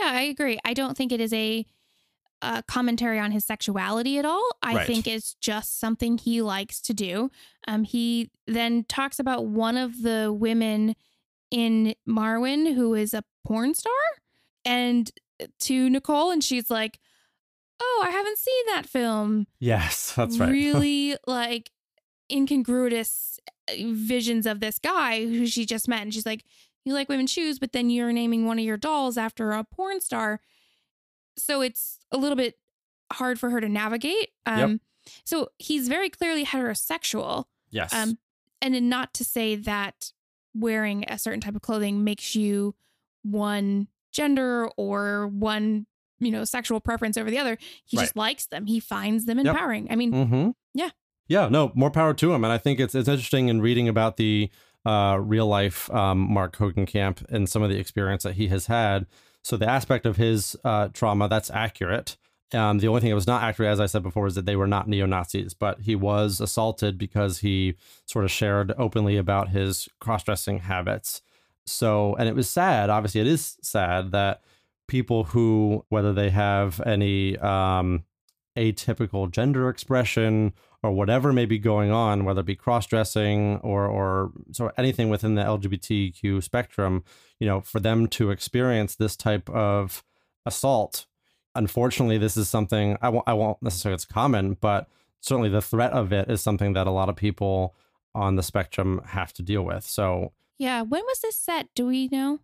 Yeah, 0.00 0.10
I 0.12 0.22
agree. 0.22 0.58
I 0.64 0.72
don't 0.74 0.96
think 0.96 1.12
it 1.12 1.20
is 1.20 1.32
a, 1.32 1.66
a 2.42 2.62
commentary 2.62 3.18
on 3.18 3.32
his 3.32 3.44
sexuality 3.44 4.18
at 4.18 4.24
all. 4.24 4.48
I 4.62 4.76
Right. 4.76 4.86
think 4.86 5.06
it's 5.06 5.34
just 5.34 5.78
something 5.78 6.16
he 6.18 6.40
likes 6.42 6.80
to 6.82 6.94
do. 6.94 7.30
Um, 7.68 7.84
he 7.84 8.30
then 8.46 8.84
talks 8.88 9.18
about 9.18 9.46
one 9.46 9.76
of 9.76 10.02
the 10.02 10.32
women 10.32 10.94
in 11.50 11.94
Marwen 12.08 12.74
who 12.74 12.94
is 12.94 13.12
a 13.14 13.24
porn 13.44 13.74
star, 13.74 13.92
and 14.64 15.10
to 15.60 15.90
Nicole, 15.90 16.30
and 16.30 16.44
she's 16.44 16.70
like, 16.70 16.98
"Oh, 17.80 18.04
I 18.06 18.10
haven't 18.10 18.38
seen 18.38 18.66
that 18.68 18.86
film." 18.86 19.46
yes 19.58 20.12
that's 20.14 20.38
right 20.38 20.50
Really 20.50 21.16
like 21.26 21.70
incongruous 22.30 23.38
uh, 23.68 23.72
visions 23.92 24.46
of 24.46 24.60
this 24.60 24.78
guy 24.78 25.24
who 25.26 25.46
she 25.46 25.66
just 25.66 25.88
met, 25.88 26.02
and 26.02 26.14
she's 26.14 26.26
like, 26.26 26.44
"You 26.84 26.94
like 26.94 27.08
women's 27.08 27.30
shoes, 27.30 27.58
but 27.58 27.72
then 27.72 27.90
you're 27.90 28.12
naming 28.12 28.46
one 28.46 28.58
of 28.58 28.64
your 28.64 28.76
dolls 28.76 29.16
after 29.18 29.52
a 29.52 29.64
porn 29.64 30.00
star." 30.00 30.40
So 31.36 31.60
it's 31.60 31.98
a 32.10 32.16
little 32.16 32.36
bit 32.36 32.58
hard 33.12 33.38
for 33.40 33.50
her 33.50 33.60
to 33.60 33.68
navigate. 33.68 34.30
Um, 34.46 34.80
So 35.24 35.48
he's 35.58 35.88
very 35.88 36.10
clearly 36.10 36.44
heterosexual, 36.44 37.46
yes 37.70 37.92
um, 37.92 38.18
and 38.60 38.74
then 38.74 38.88
not 38.88 39.14
to 39.14 39.24
say 39.24 39.56
that 39.56 40.12
wearing 40.54 41.04
a 41.08 41.18
certain 41.18 41.40
type 41.40 41.54
of 41.56 41.62
clothing 41.62 42.04
makes 42.04 42.36
you 42.36 42.74
one 43.22 43.88
gender 44.12 44.68
or 44.76 45.26
one 45.28 45.86
you 46.18 46.30
know 46.30 46.44
sexual 46.44 46.80
preference 46.80 47.16
over 47.16 47.30
the 47.30 47.38
other. 47.38 47.56
He 47.86 47.96
Right. 47.96 48.04
just 48.04 48.16
likes 48.16 48.46
them. 48.46 48.66
He 48.66 48.78
finds 48.78 49.24
them 49.24 49.38
Yep. 49.38 49.46
empowering. 49.46 49.86
I 49.90 49.96
mean, 49.96 50.12
mm-hmm. 50.12 50.50
Yeah. 50.74 50.90
yeah 51.28 51.48
no 51.48 51.72
more 51.74 51.90
power 51.90 52.12
to 52.14 52.32
him 52.32 52.44
and 52.44 52.52
i 52.52 52.58
think 52.58 52.78
it's 52.78 52.94
it's 52.94 53.08
interesting 53.08 53.48
in 53.48 53.60
reading 53.62 53.88
about 53.88 54.16
the 54.18 54.50
uh, 54.86 55.18
real 55.20 55.46
life 55.46 55.90
um, 55.90 56.18
mark 56.18 56.56
Hogancamp 56.56 57.28
and 57.30 57.48
some 57.48 57.62
of 57.62 57.70
the 57.70 57.78
experience 57.78 58.22
that 58.22 58.34
he 58.34 58.48
has 58.48 58.66
had 58.66 59.06
so 59.42 59.56
the 59.56 59.68
aspect 59.68 60.06
of 60.06 60.16
his 60.16 60.56
uh, 60.64 60.88
trauma 60.88 61.28
that's 61.28 61.50
accurate 61.50 62.16
um, 62.52 62.78
the 62.78 62.88
only 62.88 63.00
thing 63.00 63.10
that 63.10 63.14
was 63.14 63.26
not 63.26 63.42
accurate, 63.42 63.70
as 63.70 63.80
I 63.80 63.86
said 63.86 64.02
before, 64.02 64.26
is 64.26 64.34
that 64.34 64.44
they 64.44 64.56
were 64.56 64.66
not 64.66 64.88
neo 64.88 65.06
Nazis, 65.06 65.54
but 65.54 65.82
he 65.82 65.94
was 65.94 66.40
assaulted 66.40 66.98
because 66.98 67.38
he 67.38 67.76
sort 68.06 68.24
of 68.24 68.30
shared 68.30 68.72
openly 68.76 69.16
about 69.16 69.50
his 69.50 69.88
cross 70.00 70.24
dressing 70.24 70.60
habits. 70.60 71.22
So, 71.64 72.16
and 72.16 72.28
it 72.28 72.34
was 72.34 72.50
sad. 72.50 72.90
Obviously, 72.90 73.20
it 73.20 73.28
is 73.28 73.56
sad 73.62 74.10
that 74.10 74.42
people 74.88 75.24
who, 75.24 75.84
whether 75.88 76.12
they 76.12 76.30
have 76.30 76.80
any 76.84 77.38
um, 77.38 78.04
atypical 78.56 79.30
gender 79.30 79.68
expression 79.68 80.52
or 80.82 80.92
whatever 80.92 81.32
may 81.32 81.46
be 81.46 81.58
going 81.58 81.90
on, 81.90 82.24
whether 82.24 82.40
it 82.40 82.46
be 82.46 82.56
cross 82.56 82.86
dressing 82.86 83.58
or 83.58 83.86
or 83.86 84.32
sort 84.52 84.72
of 84.72 84.78
anything 84.78 85.10
within 85.10 85.34
the 85.34 85.42
LGBTQ 85.42 86.42
spectrum, 86.42 87.04
you 87.38 87.46
know, 87.46 87.60
for 87.60 87.80
them 87.80 88.06
to 88.08 88.30
experience 88.30 88.94
this 88.94 89.16
type 89.16 89.48
of 89.50 90.02
assault 90.46 91.06
unfortunately, 91.54 92.18
this 92.18 92.36
is 92.36 92.48
something 92.48 92.96
I 93.02 93.08
won't, 93.08 93.24
I 93.28 93.34
won't 93.34 93.62
necessarily 93.62 93.94
it's 93.94 94.04
common, 94.04 94.54
but 94.54 94.88
certainly 95.20 95.48
the 95.48 95.62
threat 95.62 95.92
of 95.92 96.12
it 96.12 96.30
is 96.30 96.40
something 96.40 96.72
that 96.74 96.86
a 96.86 96.90
lot 96.90 97.08
of 97.08 97.16
people 97.16 97.74
on 98.14 98.36
the 98.36 98.42
spectrum 98.42 99.02
have 99.06 99.32
to 99.34 99.42
deal 99.42 99.62
with. 99.62 99.84
So, 99.84 100.32
yeah. 100.58 100.82
When 100.82 101.02
was 101.04 101.20
this 101.20 101.36
set? 101.36 101.68
Do 101.74 101.86
we 101.86 102.08
know? 102.08 102.40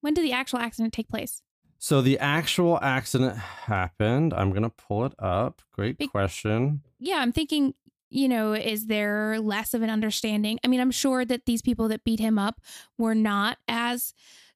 When 0.00 0.14
did 0.14 0.24
the 0.24 0.32
actual 0.32 0.58
accident 0.58 0.92
take 0.92 1.08
place? 1.08 1.42
So 1.84 2.00
the 2.00 2.16
actual 2.20 2.78
accident 2.80 3.36
happened. 3.36 4.32
I'm 4.32 4.52
gonna 4.52 4.70
pull 4.70 5.04
it 5.04 5.14
up. 5.18 5.62
Great 5.72 5.98
Be- 5.98 6.06
question. 6.06 6.82
Yeah, 7.00 7.16
I'm 7.16 7.32
thinking. 7.32 7.74
You 8.14 8.28
know, 8.28 8.52
is 8.52 8.88
there 8.88 9.40
less 9.40 9.72
of 9.72 9.80
an 9.80 9.88
understanding? 9.88 10.60
I 10.62 10.68
mean, 10.68 10.80
I'm 10.80 10.90
sure 10.90 11.24
that 11.24 11.46
these 11.46 11.62
people 11.62 11.88
that 11.88 12.04
beat 12.04 12.20
him 12.20 12.38
up 12.38 12.60
were 12.98 13.14
not 13.14 13.56
as 13.66 14.12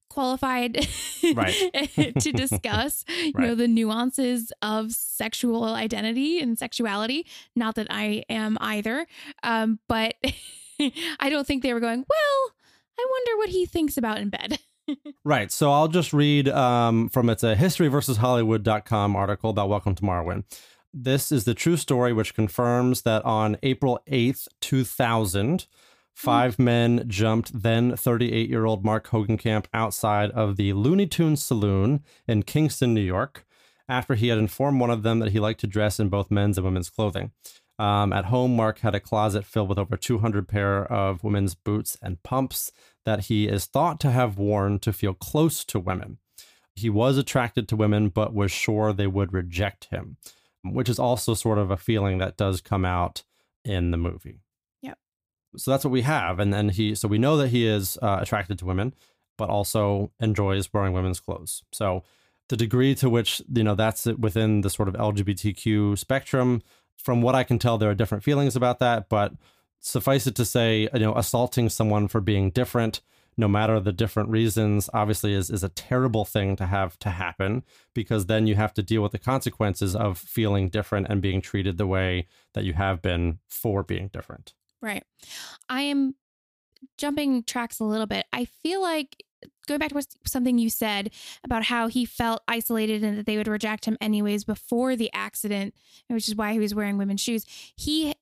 qualified 0.09 0.87
Right. 1.33 1.53
to 2.21 2.31
discuss 2.45 3.03
you 3.09 3.33
know 3.35 3.55
the 3.55 3.67
nuances 3.67 4.53
of 4.61 4.91
sexual 4.93 5.65
identity 5.65 6.39
and 6.39 6.57
sexuality 6.57 7.27
not 7.57 7.75
that 7.75 7.87
i 7.89 8.23
am 8.29 8.57
either 8.61 9.05
um, 9.43 9.79
but 9.89 10.15
i 11.19 11.29
don't 11.29 11.45
think 11.45 11.61
they 11.61 11.73
were 11.73 11.81
going 11.81 12.05
well 12.07 12.51
i 12.97 13.05
wonder 13.09 13.37
what 13.37 13.49
he 13.49 13.65
thinks 13.65 13.97
about 13.97 14.17
in 14.19 14.29
bed 14.29 14.59
Right. 15.23 15.51
So 15.51 15.71
I'll 15.71 15.89
just 15.89 16.13
read 16.13 16.47
um, 16.47 17.09
from 17.09 17.29
it's 17.29 17.43
a 17.43 17.55
history 17.55 17.89
versus 17.89 18.17
Hollywood.com 18.17 19.15
article 19.15 19.49
about 19.49 19.67
Welcome 19.67 19.93
to 19.95 20.03
Marwen. 20.03 20.45
This 20.93 21.31
is 21.33 21.43
the 21.43 21.53
true 21.53 21.75
story, 21.75 22.13
which 22.13 22.33
confirms 22.33 23.01
that 23.01 23.25
on 23.25 23.57
April 23.61 23.99
8th, 24.09 24.47
2000, 24.61 25.67
five 26.17 26.57
men 26.57 27.03
jumped 27.07 27.61
then 27.61 27.95
38 27.95 28.49
year 28.49 28.65
old 28.65 28.83
Mark 28.83 29.07
Hogancamp 29.09 29.65
outside 29.71 30.31
of 30.31 30.55
the 30.55 30.73
Looney 30.73 31.05
Tunes 31.05 31.43
Saloon 31.43 32.03
in 32.27 32.41
Kingston, 32.41 32.95
New 32.95 33.01
York, 33.01 33.45
after 33.87 34.15
he 34.15 34.29
had 34.29 34.39
informed 34.39 34.79
one 34.81 34.89
of 34.89 35.03
them 35.03 35.19
that 35.19 35.31
he 35.31 35.39
liked 35.39 35.59
to 35.59 35.67
dress 35.67 35.99
in 35.99 36.09
both 36.09 36.31
men's 36.31 36.57
and 36.57 36.65
women's 36.65 36.89
clothing. 36.89 37.31
Um, 37.79 38.11
at 38.11 38.25
home, 38.25 38.55
Mark 38.55 38.79
had 38.79 38.95
a 38.95 38.99
closet 38.99 39.45
filled 39.45 39.69
with 39.69 39.77
over 39.77 39.95
200 39.95 40.47
pair 40.47 40.91
of 40.91 41.23
women's 41.23 41.53
boots 41.53 41.97
and 42.01 42.21
pumps 42.23 42.71
that 43.05 43.25
he 43.25 43.47
is 43.47 43.65
thought 43.65 43.99
to 43.99 44.11
have 44.11 44.37
worn 44.37 44.79
to 44.79 44.91
feel 44.91 45.13
close 45.13 45.63
to 45.65 45.79
women. 45.79 46.17
He 46.75 46.89
was 46.89 47.17
attracted 47.17 47.67
to 47.67 47.75
women, 47.75 48.09
but 48.09 48.33
was 48.33 48.51
sure 48.51 48.93
they 48.93 49.07
would 49.07 49.33
reject 49.33 49.85
him, 49.85 50.17
which 50.63 50.89
is 50.89 50.99
also 50.99 51.33
sort 51.33 51.57
of 51.57 51.71
a 51.71 51.77
feeling 51.77 52.17
that 52.17 52.37
does 52.37 52.61
come 52.61 52.85
out 52.85 53.23
in 53.63 53.91
the 53.91 53.97
movie. 53.97 54.41
Yep. 54.81 54.97
So 55.57 55.71
that's 55.71 55.85
what 55.85 55.91
we 55.91 56.01
have, 56.01 56.39
and 56.39 56.53
then 56.53 56.69
he. 56.69 56.95
So 56.95 57.07
we 57.07 57.17
know 57.17 57.37
that 57.37 57.49
he 57.49 57.65
is 57.65 57.97
uh, 58.01 58.19
attracted 58.21 58.59
to 58.59 58.65
women, 58.65 58.93
but 59.37 59.49
also 59.49 60.11
enjoys 60.19 60.71
wearing 60.73 60.93
women's 60.93 61.19
clothes. 61.19 61.63
So 61.71 62.03
the 62.49 62.57
degree 62.57 62.95
to 62.95 63.09
which 63.09 63.41
you 63.53 63.63
know 63.63 63.75
that's 63.75 64.05
within 64.05 64.61
the 64.61 64.69
sort 64.69 64.87
of 64.87 64.95
LGBTQ 64.95 65.97
spectrum. 65.97 66.61
From 66.97 67.21
what 67.21 67.35
I 67.35 67.43
can 67.43 67.59
tell, 67.59 67.77
there 67.77 67.89
are 67.89 67.95
different 67.95 68.23
feelings 68.23 68.55
about 68.55 68.79
that, 68.79 69.07
but 69.09 69.33
suffice 69.79 70.27
it 70.27 70.35
to 70.35 70.45
say, 70.45 70.89
you 70.93 70.99
know, 70.99 71.15
assaulting 71.15 71.69
someone 71.69 72.07
for 72.07 72.19
being 72.19 72.49
different, 72.49 73.01
no 73.37 73.47
matter 73.47 73.79
the 73.79 73.93
different 73.93 74.29
reasons, 74.29 74.89
obviously 74.93 75.33
is 75.33 75.49
is 75.49 75.63
a 75.63 75.69
terrible 75.69 76.25
thing 76.25 76.55
to 76.55 76.65
have 76.65 76.97
to 76.99 77.11
happen 77.11 77.63
because 77.93 78.25
then 78.25 78.47
you 78.47 78.55
have 78.55 78.73
to 78.73 78.83
deal 78.83 79.03
with 79.03 79.11
the 79.11 79.19
consequences 79.19 79.95
of 79.95 80.17
feeling 80.17 80.69
different 80.69 81.07
and 81.09 81.21
being 81.21 81.39
treated 81.39 81.77
the 81.77 81.87
way 81.87 82.27
that 82.53 82.63
you 82.63 82.73
have 82.73 83.01
been 83.01 83.39
for 83.47 83.83
being 83.83 84.07
different. 84.07 84.53
Right. 84.81 85.03
I 85.69 85.83
am 85.83 86.15
jumping 86.97 87.43
tracks 87.43 87.79
a 87.79 87.83
little 87.83 88.05
bit. 88.05 88.25
I 88.33 88.45
feel 88.45 88.81
like 88.81 89.23
going 89.67 89.79
back 89.79 89.91
to 89.91 90.05
something 90.25 90.57
you 90.57 90.69
said 90.69 91.11
about 91.43 91.65
how 91.65 91.87
he 91.87 92.05
felt 92.05 92.41
isolated 92.47 93.03
and 93.03 93.17
that 93.17 93.25
they 93.25 93.37
would 93.37 93.47
reject 93.47 93.85
him 93.85 93.97
anyways 94.01 94.43
before 94.43 94.95
the 94.95 95.11
accident, 95.13 95.73
which 96.07 96.27
is 96.27 96.35
why 96.35 96.53
he 96.53 96.59
was 96.59 96.73
wearing 96.73 96.97
women's 96.97 97.21
shoes. 97.21 97.45
He 97.75 98.15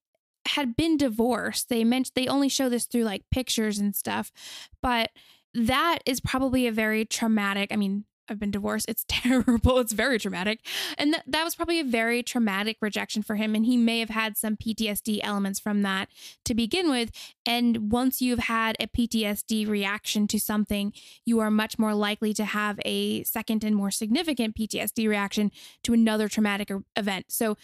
had 0.47 0.75
been 0.75 0.97
divorced. 0.97 1.69
They 1.69 1.83
mentioned 1.83 2.13
they 2.15 2.27
only 2.27 2.49
show 2.49 2.69
this 2.69 2.85
through 2.85 3.03
like 3.03 3.23
pictures 3.31 3.79
and 3.79 3.95
stuff, 3.95 4.31
but 4.81 5.11
that 5.53 5.99
is 6.05 6.19
probably 6.19 6.67
a 6.67 6.71
very 6.71 7.05
traumatic. 7.05 7.71
I 7.71 7.77
mean, 7.77 8.05
I've 8.27 8.39
been 8.39 8.51
divorced. 8.51 8.87
It's 8.89 9.05
terrible. 9.07 9.79
It's 9.79 9.93
very 9.93 10.19
traumatic. 10.19 10.59
And 10.97 11.13
th- 11.13 11.23
that 11.27 11.43
was 11.43 11.55
probably 11.55 11.79
a 11.79 11.83
very 11.83 12.23
traumatic 12.23 12.77
rejection 12.81 13.23
for 13.23 13.35
him. 13.35 13.55
And 13.55 13.65
he 13.65 13.77
may 13.77 13.99
have 13.99 14.09
had 14.09 14.37
some 14.37 14.57
PTSD 14.57 15.19
elements 15.23 15.59
from 15.59 15.81
that 15.83 16.09
to 16.45 16.53
begin 16.53 16.89
with. 16.89 17.11
And 17.45 17.91
once 17.91 18.21
you've 18.21 18.39
had 18.39 18.75
a 18.79 18.87
PTSD 18.87 19.67
reaction 19.67 20.27
to 20.27 20.39
something, 20.39 20.93
you 21.25 21.39
are 21.39 21.51
much 21.51 21.77
more 21.77 21.93
likely 21.93 22.33
to 22.33 22.45
have 22.45 22.79
a 22.85 23.23
second 23.23 23.63
and 23.63 23.75
more 23.75 23.91
significant 23.91 24.55
PTSD 24.55 25.07
reaction 25.07 25.51
to 25.83 25.93
another 25.93 26.27
traumatic 26.27 26.71
event. 26.95 27.25
So 27.29 27.57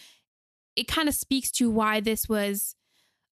it 0.75 0.87
kind 0.87 1.09
of 1.09 1.15
speaks 1.15 1.51
to 1.51 1.69
why 1.69 1.99
this 1.99 2.29
was 2.29 2.75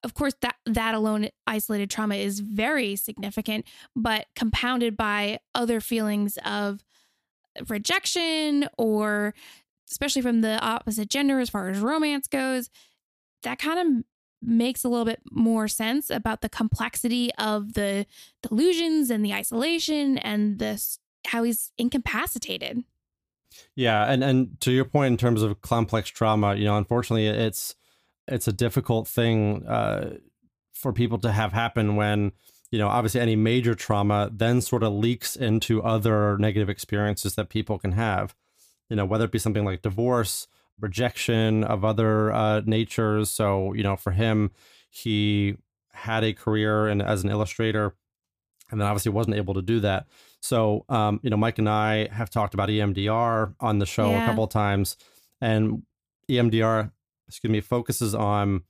of 0.03 0.13
course 0.13 0.33
that 0.41 0.55
that 0.65 0.95
alone 0.95 1.29
isolated 1.45 1.89
trauma 1.89 2.15
is 2.15 2.39
very 2.39 2.95
significant 2.95 3.65
but 3.95 4.27
compounded 4.35 4.95
by 4.95 5.39
other 5.53 5.81
feelings 5.81 6.37
of 6.45 6.83
rejection 7.67 8.67
or 8.77 9.33
especially 9.89 10.21
from 10.21 10.41
the 10.41 10.59
opposite 10.59 11.09
gender 11.09 11.39
as 11.39 11.49
far 11.49 11.69
as 11.69 11.79
romance 11.79 12.27
goes 12.27 12.69
that 13.43 13.59
kind 13.59 13.79
of 13.79 14.03
makes 14.41 14.83
a 14.83 14.89
little 14.89 15.05
bit 15.05 15.21
more 15.31 15.67
sense 15.67 16.09
about 16.09 16.41
the 16.41 16.49
complexity 16.49 17.29
of 17.37 17.73
the 17.73 18.05
delusions 18.41 19.09
and 19.09 19.25
the 19.25 19.33
isolation 19.33 20.17
and 20.19 20.59
this 20.59 20.99
how 21.27 21.43
he's 21.43 21.71
incapacitated. 21.77 22.83
Yeah 23.75 24.05
and 24.05 24.23
and 24.23 24.59
to 24.61 24.71
your 24.71 24.85
point 24.85 25.11
in 25.11 25.17
terms 25.17 25.41
of 25.41 25.61
complex 25.61 26.09
trauma 26.09 26.55
you 26.55 26.65
know 26.65 26.77
unfortunately 26.77 27.27
it's 27.27 27.75
it's 28.27 28.47
a 28.47 28.53
difficult 28.53 29.07
thing 29.07 29.65
uh, 29.65 30.17
for 30.71 30.93
people 30.93 31.17
to 31.17 31.31
have 31.31 31.51
happen 31.51 31.95
when 31.95 32.31
you 32.71 32.77
know, 32.77 32.87
obviously 32.87 33.21
any 33.21 33.35
major 33.35 33.75
trauma 33.75 34.29
then 34.31 34.61
sort 34.61 34.83
of 34.83 34.93
leaks 34.93 35.35
into 35.35 35.81
other 35.81 36.37
negative 36.37 36.69
experiences 36.69 37.35
that 37.35 37.49
people 37.49 37.79
can 37.79 37.93
have. 37.93 38.35
You 38.89 38.95
know, 38.95 39.05
whether 39.05 39.25
it 39.25 39.31
be 39.31 39.39
something 39.39 39.65
like 39.65 39.81
divorce, 39.81 40.47
rejection 40.79 41.63
of 41.63 41.83
other 41.83 42.31
uh, 42.31 42.61
natures. 42.65 43.29
So, 43.29 43.73
you 43.73 43.83
know, 43.83 43.95
for 43.95 44.11
him, 44.11 44.51
he 44.89 45.55
had 45.91 46.23
a 46.23 46.33
career 46.33 46.87
and 46.87 47.01
as 47.01 47.23
an 47.23 47.29
illustrator, 47.29 47.93
and 48.71 48.79
then 48.79 48.87
obviously 48.87 49.11
wasn't 49.11 49.35
able 49.35 49.53
to 49.55 49.61
do 49.61 49.79
that. 49.81 50.07
So, 50.41 50.85
um, 50.89 51.19
you 51.23 51.29
know, 51.29 51.37
Mike 51.37 51.59
and 51.59 51.69
I 51.69 52.07
have 52.07 52.29
talked 52.29 52.53
about 52.53 52.69
EMDR 52.69 53.55
on 53.59 53.79
the 53.79 53.85
show 53.85 54.09
yeah. 54.11 54.23
a 54.23 54.27
couple 54.27 54.43
of 54.43 54.49
times, 54.49 54.95
and 55.41 55.83
EMDR, 56.29 56.91
excuse 57.27 57.51
me, 57.51 57.61
focuses 57.61 58.15
on 58.15 58.63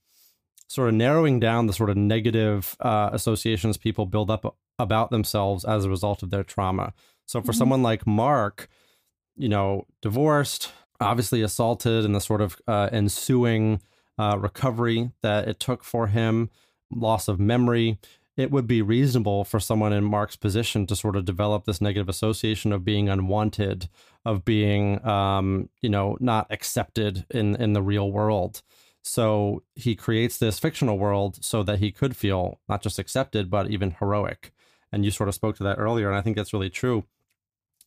sort 0.70 0.88
of 0.88 0.94
narrowing 0.94 1.40
down 1.40 1.66
the 1.66 1.72
sort 1.72 1.90
of 1.90 1.96
negative 1.96 2.76
uh, 2.78 3.10
associations 3.12 3.76
people 3.76 4.06
build 4.06 4.30
up 4.30 4.56
about 4.78 5.10
themselves 5.10 5.64
as 5.64 5.84
a 5.84 5.90
result 5.90 6.22
of 6.22 6.30
their 6.30 6.44
trauma. 6.44 6.92
So 7.26 7.40
for 7.40 7.50
mm-hmm. 7.50 7.58
someone 7.58 7.82
like 7.82 8.06
Mark, 8.06 8.68
you 9.36 9.48
know, 9.48 9.88
divorced, 10.00 10.70
obviously 11.00 11.42
assaulted, 11.42 12.04
and 12.04 12.14
the 12.14 12.20
sort 12.20 12.40
of 12.40 12.56
uh, 12.68 12.88
ensuing 12.92 13.80
uh, 14.16 14.38
recovery 14.38 15.10
that 15.22 15.48
it 15.48 15.58
took 15.58 15.82
for 15.82 16.06
him, 16.06 16.50
loss 16.88 17.26
of 17.26 17.40
memory, 17.40 17.98
it 18.36 18.52
would 18.52 18.68
be 18.68 18.80
reasonable 18.80 19.42
for 19.44 19.58
someone 19.58 19.92
in 19.92 20.04
Mark's 20.04 20.36
position 20.36 20.86
to 20.86 20.94
sort 20.94 21.16
of 21.16 21.24
develop 21.24 21.64
this 21.64 21.80
negative 21.80 22.08
association 22.08 22.72
of 22.72 22.84
being 22.84 23.08
unwanted, 23.08 23.88
of 24.24 24.44
being, 24.44 25.04
um, 25.04 25.68
you 25.82 25.88
know, 25.88 26.16
not 26.20 26.46
accepted 26.48 27.26
in 27.28 27.56
in 27.56 27.72
the 27.72 27.82
real 27.82 28.12
world. 28.12 28.62
So 29.02 29.62
he 29.74 29.96
creates 29.96 30.38
this 30.38 30.58
fictional 30.58 30.98
world 30.98 31.42
so 31.42 31.62
that 31.62 31.78
he 31.78 31.90
could 31.90 32.16
feel 32.16 32.60
not 32.68 32.82
just 32.82 32.98
accepted, 32.98 33.50
but 33.50 33.70
even 33.70 33.96
heroic. 33.98 34.52
And 34.92 35.04
you 35.04 35.10
sort 35.10 35.28
of 35.28 35.34
spoke 35.34 35.56
to 35.56 35.62
that 35.64 35.78
earlier. 35.78 36.08
And 36.08 36.16
I 36.16 36.20
think 36.20 36.36
that's 36.36 36.52
really 36.52 36.70
true. 36.70 37.04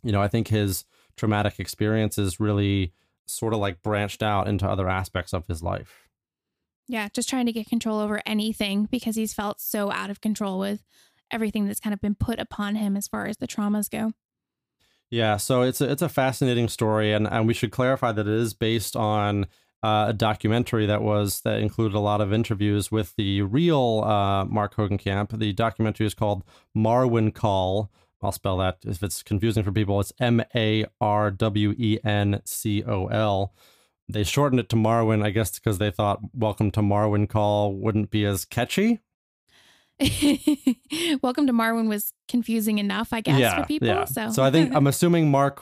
You 0.02 0.12
know, 0.12 0.22
I 0.22 0.28
think 0.28 0.48
his 0.48 0.86
traumatic 1.16 1.60
experiences 1.60 2.40
really 2.40 2.94
sort 3.26 3.54
of 3.54 3.60
like 3.60 3.82
branched 3.82 4.24
out 4.24 4.48
into 4.48 4.68
other 4.68 4.90
aspects 4.90 5.34
of 5.34 5.48
his 5.48 5.62
life. 5.62 6.08
Yeah, 6.88 7.08
just 7.14 7.30
trying 7.30 7.46
to 7.46 7.54
get 7.54 7.68
control 7.68 8.00
over 8.00 8.22
anything 8.26 8.86
because 8.92 9.16
he's 9.16 9.34
felt 9.34 9.62
so 9.62 9.92
out 9.92 10.10
of 10.10 10.20
control 10.20 10.60
with 10.60 10.84
everything 11.32 11.66
that's 11.66 11.80
kind 11.80 11.94
of 11.94 12.02
been 12.02 12.16
put 12.16 12.40
upon 12.40 12.76
him 12.76 12.98
as 12.98 13.08
far 13.08 13.28
as 13.28 13.38
the 13.38 13.48
traumas 13.48 13.90
go. 13.90 14.14
Yeah, 15.10 15.38
so 15.38 15.62
it's 15.62 15.80
a, 15.80 15.92
it's 15.92 16.02
a 16.02 16.10
fascinating 16.10 16.68
story, 16.68 17.14
and, 17.14 17.28
and 17.28 17.48
we 17.48 17.54
should 17.54 17.72
clarify 17.72 18.12
that 18.12 18.28
it 18.28 18.34
is 18.34 18.54
based 18.54 18.96
on 18.96 19.46
uh, 19.84 20.06
a 20.10 20.14
documentary 20.14 20.86
that 20.86 21.02
was 21.02 21.42
that 21.42 21.60
included 21.60 21.96
a 21.96 22.00
lot 22.00 22.22
of 22.22 22.32
interviews 22.32 22.90
with 22.90 23.16
the 23.18 23.42
real 23.42 24.02
uh, 24.06 24.46
Mark 24.46 24.76
Hogancamp. 24.76 25.38
The 25.38 25.52
documentary 25.52 26.08
is 26.08 26.14
called 26.14 26.44
Marwencol. 26.76 27.90
I'll 28.22 28.32
spell 28.32 28.58
that 28.60 28.78
if 28.86 29.04
it's 29.04 29.22
confusing 29.22 29.64
for 29.64 29.74
people. 29.74 30.00
It's 30.00 30.14
M 30.20 30.42
A 30.56 30.86
R 31.02 31.30
W 31.30 31.76
E 31.78 32.00
N 32.04 32.42
C 32.46 32.82
O 32.84 33.08
L. 33.08 33.54
They 34.08 34.24
shortened 34.24 34.62
it 34.62 34.70
to 34.70 34.78
Marwen, 34.78 35.24
I 35.24 35.32
guess, 35.32 35.60
because 35.60 35.78
they 35.80 35.92
thought 35.92 36.22
"Welcome 36.34 36.72
to 36.72 36.80
Marwencol" 36.80 37.78
wouldn't 37.78 38.10
be 38.10 38.24
as 38.26 38.46
catchy. 38.46 39.02
Welcome 41.22 41.48
to 41.48 41.54
Marwen 41.54 41.90
was 41.90 42.14
confusing 42.30 42.78
enough, 42.78 43.12
I 43.12 43.20
guess, 43.20 43.40
yeah, 43.40 43.60
for 43.60 43.68
people. 43.68 43.90
Yeah. 43.90 44.06
So, 44.06 44.32
so 44.32 44.44
I 44.44 44.52
think 44.52 44.72
I'm 44.76 44.88
assuming 44.88 45.30
Mark 45.30 45.62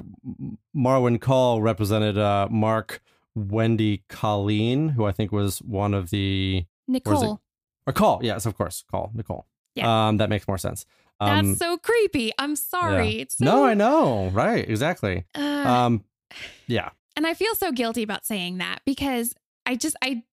Marwencol 0.75 1.61
represented 1.61 2.19
uh, 2.19 2.47
Mark 2.51 3.01
Wendy 3.35 4.03
Colleen, 4.09 4.89
who 4.89 5.05
I 5.05 5.11
think 5.11 5.31
was 5.31 5.59
one 5.59 5.93
of 5.93 6.09
the 6.09 6.65
Nicole. 6.87 7.41
Or 7.87 7.93
call, 7.93 8.19
yes, 8.21 8.45
of 8.45 8.57
course, 8.57 8.83
call 8.89 9.11
Nicole. 9.13 9.47
Yeah, 9.75 10.07
um, 10.07 10.17
that 10.17 10.29
makes 10.29 10.47
more 10.47 10.57
sense. 10.57 10.85
Um, 11.19 11.47
That's 11.47 11.59
so 11.59 11.77
creepy. 11.77 12.31
I'm 12.37 12.55
sorry. 12.55 13.19
Yeah. 13.19 13.25
So... 13.29 13.45
No, 13.45 13.65
I 13.65 13.73
know. 13.73 14.29
Right, 14.29 14.67
exactly. 14.67 15.25
Uh, 15.35 15.41
um, 15.41 16.03
yeah. 16.67 16.89
And 17.15 17.27
I 17.27 17.33
feel 17.33 17.53
so 17.55 17.71
guilty 17.71 18.03
about 18.03 18.25
saying 18.25 18.57
that 18.57 18.79
because 18.85 19.33
I 19.65 19.75
just 19.75 19.95
I 20.01 20.23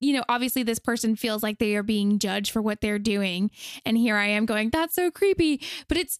you 0.00 0.12
know, 0.12 0.24
obviously 0.28 0.62
this 0.62 0.78
person 0.78 1.16
feels 1.16 1.42
like 1.42 1.58
they 1.58 1.76
are 1.76 1.82
being 1.82 2.18
judged 2.18 2.50
for 2.50 2.60
what 2.60 2.80
they're 2.80 2.98
doing. 2.98 3.50
And 3.86 3.96
here 3.96 4.16
I 4.16 4.26
am 4.26 4.44
going, 4.44 4.70
that's 4.70 4.94
so 4.94 5.10
creepy. 5.10 5.62
But 5.88 5.96
it's 5.96 6.18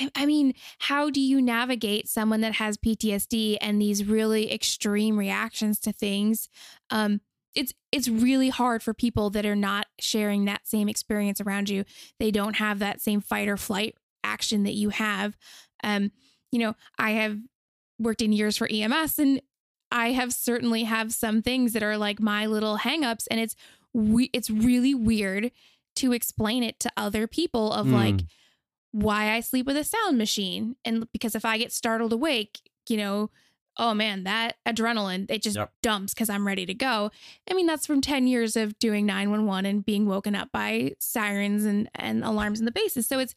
I, 0.00 0.10
I 0.14 0.26
mean, 0.26 0.54
how 0.78 1.10
do 1.10 1.20
you 1.20 1.40
navigate 1.42 2.08
someone 2.08 2.40
that 2.42 2.54
has 2.54 2.76
PTSD 2.76 3.58
and 3.60 3.80
these 3.80 4.04
really 4.04 4.52
extreme 4.52 5.18
reactions 5.18 5.78
to 5.80 5.92
things? 5.92 6.48
Um, 6.90 7.20
it's 7.54 7.74
it's 7.90 8.08
really 8.08 8.48
hard 8.48 8.82
for 8.82 8.94
people 8.94 9.30
that 9.30 9.44
are 9.44 9.56
not 9.56 9.86
sharing 9.98 10.46
that 10.46 10.66
same 10.66 10.88
experience 10.88 11.40
around 11.40 11.68
you. 11.68 11.84
They 12.18 12.30
don't 12.30 12.56
have 12.56 12.78
that 12.78 13.00
same 13.00 13.20
fight 13.20 13.48
or 13.48 13.56
flight 13.56 13.94
action 14.24 14.62
that 14.62 14.74
you 14.74 14.88
have. 14.90 15.36
Um, 15.84 16.12
you 16.50 16.58
know, 16.58 16.74
I 16.98 17.12
have 17.12 17.38
worked 17.98 18.22
in 18.22 18.32
years 18.32 18.56
for 18.56 18.68
EMS 18.70 19.18
and 19.18 19.42
I 19.90 20.12
have 20.12 20.32
certainly 20.32 20.84
have 20.84 21.12
some 21.12 21.42
things 21.42 21.74
that 21.74 21.82
are 21.82 21.98
like 21.98 22.20
my 22.20 22.46
little 22.46 22.78
hangups 22.78 23.26
and 23.30 23.38
it's 23.38 23.54
we 23.92 24.30
it's 24.32 24.48
really 24.48 24.94
weird 24.94 25.50
to 25.96 26.12
explain 26.12 26.62
it 26.62 26.80
to 26.80 26.90
other 26.96 27.26
people 27.26 27.72
of 27.72 27.86
mm. 27.86 27.92
like 27.92 28.20
why 28.92 29.34
I 29.34 29.40
sleep 29.40 29.66
with 29.66 29.76
a 29.76 29.84
sound 29.84 30.18
machine. 30.18 30.76
And 30.84 31.10
because 31.12 31.34
if 31.34 31.44
I 31.44 31.58
get 31.58 31.72
startled 31.72 32.12
awake, 32.12 32.60
you 32.88 32.96
know, 32.96 33.30
oh 33.78 33.94
man, 33.94 34.24
that 34.24 34.56
adrenaline, 34.66 35.30
it 35.30 35.42
just 35.42 35.56
yep. 35.56 35.72
dumps 35.82 36.12
because 36.12 36.28
I'm 36.28 36.46
ready 36.46 36.66
to 36.66 36.74
go. 36.74 37.10
I 37.50 37.54
mean, 37.54 37.66
that's 37.66 37.86
from 37.86 38.02
10 38.02 38.26
years 38.26 38.56
of 38.56 38.78
doing 38.78 39.06
911 39.06 39.66
and 39.66 39.84
being 39.84 40.06
woken 40.06 40.34
up 40.34 40.52
by 40.52 40.92
sirens 40.98 41.64
and, 41.64 41.88
and 41.94 42.22
alarms 42.22 42.58
in 42.60 42.66
the 42.66 42.72
bases. 42.72 43.06
So 43.06 43.18
it's, 43.18 43.34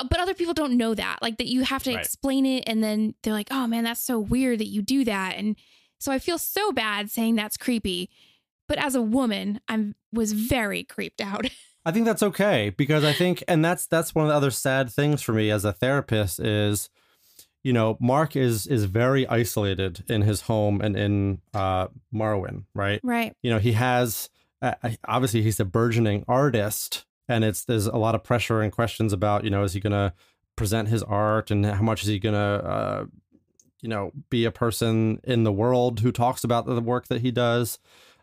uh, 0.00 0.04
but 0.10 0.18
other 0.18 0.34
people 0.34 0.54
don't 0.54 0.76
know 0.76 0.94
that. 0.94 1.18
Like 1.22 1.38
that 1.38 1.46
you 1.46 1.62
have 1.62 1.84
to 1.84 1.94
right. 1.94 2.04
explain 2.04 2.44
it 2.44 2.64
and 2.66 2.82
then 2.82 3.14
they're 3.22 3.32
like, 3.32 3.48
oh 3.52 3.68
man, 3.68 3.84
that's 3.84 4.00
so 4.00 4.18
weird 4.18 4.58
that 4.58 4.66
you 4.66 4.82
do 4.82 5.04
that. 5.04 5.36
And 5.36 5.56
so 6.00 6.10
I 6.10 6.18
feel 6.18 6.38
so 6.38 6.72
bad 6.72 7.08
saying 7.08 7.36
that's 7.36 7.56
creepy. 7.56 8.10
But 8.66 8.78
as 8.78 8.96
a 8.96 9.02
woman, 9.02 9.60
I 9.68 9.92
was 10.12 10.32
very 10.32 10.82
creeped 10.82 11.20
out. 11.20 11.46
I 11.84 11.90
think 11.90 12.06
that's 12.06 12.22
okay 12.22 12.70
because 12.70 13.04
I 13.04 13.12
think, 13.12 13.42
and 13.48 13.64
that's 13.64 13.86
that's 13.86 14.14
one 14.14 14.24
of 14.24 14.28
the 14.28 14.36
other 14.36 14.50
sad 14.50 14.90
things 14.90 15.22
for 15.22 15.32
me 15.32 15.50
as 15.50 15.64
a 15.64 15.72
therapist 15.72 16.38
is, 16.38 16.88
you 17.64 17.72
know, 17.72 17.96
Mark 18.00 18.36
is 18.36 18.66
is 18.66 18.84
very 18.84 19.26
isolated 19.26 20.04
in 20.08 20.22
his 20.22 20.42
home 20.42 20.80
and 20.80 20.96
in 20.96 21.40
uh, 21.54 21.88
Marwen, 22.14 22.64
right? 22.74 23.00
Right. 23.02 23.34
You 23.42 23.50
know, 23.50 23.58
he 23.58 23.72
has 23.72 24.28
uh, 24.62 24.74
obviously 25.06 25.42
he's 25.42 25.60
a 25.60 25.64
burgeoning 25.64 26.24
artist, 26.28 27.04
and 27.28 27.44
it's 27.44 27.64
there's 27.64 27.86
a 27.86 27.96
lot 27.96 28.14
of 28.14 28.22
pressure 28.22 28.60
and 28.60 28.72
questions 28.72 29.12
about 29.12 29.44
you 29.44 29.50
know 29.50 29.64
is 29.64 29.72
he 29.72 29.80
going 29.80 29.92
to 29.92 30.12
present 30.54 30.88
his 30.88 31.02
art 31.02 31.50
and 31.50 31.66
how 31.66 31.82
much 31.82 32.02
is 32.02 32.08
he 32.08 32.18
going 32.18 32.34
to 32.34 32.38
uh, 32.38 33.04
you 33.80 33.88
know 33.88 34.12
be 34.30 34.44
a 34.44 34.52
person 34.52 35.20
in 35.24 35.42
the 35.42 35.52
world 35.52 36.00
who 36.00 36.12
talks 36.12 36.44
about 36.44 36.66
the 36.66 36.80
work 36.80 37.08
that 37.08 37.22
he 37.22 37.32
does, 37.32 37.80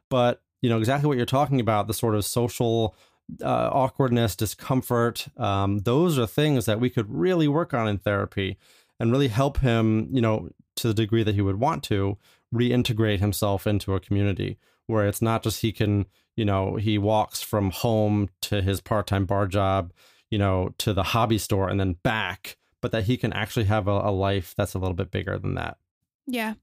but 0.10 0.42
you 0.62 0.70
know 0.70 0.78
exactly 0.78 1.08
what 1.08 1.18
you're 1.18 1.26
talking 1.26 1.60
about 1.60 1.88
the 1.88 1.94
sort 1.94 2.16
of 2.16 2.24
social 2.24 2.96
uh, 3.42 3.70
awkwardness, 3.72 4.36
discomfort. 4.36 5.28
Um, 5.38 5.80
those 5.80 6.18
are 6.18 6.28
things 6.28 6.66
that 6.66 6.80
we 6.80 6.90
could 6.90 7.10
really 7.10 7.48
work 7.48 7.74
on 7.74 7.88
in 7.88 7.98
therapy 7.98 8.58
and 9.00 9.12
really 9.12 9.28
help 9.28 9.60
him, 9.60 10.08
you 10.12 10.22
know, 10.22 10.50
to 10.78 10.88
the 10.88 10.94
degree 10.94 11.24
that 11.24 11.36
he 11.36 11.42
would 11.42 11.60
want 11.60 11.84
to 11.86 12.18
reintegrate 12.54 13.20
himself 13.20 13.68
into 13.68 13.94
a 13.94 14.00
community 14.00 14.58
where 14.88 15.08
it's 15.08 15.22
not 15.22 15.44
just 15.44 15.62
he 15.62 15.72
can, 15.72 16.06
you 16.36 16.44
know, 16.44 16.76
he 16.76 16.98
walks 16.98 17.42
from 17.42 17.70
home 17.70 18.30
to 18.42 18.62
his 18.62 18.82
part 18.82 19.08
time 19.08 19.26
bar 19.26 19.46
job, 19.46 19.94
you 20.30 20.38
know, 20.38 20.74
to 20.80 20.94
the 20.94 21.04
hobby 21.04 21.38
store 21.38 21.70
and 21.70 21.80
then 21.80 21.94
back, 22.04 22.58
but 22.82 22.92
that 22.92 23.04
he 23.04 23.18
can 23.18 23.32
actually 23.34 23.66
have 23.66 23.88
a, 23.88 23.92
a 23.92 24.12
life 24.12 24.54
that's 24.58 24.74
a 24.74 24.80
little 24.80 24.96
bit 24.96 25.12
bigger 25.12 25.38
than 25.38 25.56
that. 25.56 25.78
Yeah. 26.26 26.56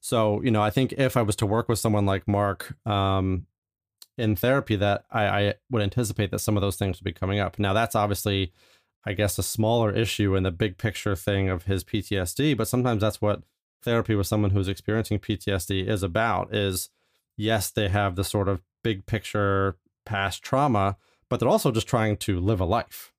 So, 0.00 0.40
you 0.42 0.50
know, 0.50 0.62
I 0.62 0.70
think 0.70 0.92
if 0.92 1.16
I 1.16 1.22
was 1.22 1.36
to 1.36 1.46
work 1.46 1.68
with 1.68 1.78
someone 1.78 2.06
like 2.06 2.28
Mark 2.28 2.76
um, 2.86 3.46
in 4.18 4.36
therapy, 4.36 4.76
that 4.76 5.04
I, 5.10 5.26
I 5.26 5.54
would 5.70 5.82
anticipate 5.82 6.30
that 6.30 6.40
some 6.40 6.56
of 6.56 6.60
those 6.60 6.76
things 6.76 6.98
would 6.98 7.04
be 7.04 7.12
coming 7.12 7.38
up. 7.38 7.58
Now, 7.58 7.72
that's 7.72 7.94
obviously 7.94 8.52
I 9.08 9.14
guess, 9.14 9.38
a 9.38 9.42
smaller 9.42 9.90
issue 9.90 10.34
in 10.34 10.42
the 10.42 10.50
big 10.50 10.76
picture 10.76 11.16
thing 11.16 11.48
of 11.48 11.64
his 11.64 11.82
PTSD. 11.82 12.56
But 12.56 12.68
sometimes 12.68 13.00
that's 13.00 13.22
what 13.22 13.42
therapy 13.82 14.14
with 14.14 14.26
someone 14.26 14.50
who's 14.50 14.68
experiencing 14.68 15.18
PTSD 15.18 15.88
is 15.88 16.02
about 16.02 16.54
is 16.54 16.90
yes, 17.36 17.70
they 17.70 17.88
have 17.88 18.16
the 18.16 18.24
sort 18.24 18.48
of 18.48 18.60
big 18.82 19.06
picture 19.06 19.78
past 20.04 20.42
trauma, 20.42 20.98
but 21.30 21.40
they're 21.40 21.48
also 21.48 21.70
just 21.70 21.86
trying 21.86 22.18
to 22.18 22.40
live 22.40 22.60
a 22.60 22.64
life. 22.64 23.12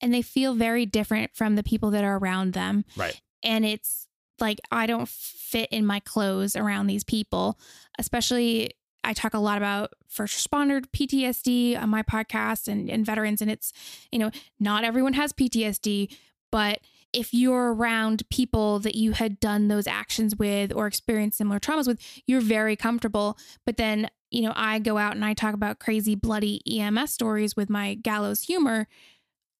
And 0.00 0.12
they 0.12 0.22
feel 0.22 0.54
very 0.54 0.86
different 0.86 1.34
from 1.34 1.56
the 1.56 1.62
people 1.62 1.90
that 1.90 2.04
are 2.04 2.18
around 2.18 2.52
them. 2.52 2.84
Right. 2.96 3.20
And 3.42 3.64
it's 3.64 4.06
like, 4.38 4.60
I 4.70 4.86
don't 4.86 5.08
fit 5.08 5.68
in 5.72 5.86
my 5.86 6.00
clothes 6.00 6.54
around 6.54 6.86
these 6.86 7.04
people, 7.04 7.58
especially 7.98 8.72
I 9.04 9.12
talk 9.12 9.34
a 9.34 9.38
lot 9.38 9.58
about 9.58 9.92
first 10.08 10.36
responder 10.36 10.84
PTSD 10.86 11.80
on 11.80 11.88
my 11.90 12.02
podcast 12.02 12.68
and, 12.68 12.88
and 12.90 13.04
veterans. 13.04 13.42
And 13.42 13.50
it's, 13.50 13.72
you 14.10 14.18
know, 14.18 14.30
not 14.58 14.84
everyone 14.84 15.14
has 15.14 15.32
PTSD, 15.32 16.14
but 16.50 16.80
if 17.12 17.32
you're 17.32 17.72
around 17.72 18.28
people 18.28 18.80
that 18.80 18.96
you 18.96 19.12
had 19.12 19.38
done 19.38 19.68
those 19.68 19.86
actions 19.86 20.36
with 20.36 20.72
or 20.74 20.86
experienced 20.86 21.38
similar 21.38 21.60
traumas 21.60 21.86
with, 21.86 22.00
you're 22.26 22.40
very 22.40 22.76
comfortable. 22.76 23.38
But 23.64 23.76
then, 23.76 24.10
you 24.30 24.42
know, 24.42 24.52
I 24.56 24.80
go 24.80 24.98
out 24.98 25.14
and 25.14 25.24
I 25.24 25.32
talk 25.32 25.54
about 25.54 25.78
crazy, 25.78 26.16
bloody 26.16 26.60
EMS 26.68 27.12
stories 27.12 27.56
with 27.56 27.70
my 27.70 27.94
gallows 27.94 28.42
humor. 28.42 28.88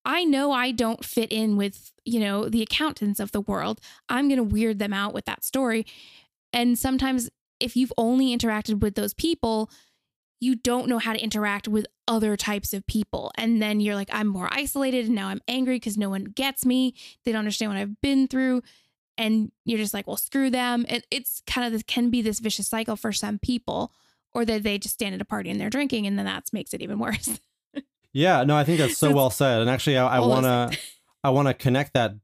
I 0.04 0.24
know 0.24 0.52
I 0.52 0.72
don't 0.72 1.04
fit 1.04 1.32
in 1.32 1.56
with, 1.56 1.92
you 2.04 2.20
know, 2.20 2.48
the 2.48 2.62
accountants 2.62 3.20
of 3.20 3.32
the 3.32 3.40
world. 3.40 3.80
I'm 4.08 4.28
going 4.28 4.38
to 4.38 4.42
weird 4.42 4.78
them 4.78 4.92
out 4.92 5.14
with 5.14 5.24
that 5.26 5.44
story. 5.44 5.86
And 6.52 6.78
sometimes 6.78 7.30
if 7.60 7.76
you've 7.76 7.92
only 7.96 8.36
interacted 8.36 8.80
with 8.80 8.94
those 8.94 9.14
people, 9.14 9.70
you 10.40 10.54
don't 10.54 10.88
know 10.88 10.98
how 10.98 11.12
to 11.12 11.22
interact 11.22 11.68
with 11.68 11.86
other 12.06 12.36
types 12.36 12.74
of 12.74 12.86
people. 12.86 13.32
And 13.36 13.62
then 13.62 13.80
you're 13.80 13.94
like, 13.94 14.10
I'm 14.12 14.26
more 14.26 14.48
isolated 14.50 15.06
and 15.06 15.14
now 15.14 15.28
I'm 15.28 15.40
angry 15.48 15.76
because 15.76 15.96
no 15.96 16.10
one 16.10 16.24
gets 16.24 16.66
me. 16.66 16.94
They 17.24 17.32
don't 17.32 17.40
understand 17.40 17.72
what 17.72 17.78
I've 17.78 18.00
been 18.00 18.28
through. 18.28 18.62
And 19.16 19.52
you're 19.64 19.78
just 19.78 19.94
like, 19.94 20.06
well, 20.06 20.16
screw 20.16 20.50
them. 20.50 20.84
It, 20.88 21.06
it's 21.10 21.42
kind 21.46 21.66
of 21.66 21.72
this 21.72 21.82
can 21.84 22.10
be 22.10 22.20
this 22.20 22.40
vicious 22.40 22.68
cycle 22.68 22.96
for 22.96 23.12
some 23.12 23.38
people, 23.38 23.92
or 24.32 24.44
that 24.44 24.64
they 24.64 24.76
just 24.76 24.94
stand 24.94 25.14
at 25.14 25.20
a 25.20 25.24
party 25.24 25.50
and 25.50 25.60
they're 25.60 25.70
drinking, 25.70 26.06
and 26.08 26.18
then 26.18 26.26
that 26.26 26.52
makes 26.52 26.74
it 26.74 26.82
even 26.82 26.98
worse. 26.98 27.38
yeah, 28.12 28.42
no, 28.42 28.56
I 28.56 28.64
think 28.64 28.78
that's 28.78 28.98
so 28.98 29.14
well 29.14 29.30
said. 29.30 29.60
And 29.60 29.70
actually, 29.70 29.98
I, 29.98 30.16
I 30.16 30.18
want 30.18 30.44
to, 30.44 30.78
I 31.24 31.30
want 31.30 31.46
to 31.46 31.54
connect 31.54 31.94
that 31.94 32.14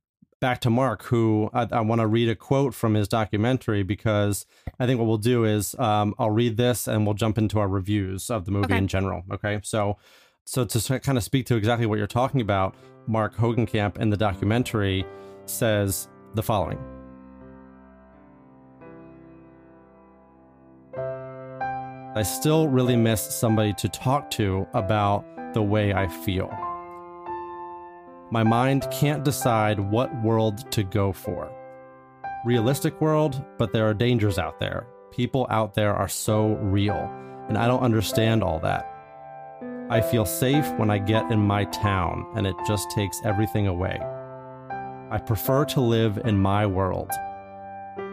back 0.40 0.60
to 0.62 0.70
Mark, 0.70 1.04
who 1.04 1.50
I, 1.52 1.68
I 1.70 1.80
want 1.82 2.00
to 2.00 2.06
read 2.06 2.28
a 2.28 2.34
quote 2.34 2.74
from 2.74 2.94
his 2.94 3.06
documentary 3.08 3.82
because 3.82 4.46
I 4.78 4.86
think 4.86 4.98
what 4.98 5.06
we'll 5.06 5.18
do 5.18 5.44
is 5.44 5.74
um, 5.78 6.14
I'll 6.18 6.30
read 6.30 6.56
this 6.56 6.88
and 6.88 7.04
we'll 7.04 7.14
jump 7.14 7.38
into 7.38 7.58
our 7.58 7.68
reviews 7.68 8.30
of 8.30 8.46
the 8.46 8.50
movie 8.50 8.64
Okay. 8.66 8.78
in 8.78 8.88
general. 8.88 9.22
Okay, 9.30 9.60
so 9.62 9.98
so 10.44 10.64
to 10.64 10.98
kind 11.00 11.18
of 11.18 11.22
speak 11.24 11.46
to 11.46 11.56
exactly 11.56 11.86
what 11.86 11.98
you're 11.98 12.06
talking 12.06 12.40
about, 12.40 12.74
Mark 13.06 13.36
Hogancamp 13.36 13.98
in 13.98 14.10
the 14.10 14.16
documentary 14.16 15.04
says 15.46 16.08
the 16.34 16.42
following. 16.42 16.78
I 22.16 22.22
still 22.24 22.66
really 22.68 22.96
miss 22.96 23.20
somebody 23.20 23.72
to 23.74 23.88
talk 23.88 24.30
to 24.32 24.66
about 24.74 25.24
the 25.54 25.62
way 25.62 25.92
I 25.94 26.08
feel. 26.08 26.48
My 28.32 28.44
mind 28.44 28.86
can't 28.92 29.24
decide 29.24 29.80
what 29.80 30.14
world 30.22 30.70
to 30.70 30.84
go 30.84 31.12
for. 31.12 31.50
Realistic 32.44 33.00
world, 33.00 33.44
but 33.58 33.72
there 33.72 33.88
are 33.88 33.94
dangers 33.94 34.38
out 34.38 34.60
there. 34.60 34.86
People 35.10 35.48
out 35.50 35.74
there 35.74 35.92
are 35.92 36.08
so 36.08 36.54
real, 36.62 37.10
and 37.48 37.58
I 37.58 37.66
don't 37.66 37.82
understand 37.82 38.44
all 38.44 38.60
that. 38.60 38.86
I 39.90 40.00
feel 40.00 40.24
safe 40.24 40.64
when 40.74 40.90
I 40.90 40.98
get 40.98 41.32
in 41.32 41.40
my 41.40 41.64
town, 41.64 42.24
and 42.36 42.46
it 42.46 42.54
just 42.68 42.88
takes 42.92 43.20
everything 43.24 43.66
away. 43.66 43.98
I 45.10 45.18
prefer 45.18 45.64
to 45.64 45.80
live 45.80 46.18
in 46.24 46.38
my 46.38 46.64
world. 46.66 47.10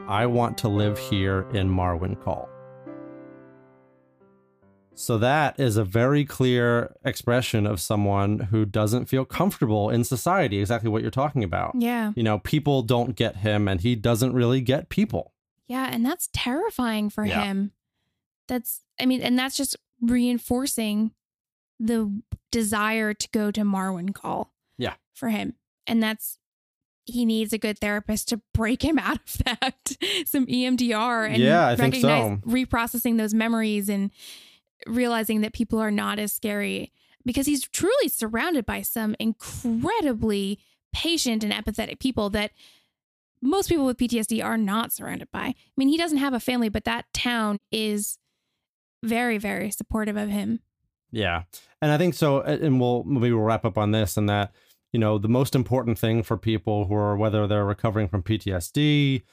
I 0.07 0.25
want 0.25 0.57
to 0.59 0.67
live 0.67 0.97
here 0.97 1.47
in 1.53 1.69
Marwencol. 1.69 2.47
So 4.99 5.17
that 5.19 5.59
is 5.59 5.77
a 5.77 5.83
very 5.83 6.25
clear 6.25 6.95
expression 7.05 7.67
of 7.67 7.79
someone 7.79 8.39
who 8.39 8.65
doesn't 8.65 9.05
feel 9.05 9.25
comfortable 9.25 9.89
in 9.91 10.03
society, 10.03 10.59
exactly 10.59 10.89
what 10.89 11.03
you're 11.03 11.11
talking 11.11 11.43
about. 11.43 11.73
yeah. 11.77 12.13
You 12.15 12.23
know, 12.23 12.39
people 12.39 12.81
don't 12.81 13.15
get 13.15 13.37
him 13.37 13.67
and 13.67 13.79
he 13.81 13.95
doesn't 13.95 14.33
really 14.33 14.59
get 14.59 14.89
people. 14.89 15.33
Yeah. 15.67 15.87
And 15.91 16.03
that's 16.05 16.29
terrifying 16.33 17.09
for 17.11 17.23
Yeah. 17.25 17.43
him. 17.43 17.71
That's, 18.47 18.81
I 18.99 19.05
mean, 19.05 19.21
and 19.21 19.37
that's 19.37 19.55
just 19.55 19.75
reinforcing 20.01 21.11
the 21.79 22.21
desire 22.51 23.13
to 23.13 23.29
go 23.29 23.51
to 23.51 23.61
Marwencol. 23.61 24.47
Yeah. 24.77 24.95
For 25.13 25.29
him. 25.29 25.53
And 25.85 26.01
that's, 26.01 26.39
he 27.05 27.23
needs 27.23 27.53
a 27.53 27.57
good 27.57 27.77
therapist 27.79 28.29
to 28.29 28.41
break 28.53 28.83
him 28.83 28.97
out 29.09 29.19
of 29.19 29.37
that. 29.45 29.95
Some 30.25 30.47
EMDR 30.47 31.27
and 31.29 31.37
Yeah, 31.37 31.67
I 31.67 31.75
think 31.75 31.95
so. 31.95 32.39
reprocessing 32.45 33.17
those 33.17 33.33
memories 33.33 33.89
and 33.89 34.09
realizing 34.85 35.41
that 35.41 35.53
people 35.53 35.79
are 35.79 35.91
not 35.91 36.19
as 36.19 36.33
scary 36.33 36.91
because 37.25 37.45
he's 37.45 37.67
truly 37.67 38.07
surrounded 38.07 38.65
by 38.65 38.81
some 38.81 39.15
incredibly 39.19 40.59
patient 40.93 41.43
and 41.43 41.53
empathetic 41.53 41.99
people 41.99 42.29
that 42.29 42.51
most 43.41 43.69
people 43.69 43.85
with 43.85 43.97
PTSD 43.97 44.43
are 44.43 44.57
not 44.57 44.91
surrounded 44.91 45.29
by. 45.31 45.41
I 45.41 45.55
mean, 45.75 45.89
he 45.89 45.97
doesn't 45.97 46.17
have 46.17 46.33
a 46.33 46.39
family, 46.39 46.69
but 46.69 46.85
that 46.85 47.05
town 47.13 47.59
is 47.71 48.17
very, 49.03 49.37
very 49.37 49.69
supportive 49.71 50.17
of 50.17 50.29
him. 50.29 50.61
Yeah. 51.11 51.43
And 51.81 51.91
I 51.91 51.97
think 51.97 52.13
so. 52.13 52.41
And 52.41 52.79
we'll 52.79 53.03
maybe 53.03 53.31
we'll 53.31 53.43
wrap 53.43 53.65
up 53.65 53.77
on 53.77 53.91
this 53.91 54.17
and 54.17 54.27
that, 54.29 54.53
you 54.91 54.99
know, 54.99 55.17
the 55.17 55.27
most 55.27 55.55
important 55.55 55.99
thing 55.99 56.23
for 56.23 56.37
people 56.37 56.85
who 56.85 56.95
are, 56.95 57.15
whether 57.15 57.45
they're 57.47 57.65
recovering 57.65 58.07
from 58.07 58.23
PTSD 58.23 59.23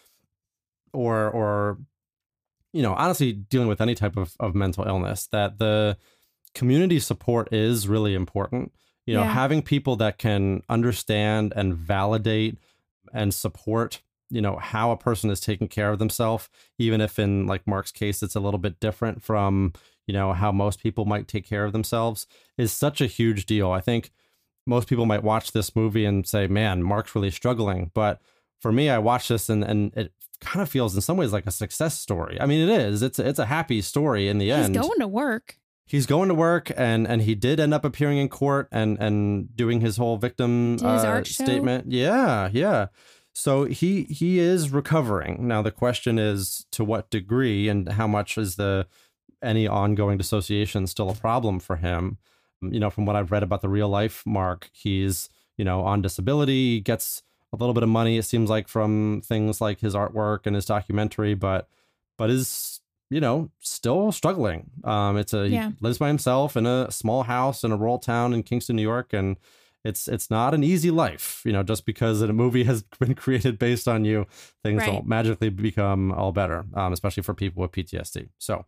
or, 0.92 1.30
or, 1.30 1.78
you 2.74 2.82
know, 2.82 2.92
honestly 2.94 3.32
dealing 3.32 3.68
with 3.68 3.80
any 3.80 3.94
type 3.94 4.16
of, 4.16 4.34
of 4.40 4.54
mental 4.54 4.84
illness, 4.84 5.28
that 5.32 5.58
the 5.58 5.96
community 6.54 6.98
support 6.98 7.52
is 7.52 7.88
really 7.88 8.14
important. 8.14 8.72
You 9.06 9.14
know, 9.14 9.22
Yeah. 9.22 9.32
having 9.32 9.62
people 9.62 9.96
that 9.96 10.18
can 10.18 10.62
understand 10.68 11.52
and 11.56 11.74
validate 11.74 12.58
and 13.12 13.32
support, 13.32 14.02
you 14.28 14.40
know, 14.40 14.56
how 14.56 14.90
a 14.90 14.96
person 14.96 15.30
is 15.30 15.40
taking 15.40 15.68
care 15.68 15.90
of 15.90 15.98
themselves, 15.98 16.48
even 16.78 17.00
if 17.00 17.18
in 17.18 17.46
like 17.46 17.66
Mark's 17.66 17.92
case, 17.92 18.22
it's 18.22 18.34
a 18.34 18.40
little 18.40 18.58
bit 18.58 18.80
different 18.80 19.22
from, 19.22 19.72
you 20.06 20.12
know, 20.12 20.32
how 20.32 20.50
most 20.50 20.82
people 20.82 21.04
might 21.04 21.28
take 21.28 21.46
care 21.46 21.64
of 21.64 21.72
themselves 21.72 22.26
is 22.58 22.72
such 22.72 23.00
a 23.00 23.06
huge 23.06 23.46
deal. 23.46 23.70
I 23.70 23.80
think 23.80 24.10
most 24.66 24.88
people 24.88 25.06
might 25.06 25.22
watch 25.22 25.52
this 25.52 25.76
movie 25.76 26.06
and 26.06 26.26
say, 26.26 26.46
man, 26.48 26.82
Mark's 26.82 27.14
really 27.14 27.30
struggling. 27.30 27.90
But 27.94 28.20
for 28.60 28.72
me, 28.72 28.88
I 28.88 28.98
watched 28.98 29.28
this 29.28 29.48
and, 29.48 29.62
and 29.62 29.94
it 29.96 30.12
kind 30.44 30.62
of 30.62 30.68
feels 30.68 30.94
in 30.94 31.00
some 31.00 31.16
ways 31.16 31.32
like 31.32 31.46
a 31.46 31.50
success 31.50 31.98
story. 31.98 32.40
I 32.40 32.46
mean, 32.46 32.68
it 32.68 32.80
is. 32.80 33.02
It's 33.02 33.18
it's 33.18 33.38
a 33.38 33.46
happy 33.46 33.80
story 33.82 34.28
in 34.28 34.38
the 34.38 34.46
He's 34.46 34.54
end. 34.54 34.74
He's 34.74 34.86
going 34.86 35.00
to 35.00 35.08
work. 35.08 35.58
He's 35.86 36.06
going 36.06 36.28
to 36.28 36.34
work 36.34 36.72
and 36.76 37.06
and 37.06 37.22
he 37.22 37.34
did 37.34 37.60
end 37.60 37.74
up 37.74 37.84
appearing 37.84 38.18
in 38.18 38.28
court 38.28 38.68
and 38.72 38.98
and 38.98 39.54
doing 39.54 39.80
his 39.80 39.96
whole 39.96 40.16
victim 40.16 40.72
his 40.74 40.82
uh, 40.82 41.24
statement. 41.24 41.92
Yeah, 41.92 42.48
yeah. 42.52 42.86
So 43.34 43.64
he 43.64 44.04
he 44.04 44.38
is 44.38 44.70
recovering. 44.70 45.46
Now 45.46 45.60
the 45.60 45.72
question 45.72 46.18
is 46.18 46.66
to 46.72 46.84
what 46.84 47.10
degree 47.10 47.68
and 47.68 47.88
how 47.90 48.06
much 48.06 48.38
is 48.38 48.56
the 48.56 48.86
any 49.42 49.68
ongoing 49.68 50.16
dissociation 50.16 50.86
still 50.86 51.10
a 51.10 51.14
problem 51.14 51.60
for 51.60 51.76
him? 51.76 52.18
You 52.62 52.80
know, 52.80 52.90
from 52.90 53.04
what 53.04 53.16
I've 53.16 53.30
read 53.30 53.42
about 53.42 53.60
the 53.60 53.68
real 53.68 53.88
life 53.88 54.22
Mark, 54.24 54.70
he's, 54.72 55.28
you 55.58 55.64
know, 55.64 55.82
on 55.82 56.00
disability, 56.00 56.76
he 56.76 56.80
gets 56.80 57.22
a 57.54 57.58
little 57.60 57.74
bit 57.74 57.82
of 57.82 57.88
money. 57.88 58.18
It 58.18 58.24
seems 58.24 58.50
like 58.50 58.68
from 58.68 59.22
things 59.24 59.60
like 59.60 59.80
his 59.80 59.94
artwork 59.94 60.40
and 60.46 60.54
his 60.54 60.64
documentary, 60.66 61.34
but 61.34 61.68
but 62.18 62.30
is 62.30 62.80
you 63.10 63.20
know 63.20 63.50
still 63.60 64.12
struggling. 64.12 64.70
Um, 64.84 65.16
it's 65.16 65.32
a 65.34 65.48
Yeah. 65.48 65.68
he 65.70 65.74
lives 65.80 65.98
by 65.98 66.08
himself 66.08 66.56
in 66.56 66.66
a 66.66 66.90
small 66.90 67.22
house 67.24 67.64
in 67.64 67.72
a 67.72 67.76
rural 67.76 67.98
town 67.98 68.32
in 68.32 68.42
Kingston, 68.42 68.76
New 68.76 68.82
York, 68.82 69.12
and 69.12 69.36
it's 69.84 70.08
it's 70.08 70.30
not 70.30 70.54
an 70.54 70.64
easy 70.64 70.90
life. 70.90 71.42
You 71.44 71.52
know, 71.52 71.62
just 71.62 71.84
because 71.86 72.22
a 72.22 72.32
movie 72.32 72.64
has 72.64 72.82
been 73.00 73.14
created 73.14 73.58
based 73.58 73.86
on 73.88 74.04
you, 74.04 74.26
things 74.62 74.80
Right. 74.80 74.86
don't 74.92 75.06
magically 75.06 75.50
become 75.50 76.12
all 76.12 76.32
better. 76.32 76.64
Um, 76.74 76.92
especially 76.92 77.22
for 77.22 77.34
people 77.34 77.62
with 77.62 77.72
PTSD. 77.72 78.28
So. 78.38 78.64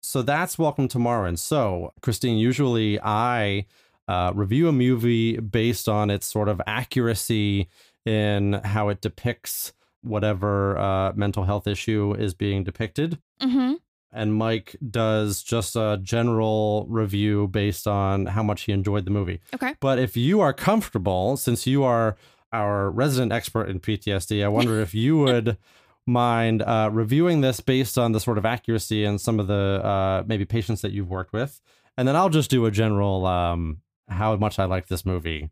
So 0.00 0.22
that's 0.22 0.56
Welcome 0.60 0.86
to 0.88 0.98
Marwen. 0.98 1.36
So, 1.36 1.92
Christine, 2.02 2.38
usually 2.38 3.00
I 3.00 3.66
uh, 4.06 4.30
review 4.32 4.68
a 4.68 4.72
movie 4.72 5.38
based 5.38 5.88
on 5.88 6.08
its 6.08 6.24
sort 6.24 6.48
of 6.48 6.62
accuracy 6.68 7.68
in 8.08 8.54
how 8.64 8.88
it 8.88 9.02
depicts 9.02 9.74
whatever 10.02 10.78
uh, 10.78 11.12
mental 11.14 11.44
health 11.44 11.66
issue 11.66 12.14
is 12.18 12.32
being 12.32 12.64
depicted. 12.64 13.18
Mm-hmm. 13.42 13.74
And 14.10 14.34
Mike 14.34 14.74
does 14.90 15.42
just 15.42 15.76
a 15.76 16.00
general 16.02 16.86
review 16.88 17.48
based 17.48 17.86
on 17.86 18.26
how 18.26 18.42
much 18.42 18.62
he 18.62 18.72
enjoyed 18.72 19.04
the 19.04 19.10
movie. 19.10 19.40
Okay. 19.54 19.74
But 19.80 19.98
if 19.98 20.16
you 20.16 20.40
are 20.40 20.54
comfortable, 20.54 21.36
since 21.36 21.66
you 21.66 21.84
are 21.84 22.16
our 22.50 22.90
resident 22.90 23.32
expert 23.32 23.68
in 23.68 23.80
PTSD, 23.80 24.42
I 24.42 24.48
wonder 24.48 24.80
if 24.80 24.94
you 24.94 25.18
would 25.24 25.58
mind 26.06 26.62
uh, 26.62 26.88
reviewing 26.90 27.42
this 27.42 27.60
based 27.60 27.98
on 27.98 28.12
the 28.12 28.20
sort 28.20 28.38
of 28.38 28.46
accuracy 28.46 29.04
and 29.04 29.20
some 29.20 29.38
of 29.38 29.46
the 29.46 29.84
uh, 29.84 30.22
maybe 30.26 30.46
patients 30.46 30.80
that 30.80 30.92
you've 30.92 31.10
worked 31.10 31.34
with. 31.34 31.60
And 31.98 32.08
then 32.08 32.16
I'll 32.16 32.30
just 32.30 32.48
do 32.48 32.64
a 32.64 32.70
general 32.70 33.26
um, 33.26 33.82
how 34.08 34.34
much 34.36 34.58
I 34.58 34.64
like 34.64 34.86
this 34.86 35.04
movie 35.04 35.50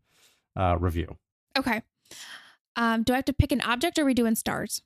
uh, 0.57 0.78
review. 0.80 1.18
Okay. 1.59 1.82
Um, 2.76 3.02
do 3.02 3.12
I 3.12 3.16
have 3.16 3.24
to 3.26 3.32
pick 3.32 3.52
an 3.52 3.60
object 3.62 3.98
or 3.98 4.02
are 4.02 4.04
we 4.04 4.14
doing 4.14 4.34
stars? 4.34 4.82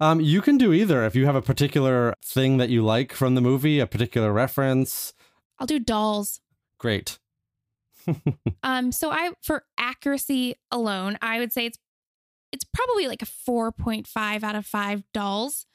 Um, 0.00 0.20
you 0.20 0.40
can 0.42 0.58
do 0.58 0.72
either 0.72 1.04
if 1.04 1.14
you 1.14 1.26
have 1.26 1.36
a 1.36 1.42
particular 1.42 2.14
thing 2.24 2.56
that 2.58 2.68
you 2.68 2.82
like 2.82 3.12
from 3.12 3.34
the 3.34 3.40
movie, 3.40 3.78
a 3.80 3.86
particular 3.86 4.32
reference. 4.32 5.14
I'll 5.58 5.66
do 5.66 5.78
dolls. 5.78 6.40
Great. 6.78 7.18
Um, 8.62 8.92
so 8.92 9.10
I 9.10 9.32
for 9.42 9.64
accuracy 9.78 10.56
alone, 10.70 11.18
I 11.22 11.38
would 11.38 11.52
say 11.52 11.66
it's 11.66 11.78
it's 12.52 12.64
probably 12.64 13.08
like 13.08 13.20
a 13.22 13.26
4.5 13.26 14.42
out 14.42 14.54
of 14.54 14.64
5 14.64 15.02
dolls. 15.12 15.66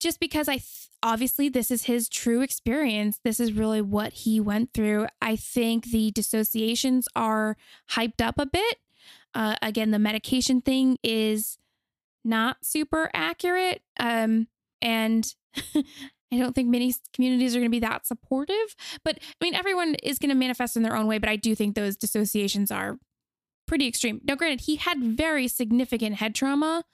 Just 0.00 0.20
because 0.20 0.48
I 0.48 0.54
th- 0.54 0.88
obviously 1.02 1.48
this 1.48 1.70
is 1.70 1.84
his 1.84 2.08
true 2.08 2.40
experience. 2.40 3.20
This 3.24 3.40
is 3.40 3.52
really 3.52 3.82
what 3.82 4.12
he 4.12 4.38
went 4.40 4.72
through. 4.72 5.08
I 5.20 5.36
think 5.36 5.86
the 5.86 6.10
dissociations 6.10 7.08
are 7.16 7.56
hyped 7.90 8.20
up 8.20 8.38
a 8.38 8.46
bit. 8.46 8.78
Uh, 9.34 9.56
again, 9.62 9.90
the 9.90 9.98
medication 9.98 10.60
thing 10.60 10.98
is 11.02 11.58
not 12.24 12.58
super 12.62 13.10
accurate. 13.14 13.82
Um, 13.98 14.48
and 14.82 15.34
I 16.32 16.36
don't 16.36 16.54
think 16.54 16.68
many 16.68 16.94
communities 17.12 17.54
are 17.54 17.58
going 17.58 17.70
to 17.70 17.74
be 17.74 17.80
that 17.80 18.06
supportive. 18.06 18.74
But 19.04 19.18
I 19.20 19.44
mean, 19.44 19.54
everyone 19.54 19.94
is 20.02 20.18
going 20.18 20.30
to 20.30 20.34
manifest 20.34 20.76
in 20.76 20.82
their 20.82 20.96
own 20.96 21.06
way. 21.06 21.18
But 21.18 21.30
I 21.30 21.36
do 21.36 21.54
think 21.54 21.74
those 21.74 21.96
dissociations 21.96 22.70
are 22.70 22.98
pretty 23.66 23.86
extreme. 23.86 24.20
Now, 24.24 24.34
granted, 24.34 24.62
he 24.62 24.76
had 24.76 25.02
very 25.02 25.48
significant 25.48 26.16
head 26.16 26.34
trauma 26.34 26.84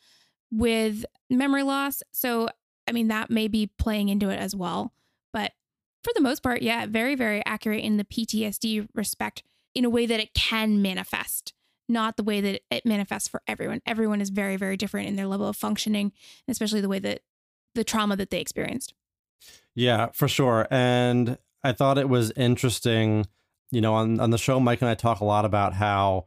with 0.50 1.04
memory 1.30 1.62
loss. 1.62 2.02
So, 2.12 2.48
I 2.86 2.92
mean, 2.92 3.08
that 3.08 3.30
may 3.30 3.48
be 3.48 3.70
playing 3.78 4.08
into 4.08 4.28
it 4.28 4.38
as 4.38 4.54
well. 4.54 4.92
But 5.32 5.52
for 6.02 6.12
the 6.14 6.20
most 6.20 6.42
part, 6.42 6.62
yeah, 6.62 6.86
very, 6.86 7.14
very 7.14 7.44
accurate 7.46 7.82
in 7.82 7.96
the 7.96 8.04
PTSD 8.04 8.88
respect 8.94 9.42
in 9.74 9.84
a 9.84 9.90
way 9.90 10.06
that 10.06 10.20
it 10.20 10.34
can 10.34 10.82
manifest, 10.82 11.54
not 11.88 12.16
the 12.16 12.22
way 12.22 12.40
that 12.40 12.62
it 12.70 12.86
manifests 12.86 13.28
for 13.28 13.42
everyone. 13.46 13.80
Everyone 13.86 14.20
is 14.20 14.30
very, 14.30 14.56
very 14.56 14.76
different 14.76 15.08
in 15.08 15.16
their 15.16 15.26
level 15.26 15.46
of 15.46 15.56
functioning, 15.56 16.12
especially 16.48 16.80
the 16.80 16.88
way 16.88 16.98
that 16.98 17.20
the 17.74 17.84
trauma 17.84 18.16
that 18.16 18.30
they 18.30 18.40
experienced. 18.40 18.94
Yeah, 19.74 20.08
for 20.12 20.28
sure. 20.28 20.66
And 20.70 21.38
I 21.62 21.72
thought 21.72 21.98
it 21.98 22.08
was 22.08 22.32
interesting, 22.36 23.26
you 23.70 23.80
know, 23.80 23.94
on, 23.94 24.20
on 24.20 24.30
the 24.30 24.38
show, 24.38 24.60
Mike 24.60 24.80
and 24.80 24.88
I 24.88 24.94
talk 24.94 25.20
a 25.20 25.24
lot 25.24 25.44
about 25.44 25.74
how, 25.74 26.26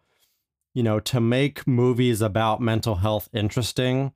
you 0.74 0.84
know, 0.84 1.00
to 1.00 1.20
make 1.20 1.66
movies 1.66 2.22
about 2.22 2.62
mental 2.62 2.96
health 2.96 3.30
interesting, 3.34 4.12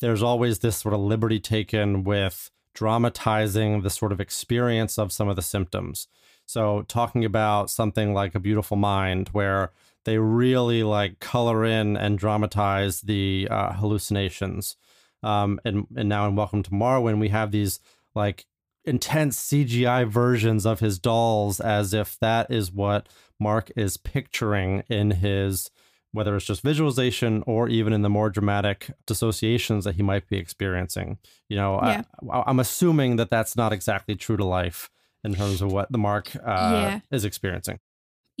there's 0.00 0.22
always 0.22 0.60
this 0.60 0.76
sort 0.76 0.94
of 0.94 1.00
liberty 1.00 1.40
taken 1.40 2.04
with 2.04 2.50
dramatizing 2.74 3.82
the 3.82 3.90
sort 3.90 4.12
of 4.12 4.20
experience 4.20 4.98
of 4.98 5.12
some 5.12 5.28
of 5.28 5.36
the 5.36 5.42
symptoms. 5.42 6.06
So, 6.46 6.82
talking 6.88 7.24
about 7.24 7.70
something 7.70 8.14
like 8.14 8.34
A 8.34 8.40
Beautiful 8.40 8.76
Mind, 8.76 9.28
where 9.30 9.72
they 10.08 10.18
really 10.18 10.82
like 10.82 11.20
color 11.20 11.64
in 11.64 11.96
and 11.96 12.18
dramatize 12.18 13.02
the 13.02 13.46
uh, 13.50 13.72
hallucinations. 13.74 14.76
Um, 15.22 15.60
and, 15.64 15.86
and 15.96 16.08
now 16.08 16.26
in 16.26 16.34
Welcome 16.36 16.62
to 16.64 16.70
Marwen, 16.70 17.18
we 17.20 17.28
have 17.28 17.50
these 17.50 17.78
like 18.14 18.46
intense 18.84 19.38
CGI 19.50 20.08
versions 20.08 20.64
of 20.64 20.80
his 20.80 20.98
dolls 20.98 21.60
as 21.60 21.92
if 21.92 22.18
that 22.20 22.50
is 22.50 22.72
what 22.72 23.06
Mark 23.38 23.70
is 23.76 23.96
picturing 23.96 24.82
in 24.88 25.10
his 25.12 25.70
whether 26.12 26.34
it's 26.34 26.46
just 26.46 26.62
visualization 26.62 27.44
or 27.46 27.68
even 27.68 27.92
in 27.92 28.00
the 28.00 28.08
more 28.08 28.30
dramatic 28.30 28.90
dissociations 29.06 29.84
that 29.84 29.96
he 29.96 30.02
might 30.02 30.26
be 30.26 30.38
experiencing. 30.38 31.18
You 31.50 31.56
know, 31.58 31.78
Yeah. 31.84 32.02
I, 32.32 32.44
I'm 32.46 32.58
assuming 32.60 33.16
that 33.16 33.28
that's 33.28 33.56
not 33.56 33.74
exactly 33.74 34.14
true 34.16 34.38
to 34.38 34.44
life 34.44 34.88
in 35.22 35.34
terms 35.34 35.60
of 35.60 35.70
what 35.70 35.92
the 35.92 35.98
Mark 35.98 36.34
uh, 36.36 36.40
Yeah. 36.46 37.00
is 37.10 37.26
experiencing. 37.26 37.78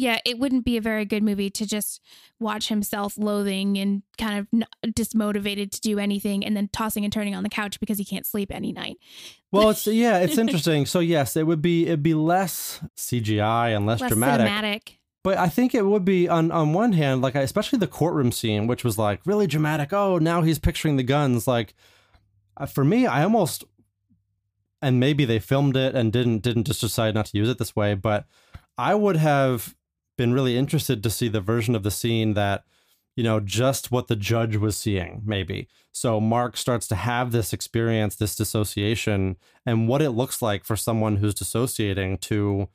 Yeah, 0.00 0.20
it 0.24 0.38
wouldn't 0.38 0.64
be 0.64 0.76
a 0.76 0.80
very 0.80 1.04
good 1.04 1.24
movie 1.24 1.50
to 1.50 1.66
just 1.66 2.00
watch 2.38 2.68
him 2.68 2.84
self 2.84 3.18
loathing 3.18 3.76
and 3.76 4.04
kind 4.16 4.38
of 4.38 4.46
n- 4.54 4.92
dismotivated 4.92 5.72
to 5.72 5.80
do 5.80 5.98
anything 5.98 6.44
and 6.44 6.56
then 6.56 6.68
tossing 6.72 7.02
and 7.02 7.12
turning 7.12 7.34
on 7.34 7.42
the 7.42 7.48
couch 7.48 7.80
because 7.80 7.98
he 7.98 8.04
can't 8.04 8.24
sleep 8.24 8.52
any 8.52 8.70
night. 8.72 8.96
Well, 9.50 9.70
it's 9.70 9.86
yeah, 9.88 10.18
it's 10.18 10.38
interesting. 10.38 10.86
So 10.86 11.00
yes, 11.00 11.36
it 11.36 11.48
would 11.48 11.60
be 11.60 11.86
it'd 11.86 12.04
be 12.04 12.14
less 12.14 12.80
CGI 12.96 13.76
and 13.76 13.86
less, 13.86 14.00
Less 14.00 14.10
dramatic. 14.12 14.46
cinematic. 14.46 14.94
But 15.24 15.36
I 15.36 15.48
think 15.48 15.74
it 15.74 15.84
would 15.84 16.04
be 16.04 16.28
on 16.28 16.52
on 16.52 16.72
one 16.72 16.92
hand, 16.92 17.20
like 17.20 17.34
especially 17.34 17.80
the 17.80 17.88
courtroom 17.88 18.30
scene, 18.30 18.68
which 18.68 18.84
was 18.84 18.98
like 18.98 19.20
really 19.26 19.48
dramatic. 19.48 19.92
Oh, 19.92 20.18
now 20.18 20.42
he's 20.42 20.60
picturing 20.60 20.94
the 20.94 21.02
guns. 21.02 21.48
Like 21.48 21.74
uh, 22.56 22.66
for 22.66 22.84
me, 22.84 23.04
I 23.08 23.24
almost 23.24 23.64
and 24.80 25.00
maybe 25.00 25.24
they 25.24 25.40
filmed 25.40 25.76
it 25.76 25.96
and 25.96 26.12
didn't 26.12 26.38
didn't 26.42 26.68
just 26.68 26.80
decide 26.80 27.14
not 27.16 27.26
to 27.26 27.36
use 27.36 27.48
it 27.48 27.58
this 27.58 27.74
way. 27.74 27.94
But 27.94 28.26
I 28.78 28.94
would 28.94 29.16
have 29.16 29.74
been 30.18 30.34
really 30.34 30.58
interested 30.58 31.02
to 31.02 31.08
see 31.08 31.28
the 31.28 31.40
version 31.40 31.74
of 31.74 31.82
the 31.82 31.90
scene 31.90 32.34
that 32.34 32.64
you 33.16 33.24
know 33.24 33.40
just 33.40 33.90
what 33.90 34.08
the 34.08 34.16
judge 34.16 34.56
was 34.56 34.76
seeing 34.76 35.22
maybe. 35.24 35.68
So 35.92 36.20
mark 36.20 36.58
starts 36.58 36.86
to 36.88 36.94
have 36.94 37.32
this 37.32 37.54
experience 37.54 38.16
this 38.16 38.36
dissociation 38.36 39.36
and 39.64 39.88
what 39.88 40.02
it 40.02 40.10
looks 40.10 40.42
like 40.42 40.64
for 40.64 40.76
someone 40.76 41.16
who's 41.16 41.34
dissociating 41.34 42.18
to 42.18 42.68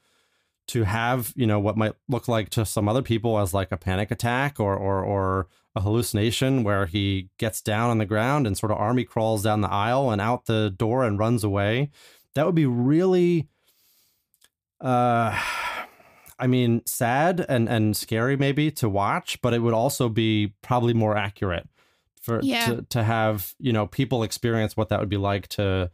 to 0.69 0.83
have 0.83 1.33
you 1.35 1.45
know 1.45 1.59
what 1.59 1.77
might 1.77 1.93
look 2.07 2.27
like 2.27 2.49
to 2.49 2.65
some 2.65 2.87
other 2.89 3.01
people 3.01 3.37
as 3.37 3.53
like 3.53 3.71
a 3.71 3.77
panic 3.77 4.09
attack 4.09 4.59
or 4.59 4.75
or 4.75 5.03
or 5.03 5.47
a 5.75 5.81
hallucination 5.81 6.63
where 6.63 6.85
he 6.85 7.29
gets 7.37 7.61
down 7.61 7.89
on 7.89 7.97
the 7.97 8.05
ground 8.05 8.47
and 8.47 8.57
sort 8.57 8.71
of 8.71 8.77
army 8.77 9.03
crawls 9.03 9.43
down 9.43 9.61
the 9.61 9.71
aisle 9.71 10.11
and 10.11 10.21
out 10.21 10.45
the 10.45 10.73
door 10.77 11.03
and 11.03 11.19
runs 11.19 11.43
away. 11.43 11.89
That 12.35 12.45
would 12.45 12.55
be 12.55 12.65
really 12.65 13.47
uh 14.79 15.37
I 16.39 16.47
mean, 16.47 16.81
sad 16.85 17.45
and 17.47 17.69
and 17.69 17.95
scary 17.95 18.37
maybe 18.37 18.71
to 18.71 18.89
watch, 18.89 19.41
but 19.41 19.53
it 19.53 19.59
would 19.59 19.73
also 19.73 20.09
be 20.09 20.53
probably 20.61 20.93
more 20.93 21.15
accurate 21.15 21.67
for 22.21 22.41
Yeah. 22.41 22.65
to, 22.65 22.81
to 22.89 23.03
have 23.03 23.53
you 23.59 23.73
know 23.73 23.87
people 23.87 24.23
experience 24.23 24.75
what 24.77 24.89
that 24.89 24.99
would 24.99 25.09
be 25.09 25.17
like 25.17 25.47
to 25.49 25.91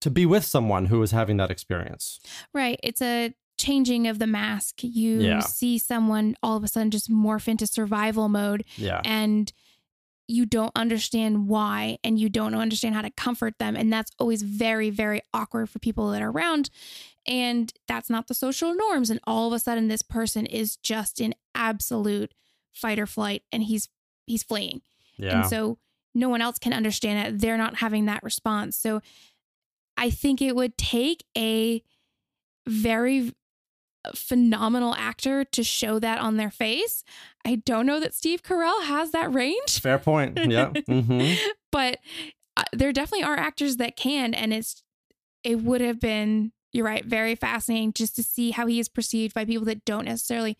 to 0.00 0.10
be 0.10 0.26
with 0.26 0.44
someone 0.44 0.86
who 0.86 1.02
is 1.02 1.12
having 1.12 1.38
that 1.38 1.50
experience. 1.50 2.20
Right. 2.52 2.78
It's 2.82 3.00
a 3.00 3.32
changing 3.56 4.06
of 4.08 4.18
the 4.18 4.26
mask. 4.26 4.82
You 4.82 5.20
Yeah. 5.20 5.40
see 5.40 5.78
someone 5.78 6.36
all 6.42 6.56
of 6.56 6.64
a 6.64 6.68
sudden 6.68 6.90
just 6.90 7.10
morph 7.10 7.48
into 7.48 7.66
survival 7.66 8.28
mode 8.28 8.64
Yeah, 8.76 9.00
and 9.04 9.50
you 10.26 10.46
don't 10.46 10.72
understand 10.74 11.48
why 11.48 11.98
and 12.02 12.18
you 12.18 12.28
don't 12.28 12.54
understand 12.54 12.94
how 12.94 13.02
to 13.02 13.10
comfort 13.10 13.58
them. 13.58 13.76
And 13.76 13.92
that's 13.92 14.10
always 14.18 14.42
very, 14.42 14.90
very 14.90 15.20
awkward 15.32 15.68
for 15.68 15.78
people 15.78 16.10
that 16.10 16.22
are 16.22 16.30
around. 16.30 16.70
And 17.26 17.72
that's 17.86 18.08
not 18.08 18.28
the 18.28 18.34
social 18.34 18.74
norms. 18.74 19.10
And 19.10 19.20
all 19.24 19.46
of 19.46 19.52
a 19.52 19.58
sudden, 19.58 19.88
this 19.88 20.02
person 20.02 20.46
is 20.46 20.76
just 20.76 21.20
in 21.20 21.34
absolute 21.54 22.32
fight 22.72 22.98
or 22.98 23.06
flight 23.06 23.42
and 23.52 23.62
he's 23.62 23.88
he's 24.26 24.42
fleeing. 24.42 24.80
yeah, 25.16 25.40
And 25.40 25.46
so 25.48 25.78
no 26.14 26.28
one 26.28 26.40
else 26.40 26.58
can 26.58 26.72
understand 26.72 27.28
it. 27.28 27.40
They're 27.40 27.58
not 27.58 27.76
having 27.76 28.06
that 28.06 28.22
response. 28.22 28.76
So 28.76 29.02
I 29.96 30.10
think 30.10 30.40
it 30.40 30.56
would 30.56 30.78
take 30.78 31.24
a 31.36 31.82
very 32.66 33.32
phenomenal 34.14 34.94
actor 34.94 35.44
to 35.44 35.62
show 35.64 35.98
that 35.98 36.18
on 36.18 36.36
their 36.36 36.50
face. 36.50 37.04
I 37.44 37.56
don't 37.56 37.86
know 37.86 38.00
that 38.00 38.14
Steve 38.14 38.42
Carell 38.42 38.84
has 38.84 39.10
that 39.12 39.32
range, 39.32 39.80
fair 39.80 39.98
point. 39.98 40.38
Yeah, 40.50 40.72
hmm 40.86 41.34
but 41.72 41.98
uh, 42.56 42.62
there 42.72 42.92
definitely 42.92 43.24
are 43.24 43.36
actors 43.36 43.78
that 43.78 43.96
can. 43.96 44.32
And 44.32 44.52
it's, 44.52 44.82
it 45.42 45.60
would 45.60 45.80
have 45.80 45.98
been, 45.98 46.52
you're 46.72 46.84
right, 46.84 47.04
very 47.04 47.34
fascinating 47.34 47.92
just 47.92 48.14
to 48.16 48.22
see 48.22 48.52
how 48.52 48.66
he 48.66 48.78
is 48.78 48.88
perceived 48.88 49.34
by 49.34 49.44
people 49.44 49.64
that 49.64 49.84
don't 49.84 50.04
necessarily 50.04 50.56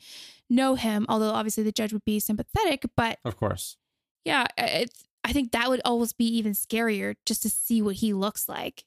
know 0.50 0.74
him. 0.74 1.06
Although 1.08 1.30
obviously 1.30 1.62
the 1.62 1.72
judge 1.72 1.92
would 1.92 2.04
be 2.04 2.18
sympathetic, 2.18 2.84
but 2.96 3.18
of 3.24 3.36
course. 3.36 3.76
Yeah, 4.24 4.46
it's. 4.58 5.04
I 5.26 5.32
think 5.32 5.52
that 5.52 5.70
would 5.70 5.80
almost 5.86 6.18
be 6.18 6.26
even 6.36 6.52
scarier 6.52 7.14
just 7.24 7.42
to 7.42 7.48
see 7.48 7.80
what 7.80 7.96
he 7.96 8.12
looks 8.12 8.46
like 8.48 8.84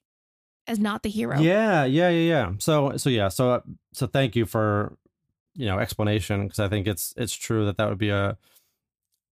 as 0.67 0.79
not 0.79 1.03
the 1.03 1.09
hero. 1.09 1.39
Yeah, 1.39 1.85
yeah, 1.85 2.09
yeah, 2.09 2.29
yeah. 2.29 2.51
So, 2.59 2.97
so 2.97 3.09
yeah, 3.09 3.29
so 3.29 3.51
uh, 3.51 3.59
so 3.93 4.07
thank 4.07 4.35
you 4.35 4.45
for 4.45 4.97
you 5.55 5.65
know 5.65 5.79
explanation 5.79 6.43
because 6.43 6.59
I 6.59 6.67
think 6.67 6.87
it's 6.87 7.13
it's 7.17 7.33
true 7.33 7.65
that 7.65 7.77
that 7.77 7.89
would 7.89 7.97
be 7.97 8.09
a 8.09 8.37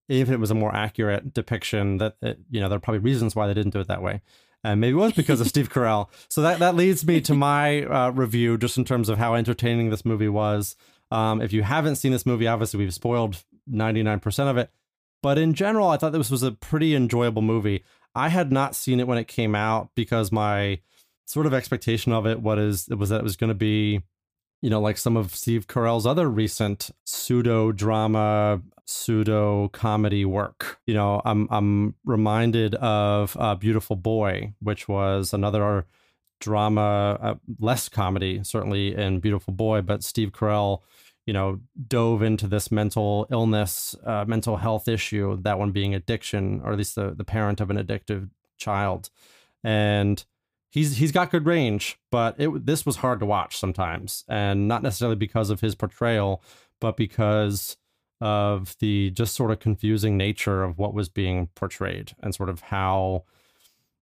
even 0.08 0.34
if 0.34 0.38
it 0.38 0.40
was 0.40 0.52
a 0.52 0.56
more 0.56 0.76
accurate 0.76 1.34
depiction 1.34 1.98
that 1.98 2.16
it, 2.22 2.40
you 2.50 2.60
know 2.60 2.70
there 2.70 2.78
are 2.78 2.82
probably 2.82 3.00
reasons 3.00 3.36
why 3.36 3.48
they 3.48 3.54
didn't 3.54 3.74
do 3.74 3.80
it 3.80 3.88
that 3.88 4.02
way 4.02 4.22
and 4.66 4.82
maybe 4.82 4.94
it 4.94 5.00
was 5.00 5.14
because 5.14 5.40
of 5.40 5.48
Steve 5.56 5.70
Carell. 5.70 6.10
So 6.28 6.42
that 6.42 6.60
that 6.60 6.76
leads 6.76 7.06
me 7.06 7.22
to 7.22 7.34
my 7.34 7.84
uh, 7.84 8.10
review, 8.10 8.58
just 8.58 8.78
in 8.78 8.84
terms 8.84 9.10
of 9.10 9.18
how 9.18 9.36
entertaining 9.36 9.92
this 9.92 10.04
movie 10.04 10.28
was. 10.28 10.76
Um, 11.12 11.42
if 11.42 11.54
you 11.54 11.62
haven't 11.62 11.98
seen 11.98 12.12
this 12.12 12.26
movie, 12.26 12.48
obviously 12.48 12.80
we've 12.80 12.94
spoiled 12.94 13.44
ninety 13.68 14.02
nine 14.02 14.20
percent 14.20 14.50
of 14.50 14.58
it, 14.58 14.72
but 15.22 15.38
in 15.38 15.54
general, 15.54 15.88
I 15.88 15.98
thought 15.98 16.14
this 16.14 16.32
was 16.32 16.44
a 16.44 16.52
pretty 16.52 16.96
enjoyable 16.96 17.44
movie. 17.44 17.84
I 18.16 18.30
had 18.30 18.52
not 18.52 18.76
seen 18.76 19.00
it 19.00 19.08
when 19.08 19.18
it 19.18 19.28
came 19.28 19.54
out 19.54 19.90
because 19.94 20.32
my 20.32 20.80
sort 21.26 21.46
of 21.46 21.54
expectation 21.54 22.12
of 22.12 22.26
it 22.26 22.42
was 22.42 22.88
it 22.90 22.96
was 22.96 23.10
that 23.10 23.20
it 23.20 23.24
was 23.24 23.36
going 23.36 23.50
to 23.50 23.56
be 23.56 24.02
you 24.66 24.72
know, 24.72 24.82
like 24.82 24.98
some 24.98 25.16
of 25.16 25.36
Steve 25.36 25.68
Carell's 25.68 26.08
other 26.08 26.28
recent 26.28 26.90
pseudo 27.06 27.72
drama, 27.72 28.62
pseudo 28.86 29.68
comedy 29.68 30.26
work. 30.26 30.80
You 30.88 30.96
know, 30.96 31.22
I'm 31.24 31.48
I'm 31.52 31.94
reminded 32.04 32.74
of 32.74 33.38
uh, 33.40 33.54
Beautiful 33.54 33.96
Boy, 33.96 34.54
which 34.60 34.88
was 34.88 35.34
another 35.34 35.86
drama, 36.40 37.20
uh, 37.22 37.36
less 37.60 37.90
comedy 37.90 38.44
certainly 38.44 38.96
in 38.96 39.20
Beautiful 39.20 39.54
Boy, 39.54 39.82
but 39.82 40.04
Steve 40.04 40.32
Carell, 40.32 40.82
you 41.28 41.34
know, 41.34 41.60
dove 41.88 42.24
into 42.24 42.48
this 42.48 42.72
mental 42.72 43.28
illness, 43.30 43.96
uh, 44.04 44.26
mental 44.28 44.58
health 44.58 44.88
issue. 44.88 45.40
That 45.44 45.60
one 45.60 45.74
being 45.74 45.94
addiction, 45.94 46.62
or 46.64 46.72
at 46.72 46.78
least 46.80 46.96
the 46.96 47.14
the 47.14 47.24
parent 47.24 47.62
of 47.62 47.70
an 47.70 47.78
addictive 47.78 48.30
child, 48.58 49.12
and 49.64 50.26
he's 50.76 50.98
he's 50.98 51.14
got 51.14 51.32
good 51.32 51.46
range, 51.46 51.98
but 52.12 52.36
it 52.38 52.66
this 52.66 52.86
was 52.86 52.98
hard 52.98 53.20
to 53.22 53.26
watch 53.26 53.58
sometimes, 53.58 54.26
and 54.28 54.68
not 54.68 54.84
necessarily 54.84 55.16
because 55.16 55.50
of 55.50 55.62
his 55.62 55.74
portrayal, 55.74 56.44
but 56.80 56.98
because 56.98 57.78
of 58.22 58.76
the 58.80 59.10
just 59.12 59.36
sort 59.36 59.52
of 59.52 59.60
confusing 59.60 60.18
nature 60.18 60.64
of 60.64 60.78
what 60.78 60.94
was 60.94 61.10
being 61.10 61.48
portrayed 61.56 62.14
and 62.20 62.36
sort 62.36 62.50
of 62.50 62.62
how 62.62 63.24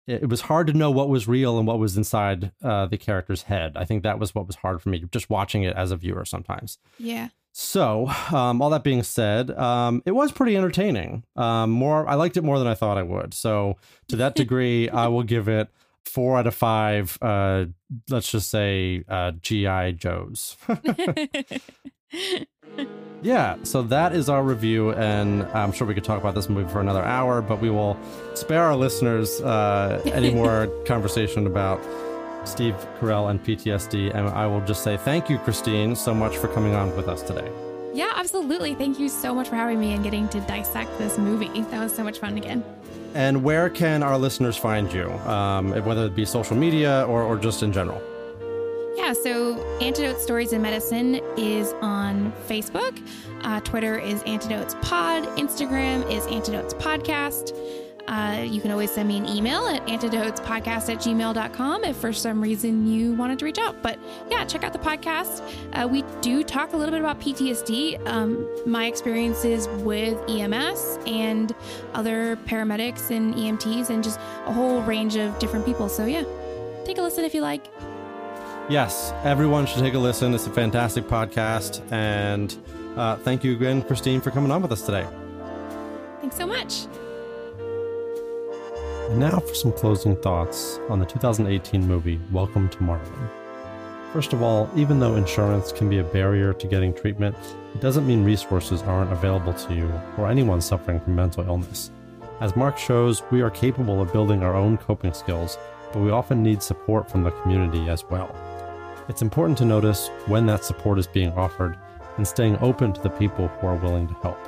it, 0.05 0.29
was 0.29 0.41
hard 0.41 0.67
to 0.67 0.73
know 0.73 0.91
what 0.91 1.09
was 1.09 1.27
real 1.27 1.57
and 1.57 1.65
what 1.65 1.79
was 1.79 1.95
inside 1.95 2.51
uh, 2.63 2.85
the 2.85 2.97
character's 2.97 3.43
head. 3.43 3.75
I 3.75 3.85
think 3.85 4.03
that 4.03 4.19
was 4.19 4.35
what 4.35 4.47
was 4.47 4.57
hard 4.57 4.81
for 4.81 4.89
me 4.89 5.03
just 5.11 5.29
watching 5.29 5.63
it 5.63 5.75
as 5.75 5.91
a 5.91 5.95
viewer 5.95 6.25
sometimes. 6.25 6.77
Yeah. 6.97 7.29
So, 7.53 8.07
um, 8.31 8.63
all 8.63 8.71
that 8.71 8.83
being 8.83 9.03
said, 9.03 9.51
um, 9.51 10.01
it 10.07 10.11
was 10.11 10.31
pretty 10.31 10.57
entertaining. 10.57 11.23
Um, 11.35 11.69
more, 11.69 12.07
I 12.07 12.15
liked 12.15 12.35
it 12.35 12.43
more 12.43 12.57
than 12.57 12.67
I 12.67 12.73
thought 12.73 12.97
I 12.97 13.03
would. 13.03 13.35
So, 13.35 13.77
to 14.07 14.15
that 14.15 14.33
degree, 14.43 14.89
I 14.89 15.07
will 15.07 15.21
give 15.21 15.47
it 15.47 15.69
four 16.05 16.37
out 16.37 16.47
of 16.47 16.55
five 16.55 17.17
uh 17.21 17.65
let's 18.09 18.29
just 18.29 18.49
say 18.49 19.03
uh 19.07 19.31
gi 19.41 19.93
joes. 19.93 20.57
Yeah 23.21 23.55
so 23.63 23.83
that 23.83 24.13
is 24.13 24.27
our 24.27 24.43
review 24.43 24.91
and 24.91 25.43
i'm 25.53 25.71
sure 25.71 25.87
we 25.87 25.93
could 25.93 26.03
talk 26.03 26.19
about 26.19 26.35
this 26.35 26.49
movie 26.49 26.69
for 26.69 26.81
another 26.81 27.01
hour 27.01 27.41
but 27.41 27.61
we 27.61 27.69
will 27.69 27.97
spare 28.33 28.63
our 28.63 28.75
listeners 28.75 29.39
uh 29.39 30.01
any 30.07 30.33
more 30.41 30.67
conversation 30.85 31.47
about 31.47 31.79
steve 32.43 32.75
carell 32.99 33.29
and 33.29 33.41
ptsd 33.41 34.13
and 34.13 34.27
i 34.29 34.45
will 34.45 34.59
just 34.65 34.83
say 34.83 34.97
thank 34.97 35.29
you 35.29 35.37
christine 35.39 35.95
so 35.95 36.13
much 36.13 36.35
for 36.35 36.49
coming 36.49 36.75
on 36.75 36.93
with 36.97 37.07
us 37.07 37.21
today. 37.21 37.49
Yeah 37.93 38.11
absolutely. 38.15 38.73
Thank 38.73 38.99
you 38.99 39.07
so 39.07 39.33
much 39.35 39.47
for 39.47 39.55
having 39.55 39.79
me 39.79 39.93
and 39.93 40.03
getting 40.03 40.27
to 40.29 40.39
dissect 40.41 40.97
this 40.97 41.17
movie. 41.17 41.61
That 41.61 41.79
was 41.79 41.95
so 41.95 42.03
much 42.03 42.17
fun 42.19 42.37
again 42.37 42.63
and 43.13 43.43
where 43.43 43.69
can 43.69 44.03
our 44.03 44.17
listeners 44.17 44.57
find 44.57 44.91
you, 44.91 45.09
um, 45.11 45.71
whether 45.85 46.05
it 46.05 46.15
be 46.15 46.25
social 46.25 46.55
media 46.55 47.05
or, 47.07 47.23
or 47.23 47.37
just 47.37 47.63
in 47.63 47.71
general? 47.71 48.01
Yeah, 48.95 49.13
so 49.13 49.59
Antidote 49.81 50.19
Stories 50.19 50.53
in 50.53 50.61
Medicine 50.61 51.19
is 51.35 51.73
on 51.81 52.31
Facebook. 52.47 53.01
Uh, 53.41 53.59
Twitter 53.61 53.97
is 53.97 54.21
Antidotes 54.23 54.75
Pod. 54.81 55.23
Instagram 55.37 56.09
is 56.11 56.25
Antidotes 56.27 56.73
Podcast. 56.75 57.53
Uh, 58.07 58.45
you 58.45 58.59
can 58.59 58.71
always 58.71 58.91
send 58.91 59.07
me 59.07 59.17
an 59.17 59.25
email 59.25 59.65
at 59.67 59.85
antidotespodcast 59.87 60.89
at 60.89 60.99
gmail.com 60.99 61.83
if 61.85 61.95
for 61.95 62.11
some 62.11 62.41
reason 62.41 62.85
you 62.85 63.13
wanted 63.13 63.39
to 63.39 63.45
reach 63.45 63.57
out. 63.57 63.81
But 63.81 63.97
yeah, 64.29 64.43
check 64.45 64.63
out 64.63 64.73
the 64.73 64.79
podcast. 64.79 65.41
Uh, 65.73 65.87
we 65.87 66.03
do 66.21 66.43
talk 66.43 66.73
a 66.73 66.77
little 66.77 66.91
bit 66.91 66.99
about 66.99 67.19
PTSD, 67.21 68.05
um, 68.07 68.47
my 68.65 68.87
experiences 68.87 69.67
with 69.83 70.19
EMS 70.29 70.99
and 71.05 71.55
other 71.93 72.35
paramedics 72.45 73.09
and 73.09 73.33
EMTs, 73.35 73.89
and 73.89 74.03
just 74.03 74.19
a 74.45 74.53
whole 74.53 74.81
range 74.81 75.15
of 75.15 75.37
different 75.39 75.65
people. 75.65 75.87
So 75.87 76.05
yeah, 76.05 76.23
take 76.85 76.97
a 76.97 77.01
listen 77.01 77.23
if 77.23 77.33
you 77.33 77.41
like. 77.41 77.65
Yes, 78.69 79.13
everyone 79.23 79.65
should 79.65 79.79
take 79.79 79.93
a 79.93 79.99
listen. 79.99 80.33
It's 80.33 80.47
a 80.47 80.49
fantastic 80.49 81.05
podcast. 81.05 81.81
And 81.91 82.55
uh, 82.95 83.17
thank 83.17 83.43
you 83.43 83.53
again, 83.53 83.81
Christine, 83.81 84.21
for 84.21 84.31
coming 84.31 84.51
on 84.51 84.61
with 84.61 84.71
us 84.71 84.83
today. 84.83 85.05
Thanks 86.21 86.37
so 86.37 86.47
much. 86.47 86.85
And 89.09 89.19
now 89.19 89.37
for 89.37 89.53
some 89.53 89.73
closing 89.73 90.15
thoughts 90.15 90.79
on 90.89 90.97
the 90.97 91.05
2018 91.05 91.85
movie 91.85 92.19
Welcome 92.31 92.69
to 92.69 92.77
Marwen. 92.77 93.29
First 94.13 94.31
of 94.31 94.41
all, 94.41 94.69
even 94.75 94.99
though 94.99 95.15
insurance 95.15 95.71
can 95.71 95.89
be 95.89 95.99
a 95.99 96.03
barrier 96.03 96.53
to 96.53 96.67
getting 96.67 96.93
treatment, 96.93 97.35
it 97.75 97.81
doesn't 97.81 98.07
mean 98.07 98.23
resources 98.23 98.81
aren't 98.81 99.11
available 99.11 99.53
to 99.53 99.73
you 99.73 99.91
or 100.17 100.29
anyone 100.29 100.61
suffering 100.61 101.01
from 101.01 101.15
mental 101.15 101.45
illness. 101.45 101.91
As 102.39 102.55
Mark 102.55 102.77
shows, 102.77 103.21
we 103.29 103.41
are 103.41 103.49
capable 103.49 104.01
of 104.01 104.13
building 104.13 104.41
our 104.41 104.55
own 104.55 104.77
coping 104.77 105.13
skills, 105.13 105.57
but 105.91 105.99
we 105.99 106.09
often 106.09 106.41
need 106.41 106.63
support 106.63 107.11
from 107.11 107.23
the 107.23 107.31
community 107.41 107.89
as 107.89 108.05
well. 108.05 108.33
It's 109.09 109.21
important 109.21 109.57
to 109.57 109.65
notice 109.65 110.09
when 110.27 110.45
that 110.45 110.63
support 110.63 110.97
is 110.97 111.07
being 111.07 111.33
offered 111.33 111.77
and 112.17 112.27
staying 112.27 112.57
open 112.61 112.93
to 112.93 113.01
the 113.01 113.09
people 113.09 113.47
who 113.47 113.67
are 113.67 113.75
willing 113.75 114.07
to 114.07 114.13
help. 114.15 114.39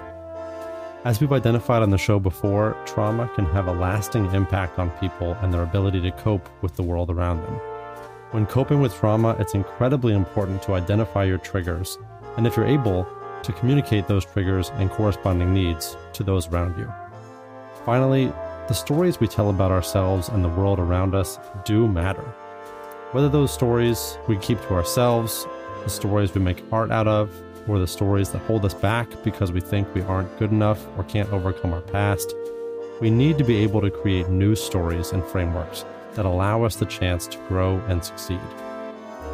As 1.06 1.22
we've 1.22 1.34
identified 1.34 1.84
on 1.84 1.92
the 1.92 2.00
show 2.00 2.20
before, 2.20 2.76
trauma 2.88 3.30
can 3.36 3.46
have 3.46 3.68
a 3.68 3.72
lasting 3.72 4.26
impact 4.34 4.80
on 4.80 4.90
people 5.00 5.34
and 5.42 5.54
their 5.54 5.62
ability 5.62 6.02
to 6.02 6.10
cope 6.10 6.50
with 6.64 6.76
the 6.76 6.82
world 6.82 7.12
around 7.12 7.44
them. 7.44 7.54
When 8.32 8.48
coping 8.48 8.82
with 8.82 8.96
trauma, 8.96 9.36
it's 9.38 9.54
incredibly 9.54 10.16
important 10.16 10.64
to 10.64 10.74
identify 10.74 11.24
your 11.24 11.38
triggers, 11.38 12.00
and 12.38 12.48
if 12.48 12.58
you're 12.58 12.66
able, 12.66 13.08
to 13.44 13.54
communicate 13.54 14.08
those 14.08 14.26
triggers 14.26 14.72
and 14.78 14.90
corresponding 14.90 15.54
needs 15.54 15.96
to 16.14 16.24
those 16.24 16.48
around 16.48 16.76
you. 16.80 16.92
Finally, 17.86 18.34
the 18.68 18.74
stories 18.74 19.20
we 19.20 19.28
tell 19.28 19.52
about 19.52 19.70
ourselves 19.70 20.30
and 20.30 20.44
the 20.44 20.50
world 20.50 20.80
around 20.80 21.14
us 21.14 21.38
do 21.66 21.88
matter. 21.88 22.34
Whether 23.12 23.30
those 23.30 23.54
stories 23.54 24.18
we 24.28 24.38
keep 24.38 24.60
to 24.62 24.74
ourselves, 24.74 25.46
the 25.84 25.90
stories 25.92 26.34
we 26.34 26.42
make 26.42 26.64
art 26.72 26.90
out 26.90 27.08
of, 27.08 27.30
or 27.68 27.80
the 27.80 27.88
stories 27.88 28.30
that 28.32 28.40
hold 28.40 28.66
us 28.66 28.74
back 28.74 29.08
because 29.24 29.52
we 29.52 29.62
think 29.62 29.94
we 29.94 30.02
aren't 30.02 30.38
good 30.40 30.52
enough 30.52 30.86
or 30.98 31.04
can't 31.06 31.32
overcome 31.32 31.74
our 31.74 31.82
past. 31.82 32.34
We 33.02 33.10
need 33.10 33.38
to 33.38 33.44
be 33.44 33.58
able 33.58 33.82
to 33.82 33.92
create 33.92 34.30
new 34.30 34.56
stories 34.56 35.12
and 35.12 35.24
frameworks 35.24 35.86
that 36.14 36.26
allow 36.26 36.64
us 36.64 36.76
the 36.76 36.86
chance 36.86 37.28
to 37.28 37.38
grow 37.48 37.78
and 37.88 38.04
succeed. 38.04 38.40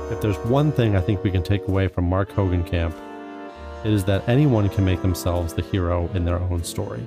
If 0.10 0.22
there's 0.22 0.38
one 0.40 0.72
thing 0.72 0.96
I 0.96 1.02
think 1.02 1.24
we 1.24 1.32
can 1.32 1.44
take 1.44 1.68
away 1.68 1.88
from 1.88 2.06
Mark 2.06 2.30
Hogancamp, 2.32 2.94
it 3.86 3.92
is 3.92 4.04
that 4.06 4.28
anyone 4.28 4.70
can 4.70 4.86
make 4.86 5.02
themselves 5.02 5.54
the 5.54 5.62
hero 5.62 6.10
in 6.14 6.26
their 6.26 6.40
own 6.40 6.64
story. 6.64 7.06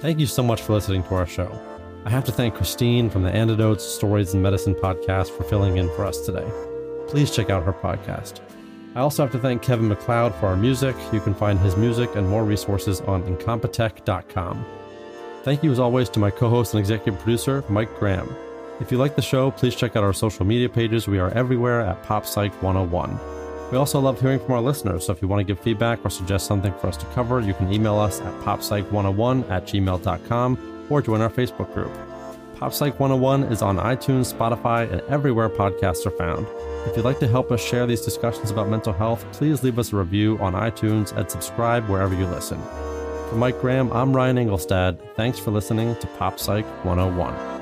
Thank 0.00 0.18
you 0.18 0.26
so 0.26 0.42
much 0.42 0.62
for 0.62 0.72
listening 0.72 1.02
to 1.04 1.14
our 1.14 1.26
show. 1.26 1.50
I 2.04 2.10
have 2.10 2.24
to 2.24 2.32
thank 2.32 2.54
Christine 2.54 3.08
from 3.08 3.22
the 3.22 3.30
Antidotes, 3.30 3.84
Stories, 3.84 4.34
and 4.34 4.42
Medicine 4.42 4.74
podcast 4.74 5.30
for 5.30 5.44
filling 5.44 5.78
in 5.78 5.88
for 5.96 6.04
us 6.04 6.20
today. 6.20 6.46
Please 7.08 7.30
check 7.30 7.48
out 7.48 7.64
her 7.64 7.72
podcast. 7.72 8.40
I 8.94 9.00
also 9.00 9.24
have 9.24 9.32
to 9.32 9.38
thank 9.38 9.62
Kevin 9.62 9.88
MacLeod 9.88 10.34
for 10.36 10.46
our 10.46 10.56
music. 10.56 10.94
You 11.12 11.20
can 11.20 11.34
find 11.34 11.58
his 11.58 11.76
music 11.76 12.14
and 12.14 12.28
more 12.28 12.44
resources 12.44 13.00
on 13.00 13.22
incompetech.com. 13.24 14.64
Thank 15.42 15.62
you 15.62 15.72
as 15.72 15.78
always 15.80 16.08
to 16.10 16.20
my 16.20 16.30
co 16.30 16.48
host 16.48 16.74
and 16.74 16.80
executive 16.80 17.20
producer, 17.20 17.64
Mike 17.68 17.98
Graham. 17.98 18.34
If 18.80 18.90
you 18.92 18.98
like 18.98 19.16
the 19.16 19.22
show, 19.22 19.50
please 19.50 19.74
check 19.74 19.96
out 19.96 20.04
our 20.04 20.12
social 20.12 20.44
media 20.44 20.68
pages. 20.68 21.06
We 21.06 21.18
are 21.18 21.30
everywhere 21.30 21.80
at 21.80 22.02
PopPsych101. 22.04 23.70
We 23.70 23.78
also 23.78 23.98
love 23.98 24.20
hearing 24.20 24.38
from 24.38 24.52
our 24.52 24.60
listeners, 24.60 25.06
so 25.06 25.12
if 25.12 25.22
you 25.22 25.28
want 25.28 25.40
to 25.40 25.44
give 25.44 25.58
feedback 25.58 26.04
or 26.04 26.10
suggest 26.10 26.46
something 26.46 26.72
for 26.74 26.86
us 26.86 26.96
to 26.98 27.06
cover, 27.06 27.40
you 27.40 27.54
can 27.54 27.72
email 27.72 27.98
us 27.98 28.20
at 28.20 28.32
poppsych101 28.42 29.50
at 29.50 29.66
gmail.com 29.66 30.86
or 30.90 31.02
join 31.02 31.20
our 31.20 31.30
Facebook 31.30 31.72
group. 31.74 31.90
Pop 32.58 32.72
Psych 32.72 32.98
101 33.00 33.52
is 33.52 33.62
on 33.62 33.78
iTunes, 33.78 34.32
Spotify, 34.32 34.90
and 34.90 35.00
everywhere 35.02 35.48
podcasts 35.48 36.06
are 36.06 36.10
found. 36.10 36.46
If 36.88 36.96
you'd 36.96 37.04
like 37.04 37.18
to 37.18 37.28
help 37.28 37.50
us 37.50 37.62
share 37.62 37.86
these 37.86 38.02
discussions 38.02 38.50
about 38.50 38.68
mental 38.68 38.92
health, 38.92 39.26
please 39.32 39.62
leave 39.62 39.78
us 39.78 39.92
a 39.92 39.96
review 39.96 40.38
on 40.38 40.52
iTunes 40.52 41.16
and 41.16 41.28
subscribe 41.30 41.88
wherever 41.88 42.14
you 42.14 42.26
listen. 42.26 42.60
For 43.28 43.36
Mike 43.36 43.60
Graham, 43.60 43.92
I'm 43.92 44.14
Ryan 44.14 44.36
Engelstad. 44.36 44.98
Thanks 45.16 45.38
for 45.38 45.50
listening 45.50 45.96
to 45.96 46.06
Pop 46.18 46.38
Psych 46.38 46.66
101. 46.84 47.53